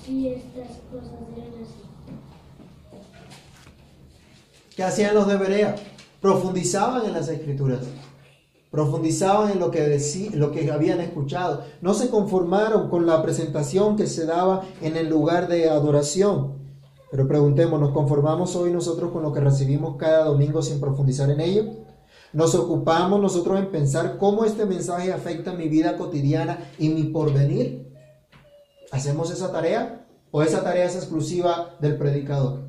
si 0.04 0.28
estas 0.28 0.68
cosas 0.92 1.12
eran 1.36 1.62
así. 1.62 1.82
¿Qué 4.76 4.82
hacían 4.82 5.14
los 5.14 5.26
de 5.26 5.36
Berea? 5.36 5.76
Profundizaban 6.20 7.06
en 7.06 7.12
las 7.12 7.28
escrituras. 7.28 7.80
Profundizaban 8.70 9.52
en 9.52 9.60
lo 9.60 9.70
que, 9.70 9.86
decí- 9.88 10.32
lo 10.32 10.50
que 10.50 10.70
habían 10.72 11.00
escuchado. 11.00 11.62
No 11.80 11.94
se 11.94 12.10
conformaron 12.10 12.90
con 12.90 13.06
la 13.06 13.22
presentación 13.22 13.96
que 13.96 14.06
se 14.08 14.26
daba 14.26 14.62
en 14.82 14.96
el 14.96 15.08
lugar 15.08 15.46
de 15.48 15.70
adoración. 15.70 16.54
Pero 17.10 17.28
preguntemos, 17.28 17.80
¿nos 17.80 17.92
conformamos 17.92 18.56
hoy 18.56 18.72
nosotros 18.72 19.12
con 19.12 19.22
lo 19.22 19.32
que 19.32 19.38
recibimos 19.40 19.96
cada 19.96 20.24
domingo 20.24 20.60
sin 20.60 20.80
profundizar 20.80 21.30
en 21.30 21.40
ello? 21.40 21.83
¿Nos 22.34 22.56
ocupamos 22.56 23.20
nosotros 23.20 23.60
en 23.60 23.70
pensar 23.70 24.18
cómo 24.18 24.44
este 24.44 24.66
mensaje 24.66 25.12
afecta 25.12 25.52
mi 25.52 25.68
vida 25.68 25.96
cotidiana 25.96 26.68
y 26.80 26.88
mi 26.88 27.04
porvenir? 27.04 27.94
¿Hacemos 28.90 29.30
esa 29.30 29.52
tarea? 29.52 30.04
¿O 30.32 30.42
esa 30.42 30.64
tarea 30.64 30.84
es 30.84 30.96
exclusiva 30.96 31.76
del 31.80 31.96
predicador? 31.96 32.64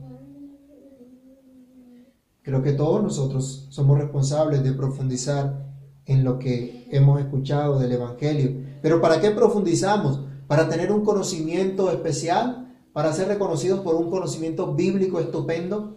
Creo 2.43 2.61
que 2.61 2.73
todos 2.73 3.01
nosotros 3.01 3.65
somos 3.71 3.97
responsables 3.97 4.63
de 4.63 4.73
profundizar 4.73 5.65
en 6.05 6.23
lo 6.23 6.37
que 6.37 6.87
hemos 6.91 7.19
escuchado 7.19 7.79
del 7.79 7.93
Evangelio. 7.93 8.51
Pero 8.83 9.01
¿para 9.01 9.19
qué 9.19 9.31
profundizamos? 9.31 10.19
¿Para 10.45 10.69
tener 10.69 10.91
un 10.91 11.03
conocimiento 11.03 11.89
especial? 11.89 12.71
¿Para 12.93 13.11
ser 13.13 13.29
reconocidos 13.29 13.79
por 13.79 13.95
un 13.95 14.11
conocimiento 14.11 14.75
bíblico 14.75 15.19
estupendo? 15.19 15.95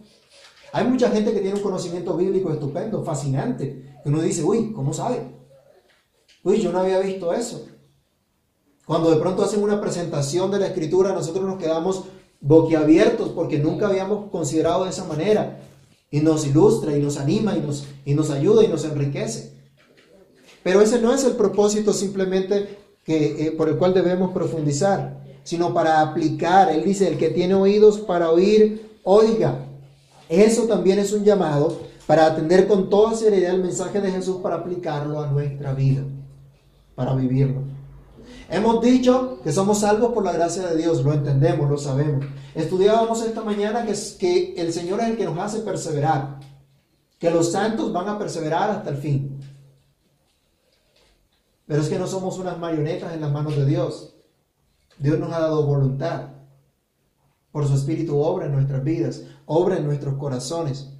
Hay 0.72 0.86
mucha 0.86 1.10
gente 1.10 1.32
que 1.32 1.40
tiene 1.40 1.56
un 1.56 1.62
conocimiento 1.62 2.16
bíblico 2.16 2.52
estupendo, 2.52 3.02
fascinante. 3.04 3.98
Que 4.02 4.08
uno 4.08 4.20
dice, 4.20 4.42
uy, 4.42 4.72
¿cómo 4.72 4.92
sabe? 4.92 5.20
Uy, 6.44 6.60
yo 6.60 6.72
no 6.72 6.80
había 6.80 6.98
visto 6.98 7.32
eso. 7.32 7.66
Cuando 8.86 9.10
de 9.10 9.20
pronto 9.20 9.42
hacen 9.42 9.62
una 9.62 9.80
presentación 9.80 10.50
de 10.50 10.58
la 10.58 10.66
escritura, 10.66 11.12
nosotros 11.12 11.44
nos 11.44 11.58
quedamos 11.58 12.04
boquiabiertos 12.40 13.30
porque 13.30 13.58
nunca 13.58 13.88
habíamos 13.88 14.30
considerado 14.30 14.84
de 14.84 14.90
esa 14.90 15.04
manera. 15.04 15.60
Y 16.10 16.20
nos 16.20 16.46
ilustra 16.46 16.96
y 16.96 17.02
nos 17.02 17.18
anima 17.18 17.56
y 17.56 17.60
nos, 17.60 17.86
y 18.04 18.14
nos 18.14 18.30
ayuda 18.30 18.64
y 18.64 18.68
nos 18.68 18.84
enriquece. 18.84 19.52
Pero 20.62 20.80
ese 20.80 21.00
no 21.00 21.14
es 21.14 21.24
el 21.24 21.32
propósito 21.32 21.92
simplemente 21.92 22.78
que, 23.04 23.46
eh, 23.46 23.52
por 23.52 23.68
el 23.68 23.76
cual 23.76 23.94
debemos 23.94 24.32
profundizar, 24.32 25.22
sino 25.44 25.74
para 25.74 26.00
aplicar. 26.00 26.70
Él 26.70 26.84
dice, 26.84 27.08
el 27.08 27.18
que 27.18 27.30
tiene 27.30 27.54
oídos 27.54 27.98
para 28.00 28.30
oír, 28.30 28.98
oiga. 29.02 29.67
Eso 30.28 30.64
también 30.64 30.98
es 30.98 31.12
un 31.12 31.24
llamado 31.24 31.78
para 32.06 32.26
atender 32.26 32.66
con 32.66 32.88
toda 32.88 33.14
seriedad 33.14 33.54
el 33.54 33.62
mensaje 33.62 34.00
de 34.00 34.10
Jesús 34.10 34.38
para 34.42 34.56
aplicarlo 34.56 35.20
a 35.20 35.26
nuestra 35.26 35.74
vida, 35.74 36.02
para 36.94 37.14
vivirlo. 37.14 37.62
Hemos 38.50 38.80
dicho 38.82 39.40
que 39.42 39.52
somos 39.52 39.80
salvos 39.80 40.12
por 40.12 40.24
la 40.24 40.32
gracia 40.32 40.66
de 40.66 40.76
Dios, 40.76 41.04
lo 41.04 41.12
entendemos, 41.12 41.68
lo 41.68 41.76
sabemos. 41.76 42.24
Estudiábamos 42.54 43.22
esta 43.22 43.42
mañana 43.42 43.84
que, 43.84 43.94
que 44.18 44.54
el 44.56 44.72
Señor 44.72 45.00
es 45.00 45.08
el 45.08 45.16
que 45.16 45.24
nos 45.24 45.38
hace 45.38 45.60
perseverar, 45.60 46.40
que 47.18 47.30
los 47.30 47.52
santos 47.52 47.92
van 47.92 48.08
a 48.08 48.18
perseverar 48.18 48.70
hasta 48.70 48.90
el 48.90 48.96
fin. 48.96 49.38
Pero 51.66 51.82
es 51.82 51.88
que 51.90 51.98
no 51.98 52.06
somos 52.06 52.38
unas 52.38 52.58
marionetas 52.58 53.12
en 53.12 53.20
las 53.20 53.30
manos 53.30 53.54
de 53.54 53.66
Dios. 53.66 54.14
Dios 54.98 55.18
nos 55.18 55.30
ha 55.32 55.40
dado 55.40 55.66
voluntad. 55.66 56.30
Por 57.52 57.66
su 57.66 57.74
Espíritu 57.74 58.18
obra 58.18 58.46
en 58.46 58.52
nuestras 58.52 58.82
vidas, 58.84 59.22
obra 59.48 59.78
en 59.78 59.84
nuestros 59.84 60.14
corazones. 60.14 60.90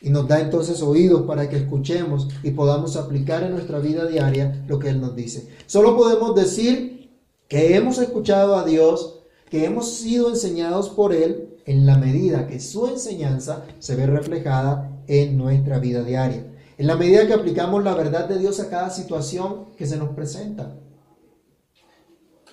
Y 0.00 0.10
nos 0.10 0.28
da 0.28 0.40
entonces 0.40 0.80
oídos 0.80 1.22
para 1.22 1.48
que 1.48 1.56
escuchemos 1.56 2.28
y 2.44 2.52
podamos 2.52 2.94
aplicar 2.96 3.42
en 3.42 3.50
nuestra 3.52 3.80
vida 3.80 4.06
diaria 4.06 4.64
lo 4.68 4.78
que 4.78 4.90
Él 4.90 5.00
nos 5.00 5.16
dice. 5.16 5.48
Solo 5.66 5.96
podemos 5.96 6.36
decir 6.36 7.10
que 7.48 7.74
hemos 7.74 7.98
escuchado 7.98 8.54
a 8.54 8.64
Dios, 8.64 9.20
que 9.50 9.64
hemos 9.64 9.90
sido 9.90 10.28
enseñados 10.28 10.90
por 10.90 11.12
Él 11.12 11.56
en 11.66 11.84
la 11.84 11.98
medida 11.98 12.46
que 12.46 12.60
su 12.60 12.86
enseñanza 12.86 13.64
se 13.80 13.96
ve 13.96 14.06
reflejada 14.06 15.02
en 15.08 15.36
nuestra 15.36 15.80
vida 15.80 16.02
diaria. 16.04 16.46
En 16.76 16.86
la 16.86 16.96
medida 16.96 17.26
que 17.26 17.34
aplicamos 17.34 17.82
la 17.82 17.94
verdad 17.94 18.28
de 18.28 18.38
Dios 18.38 18.60
a 18.60 18.70
cada 18.70 18.90
situación 18.90 19.66
que 19.76 19.86
se 19.86 19.96
nos 19.96 20.10
presenta. 20.10 20.76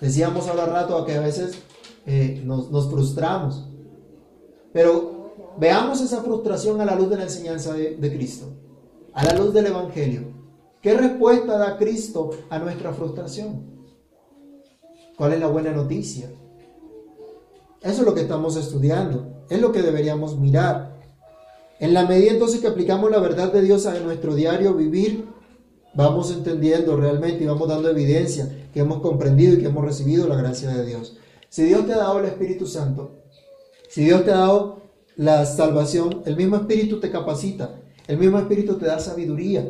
Decíamos 0.00 0.48
ahora 0.48 0.66
rato 0.66 0.96
a 0.96 1.06
que 1.06 1.14
a 1.14 1.20
veces 1.20 1.58
eh, 2.06 2.42
nos, 2.44 2.70
nos 2.70 2.90
frustramos. 2.90 3.68
Pero 4.76 5.54
veamos 5.56 6.02
esa 6.02 6.22
frustración 6.22 6.78
a 6.82 6.84
la 6.84 6.94
luz 6.94 7.08
de 7.08 7.16
la 7.16 7.22
enseñanza 7.22 7.72
de, 7.72 8.12
Cristo, 8.14 8.44
a 9.14 9.24
la 9.24 9.32
luz 9.32 9.54
del 9.54 9.68
Evangelio. 9.68 10.24
¿Qué 10.82 10.92
respuesta 10.92 11.56
da 11.56 11.78
Cristo 11.78 12.28
a 12.50 12.58
nuestra 12.58 12.92
frustración? 12.92 13.64
¿Cuál 15.16 15.32
es 15.32 15.40
la 15.40 15.46
buena 15.46 15.72
noticia? 15.72 16.30
Eso 17.80 18.00
es 18.02 18.06
lo 18.06 18.14
que 18.14 18.20
estamos 18.20 18.56
estudiando, 18.56 19.46
es 19.48 19.62
lo 19.62 19.72
que 19.72 19.80
deberíamos 19.80 20.38
mirar. 20.38 21.00
En 21.80 21.94
la 21.94 22.04
medida 22.04 22.32
entonces 22.32 22.60
que 22.60 22.66
aplicamos 22.66 23.10
la 23.10 23.20
verdad 23.20 23.50
de 23.50 23.62
Dios 23.62 23.86
a 23.86 23.98
nuestro 24.00 24.34
diario 24.34 24.74
vivir, 24.74 25.24
vamos 25.94 26.30
entendiendo 26.30 26.98
realmente 26.98 27.44
y 27.44 27.46
vamos 27.46 27.66
dando 27.66 27.88
evidencia 27.88 28.68
que 28.74 28.80
hemos 28.80 29.00
comprendido 29.00 29.54
y 29.54 29.60
que 29.60 29.68
hemos 29.68 29.86
recibido 29.86 30.28
la 30.28 30.36
gracia 30.36 30.68
de 30.68 30.84
Dios. 30.84 31.16
Si 31.48 31.62
Dios 31.62 31.86
te 31.86 31.94
ha 31.94 31.98
dado 31.98 32.18
el 32.18 32.26
Espíritu 32.26 32.66
Santo, 32.66 33.22
si 33.96 34.04
Dios 34.04 34.26
te 34.26 34.30
ha 34.30 34.40
dado 34.40 34.82
la 35.16 35.46
salvación, 35.46 36.20
el 36.26 36.36
mismo 36.36 36.56
Espíritu 36.56 37.00
te 37.00 37.10
capacita, 37.10 37.80
el 38.06 38.18
mismo 38.18 38.38
Espíritu 38.38 38.74
te 38.74 38.84
da 38.84 38.98
sabiduría 38.98 39.66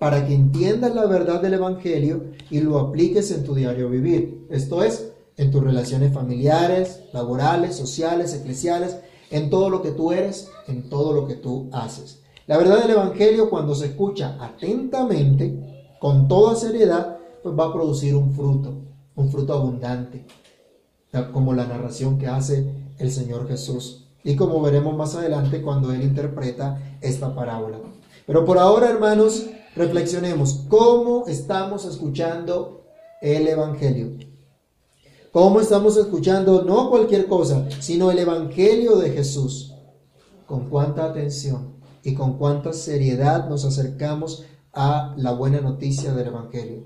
para 0.00 0.26
que 0.26 0.34
entiendas 0.34 0.96
la 0.96 1.06
verdad 1.06 1.40
del 1.40 1.54
Evangelio 1.54 2.24
y 2.50 2.58
lo 2.58 2.76
apliques 2.80 3.30
en 3.30 3.44
tu 3.44 3.54
diario 3.54 3.88
vivir. 3.88 4.48
Esto 4.50 4.82
es, 4.82 5.12
en 5.36 5.52
tus 5.52 5.62
relaciones 5.62 6.12
familiares, 6.12 7.02
laborales, 7.12 7.76
sociales, 7.76 8.34
eclesiales, 8.34 8.96
en 9.30 9.48
todo 9.48 9.70
lo 9.70 9.80
que 9.80 9.92
tú 9.92 10.10
eres, 10.10 10.50
en 10.66 10.88
todo 10.88 11.12
lo 11.12 11.28
que 11.28 11.36
tú 11.36 11.68
haces. 11.70 12.24
La 12.48 12.58
verdad 12.58 12.82
del 12.82 12.90
Evangelio, 12.90 13.48
cuando 13.48 13.76
se 13.76 13.86
escucha 13.86 14.38
atentamente, 14.40 15.94
con 16.00 16.26
toda 16.26 16.56
seriedad, 16.56 17.18
pues 17.44 17.56
va 17.56 17.66
a 17.66 17.72
producir 17.72 18.12
un 18.16 18.32
fruto, 18.34 18.74
un 19.14 19.30
fruto 19.30 19.52
abundante, 19.52 20.26
como 21.32 21.54
la 21.54 21.66
narración 21.66 22.18
que 22.18 22.26
hace 22.26 22.89
el 23.00 23.10
Señor 23.10 23.48
Jesús 23.48 24.06
y 24.22 24.36
como 24.36 24.60
veremos 24.60 24.96
más 24.96 25.14
adelante 25.14 25.62
cuando 25.62 25.92
él 25.92 26.02
interpreta 26.02 26.98
esta 27.00 27.34
parábola. 27.34 27.78
Pero 28.26 28.44
por 28.44 28.58
ahora, 28.58 28.90
hermanos, 28.90 29.46
reflexionemos 29.74 30.66
cómo 30.68 31.26
estamos 31.26 31.84
escuchando 31.84 32.84
el 33.20 33.48
Evangelio. 33.48 34.12
¿Cómo 35.32 35.60
estamos 35.60 35.96
escuchando 35.96 36.62
no 36.62 36.90
cualquier 36.90 37.26
cosa, 37.26 37.68
sino 37.80 38.10
el 38.10 38.18
Evangelio 38.18 38.96
de 38.96 39.10
Jesús? 39.10 39.74
Con 40.46 40.68
cuánta 40.68 41.04
atención 41.04 41.76
y 42.02 42.14
con 42.14 42.36
cuánta 42.36 42.72
seriedad 42.72 43.48
nos 43.48 43.64
acercamos 43.64 44.44
a 44.72 45.14
la 45.16 45.32
buena 45.32 45.60
noticia 45.60 46.12
del 46.12 46.28
Evangelio. 46.28 46.84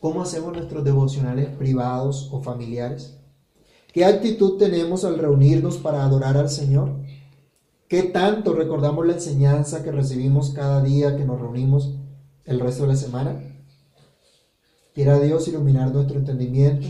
¿Cómo 0.00 0.22
hacemos 0.22 0.52
nuestros 0.52 0.84
devocionales 0.84 1.48
privados 1.56 2.28
o 2.32 2.40
familiares? 2.40 3.17
¿Qué 3.92 4.04
actitud 4.04 4.58
tenemos 4.58 5.04
al 5.04 5.18
reunirnos 5.18 5.78
para 5.78 6.04
adorar 6.04 6.36
al 6.36 6.50
Señor? 6.50 6.90
¿Qué 7.88 8.02
tanto 8.02 8.52
recordamos 8.52 9.06
la 9.06 9.14
enseñanza 9.14 9.82
que 9.82 9.90
recibimos 9.90 10.50
cada 10.50 10.82
día 10.82 11.16
que 11.16 11.24
nos 11.24 11.40
reunimos 11.40 11.94
el 12.44 12.60
resto 12.60 12.82
de 12.82 12.88
la 12.88 12.96
semana? 12.96 13.40
Quiera 14.94 15.18
Dios 15.18 15.48
iluminar 15.48 15.90
nuestro 15.90 16.18
entendimiento 16.18 16.86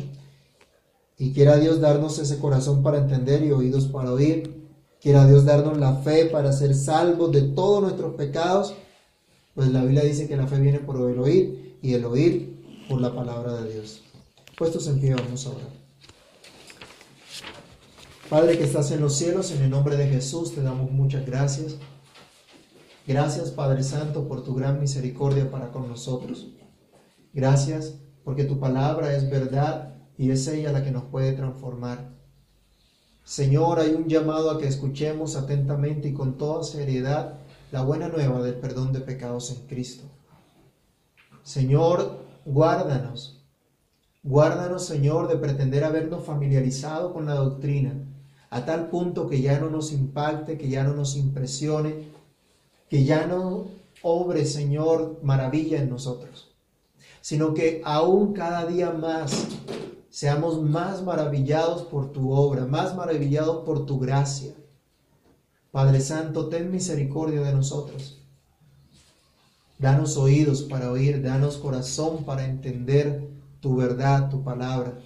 y 1.17 1.33
quiera 1.33 1.57
Dios 1.57 1.81
darnos 1.81 2.19
ese 2.19 2.39
corazón 2.39 2.83
para 2.83 2.99
entender 2.99 3.45
y 3.45 3.53
oídos 3.53 3.87
para 3.87 4.13
oír. 4.13 4.67
Quiera 5.01 5.25
Dios 5.25 5.45
darnos 5.45 5.79
la 5.79 5.95
fe 5.97 6.25
para 6.25 6.53
ser 6.53 6.75
salvos 6.75 7.31
de 7.31 7.43
todos 7.43 7.81
nuestros 7.81 8.15
pecados, 8.17 8.75
pues 9.55 9.69
la 9.69 9.83
Biblia 9.83 10.03
dice 10.03 10.27
que 10.27 10.37
la 10.37 10.49
fe 10.49 10.59
viene 10.59 10.81
por 10.81 10.97
el 10.97 11.21
oír 11.21 11.79
y 11.81 11.95
el 11.95 12.05
oír 12.05 12.87
por 12.89 13.01
la 13.01 13.15
palabra 13.15 13.55
de 13.63 13.73
Dios. 13.73 14.03
Puestos 14.57 14.89
en 14.89 15.01
pie, 15.01 15.15
vamos 15.15 15.47
a 15.47 15.51
orar. 15.51 15.78
Padre 18.29 18.59
que 18.59 18.65
estás 18.65 18.91
en 18.91 19.01
los 19.01 19.17
cielos, 19.17 19.53
en 19.53 19.63
el 19.63 19.71
nombre 19.71 19.97
de 19.97 20.07
Jesús 20.07 20.55
te 20.55 20.61
damos 20.61 20.91
muchas 20.91 21.25
gracias. 21.25 21.77
Gracias 23.07 23.51
Padre 23.51 23.83
Santo 23.83 24.29
por 24.29 24.45
tu 24.45 24.55
gran 24.55 24.79
misericordia 24.79 25.51
para 25.51 25.73
con 25.73 25.89
nosotros. 25.89 26.49
Gracias 27.33 27.95
porque 28.25 28.45
tu 28.45 28.61
palabra 28.61 29.17
es 29.17 29.31
verdad 29.31 29.95
y 30.19 30.31
es 30.31 30.47
ella 30.47 30.73
la 30.73 30.85
que 30.85 30.91
nos 30.91 31.05
puede 31.05 31.33
transformar. 31.33 32.11
Señor, 33.25 33.81
hay 33.81 33.95
un 33.95 34.09
llamado 34.09 34.51
a 34.51 34.59
que 34.59 34.67
escuchemos 34.67 35.35
atentamente 35.35 36.09
y 36.09 36.13
con 36.13 36.37
toda 36.37 36.65
seriedad 36.65 37.39
la 37.73 37.81
buena 37.81 38.09
nueva 38.09 38.43
del 38.43 38.57
perdón 38.57 38.93
de 38.93 39.01
pecados 39.01 39.51
en 39.53 39.67
Cristo. 39.67 40.05
Señor, 41.43 42.19
guárdanos. 42.45 43.43
Guárdanos, 44.23 44.85
Señor, 44.85 45.29
de 45.29 45.37
pretender 45.39 45.83
habernos 45.83 46.27
familiarizado 46.27 47.15
con 47.15 47.25
la 47.25 47.35
doctrina 47.35 47.95
a 48.51 48.65
tal 48.65 48.89
punto 48.89 49.29
que 49.29 49.41
ya 49.41 49.59
no 49.61 49.71
nos 49.71 49.93
impacte, 49.93 50.57
que 50.57 50.69
ya 50.69 50.85
no 50.85 50.95
nos 50.95 51.17
impresione, 51.17 52.09
que 52.89 53.05
ya 53.05 53.27
no 53.27 53.67
obre, 54.03 54.47
Señor, 54.47 55.19
maravilla 55.23 55.81
en 55.81 55.91
nosotros, 55.91 56.51
sino 57.21 57.53
que 57.55 57.83
aún 57.85 58.33
cada 58.33 58.67
día 58.67 58.91
más 58.91 59.47
seamos 60.11 60.63
más 60.63 61.03
maravillados 61.03 61.83
por 61.83 62.13
tu 62.13 62.33
obra, 62.33 62.65
más 62.67 62.97
maravillados 62.97 63.65
por 63.65 63.87
tu 63.87 63.99
gracia. 63.99 64.53
Padre 65.71 66.01
Santo, 66.01 66.49
ten 66.49 66.71
misericordia 66.71 67.43
de 67.43 67.53
nosotros. 67.53 68.19
Danos 69.79 70.17
oídos 70.17 70.63
para 70.63 70.91
oír, 70.91 71.23
danos 71.23 71.59
corazón 71.59 72.25
para 72.25 72.47
entender 72.47 73.29
tu 73.61 73.77
verdad, 73.77 74.31
tu 74.31 74.43
palabra. 74.43 74.99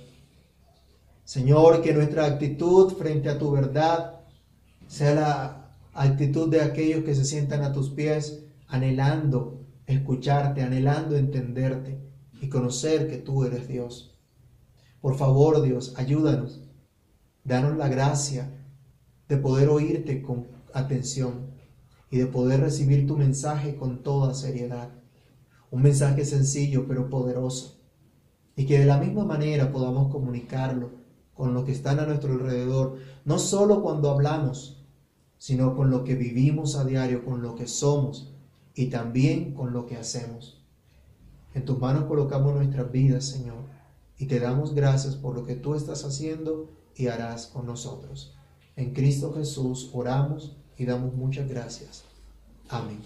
Señor, 1.33 1.81
que 1.81 1.95
nuestra 1.95 2.27
actitud 2.27 2.93
frente 2.93 3.31
a 3.31 3.39
tu 3.39 3.51
verdad 3.53 4.21
sea 4.87 5.15
la 5.15 5.75
actitud 5.95 6.51
de 6.51 6.61
aquellos 6.61 7.05
que 7.05 7.15
se 7.15 7.25
sientan 7.25 7.63
a 7.63 7.73
tus 7.73 7.89
pies 7.89 8.45
anhelando 8.69 9.65
escucharte, 9.87 10.61
anhelando 10.61 11.17
entenderte 11.17 11.99
y 12.43 12.51
conocer 12.51 13.09
que 13.09 13.17
tú 13.17 13.45
eres 13.45 13.67
Dios. 13.67 14.15
Por 15.01 15.15
favor, 15.17 15.63
Dios, 15.63 15.95
ayúdanos. 15.97 16.61
Danos 17.45 17.79
la 17.79 17.89
gracia 17.89 18.53
de 19.27 19.39
poder 19.39 19.71
oírte 19.71 20.21
con 20.21 20.49
atención 20.75 21.47
y 22.11 22.19
de 22.19 22.27
poder 22.27 22.61
recibir 22.61 23.07
tu 23.07 23.17
mensaje 23.17 23.77
con 23.77 24.03
toda 24.03 24.35
seriedad. 24.35 24.91
Un 25.71 25.81
mensaje 25.81 26.27
sencillo 26.27 26.85
pero 26.87 27.09
poderoso. 27.09 27.81
Y 28.55 28.67
que 28.67 28.81
de 28.81 28.85
la 28.85 28.99
misma 28.99 29.25
manera 29.25 29.73
podamos 29.73 30.13
comunicarlo 30.13 31.01
con 31.43 31.55
lo 31.55 31.65
que 31.65 31.73
están 31.73 31.99
a 31.99 32.07
nuestro 32.07 32.35
alrededor, 32.35 32.99
no 33.25 33.37
solo 33.41 33.83
cuando 33.83 34.11
hablamos, 34.11 34.81
sino 35.39 35.75
con 35.75 35.91
lo 35.91 36.05
que 36.05 36.15
vivimos 36.15 36.77
a 36.77 36.85
diario, 36.85 37.25
con 37.25 37.43
lo 37.43 37.57
que 37.57 37.67
somos 37.67 38.33
y 38.77 38.87
también 38.91 39.53
con 39.53 39.73
lo 39.73 39.87
que 39.87 39.97
hacemos. 39.97 40.63
En 41.53 41.65
tus 41.65 41.81
manos 41.81 42.05
colocamos 42.05 42.55
nuestras 42.55 42.93
vidas, 42.93 43.25
Señor, 43.25 43.65
y 44.19 44.27
te 44.27 44.39
damos 44.39 44.73
gracias 44.73 45.17
por 45.17 45.35
lo 45.35 45.45
que 45.45 45.57
tú 45.57 45.75
estás 45.75 46.05
haciendo 46.05 46.71
y 46.95 47.09
harás 47.09 47.49
con 47.49 47.67
nosotros. 47.67 48.37
En 48.77 48.95
Cristo 48.95 49.35
Jesús 49.35 49.91
oramos 49.93 50.57
y 50.79 50.85
damos 50.85 51.13
muchas 51.13 51.49
gracias. 51.49 52.05
Amén. 52.69 53.01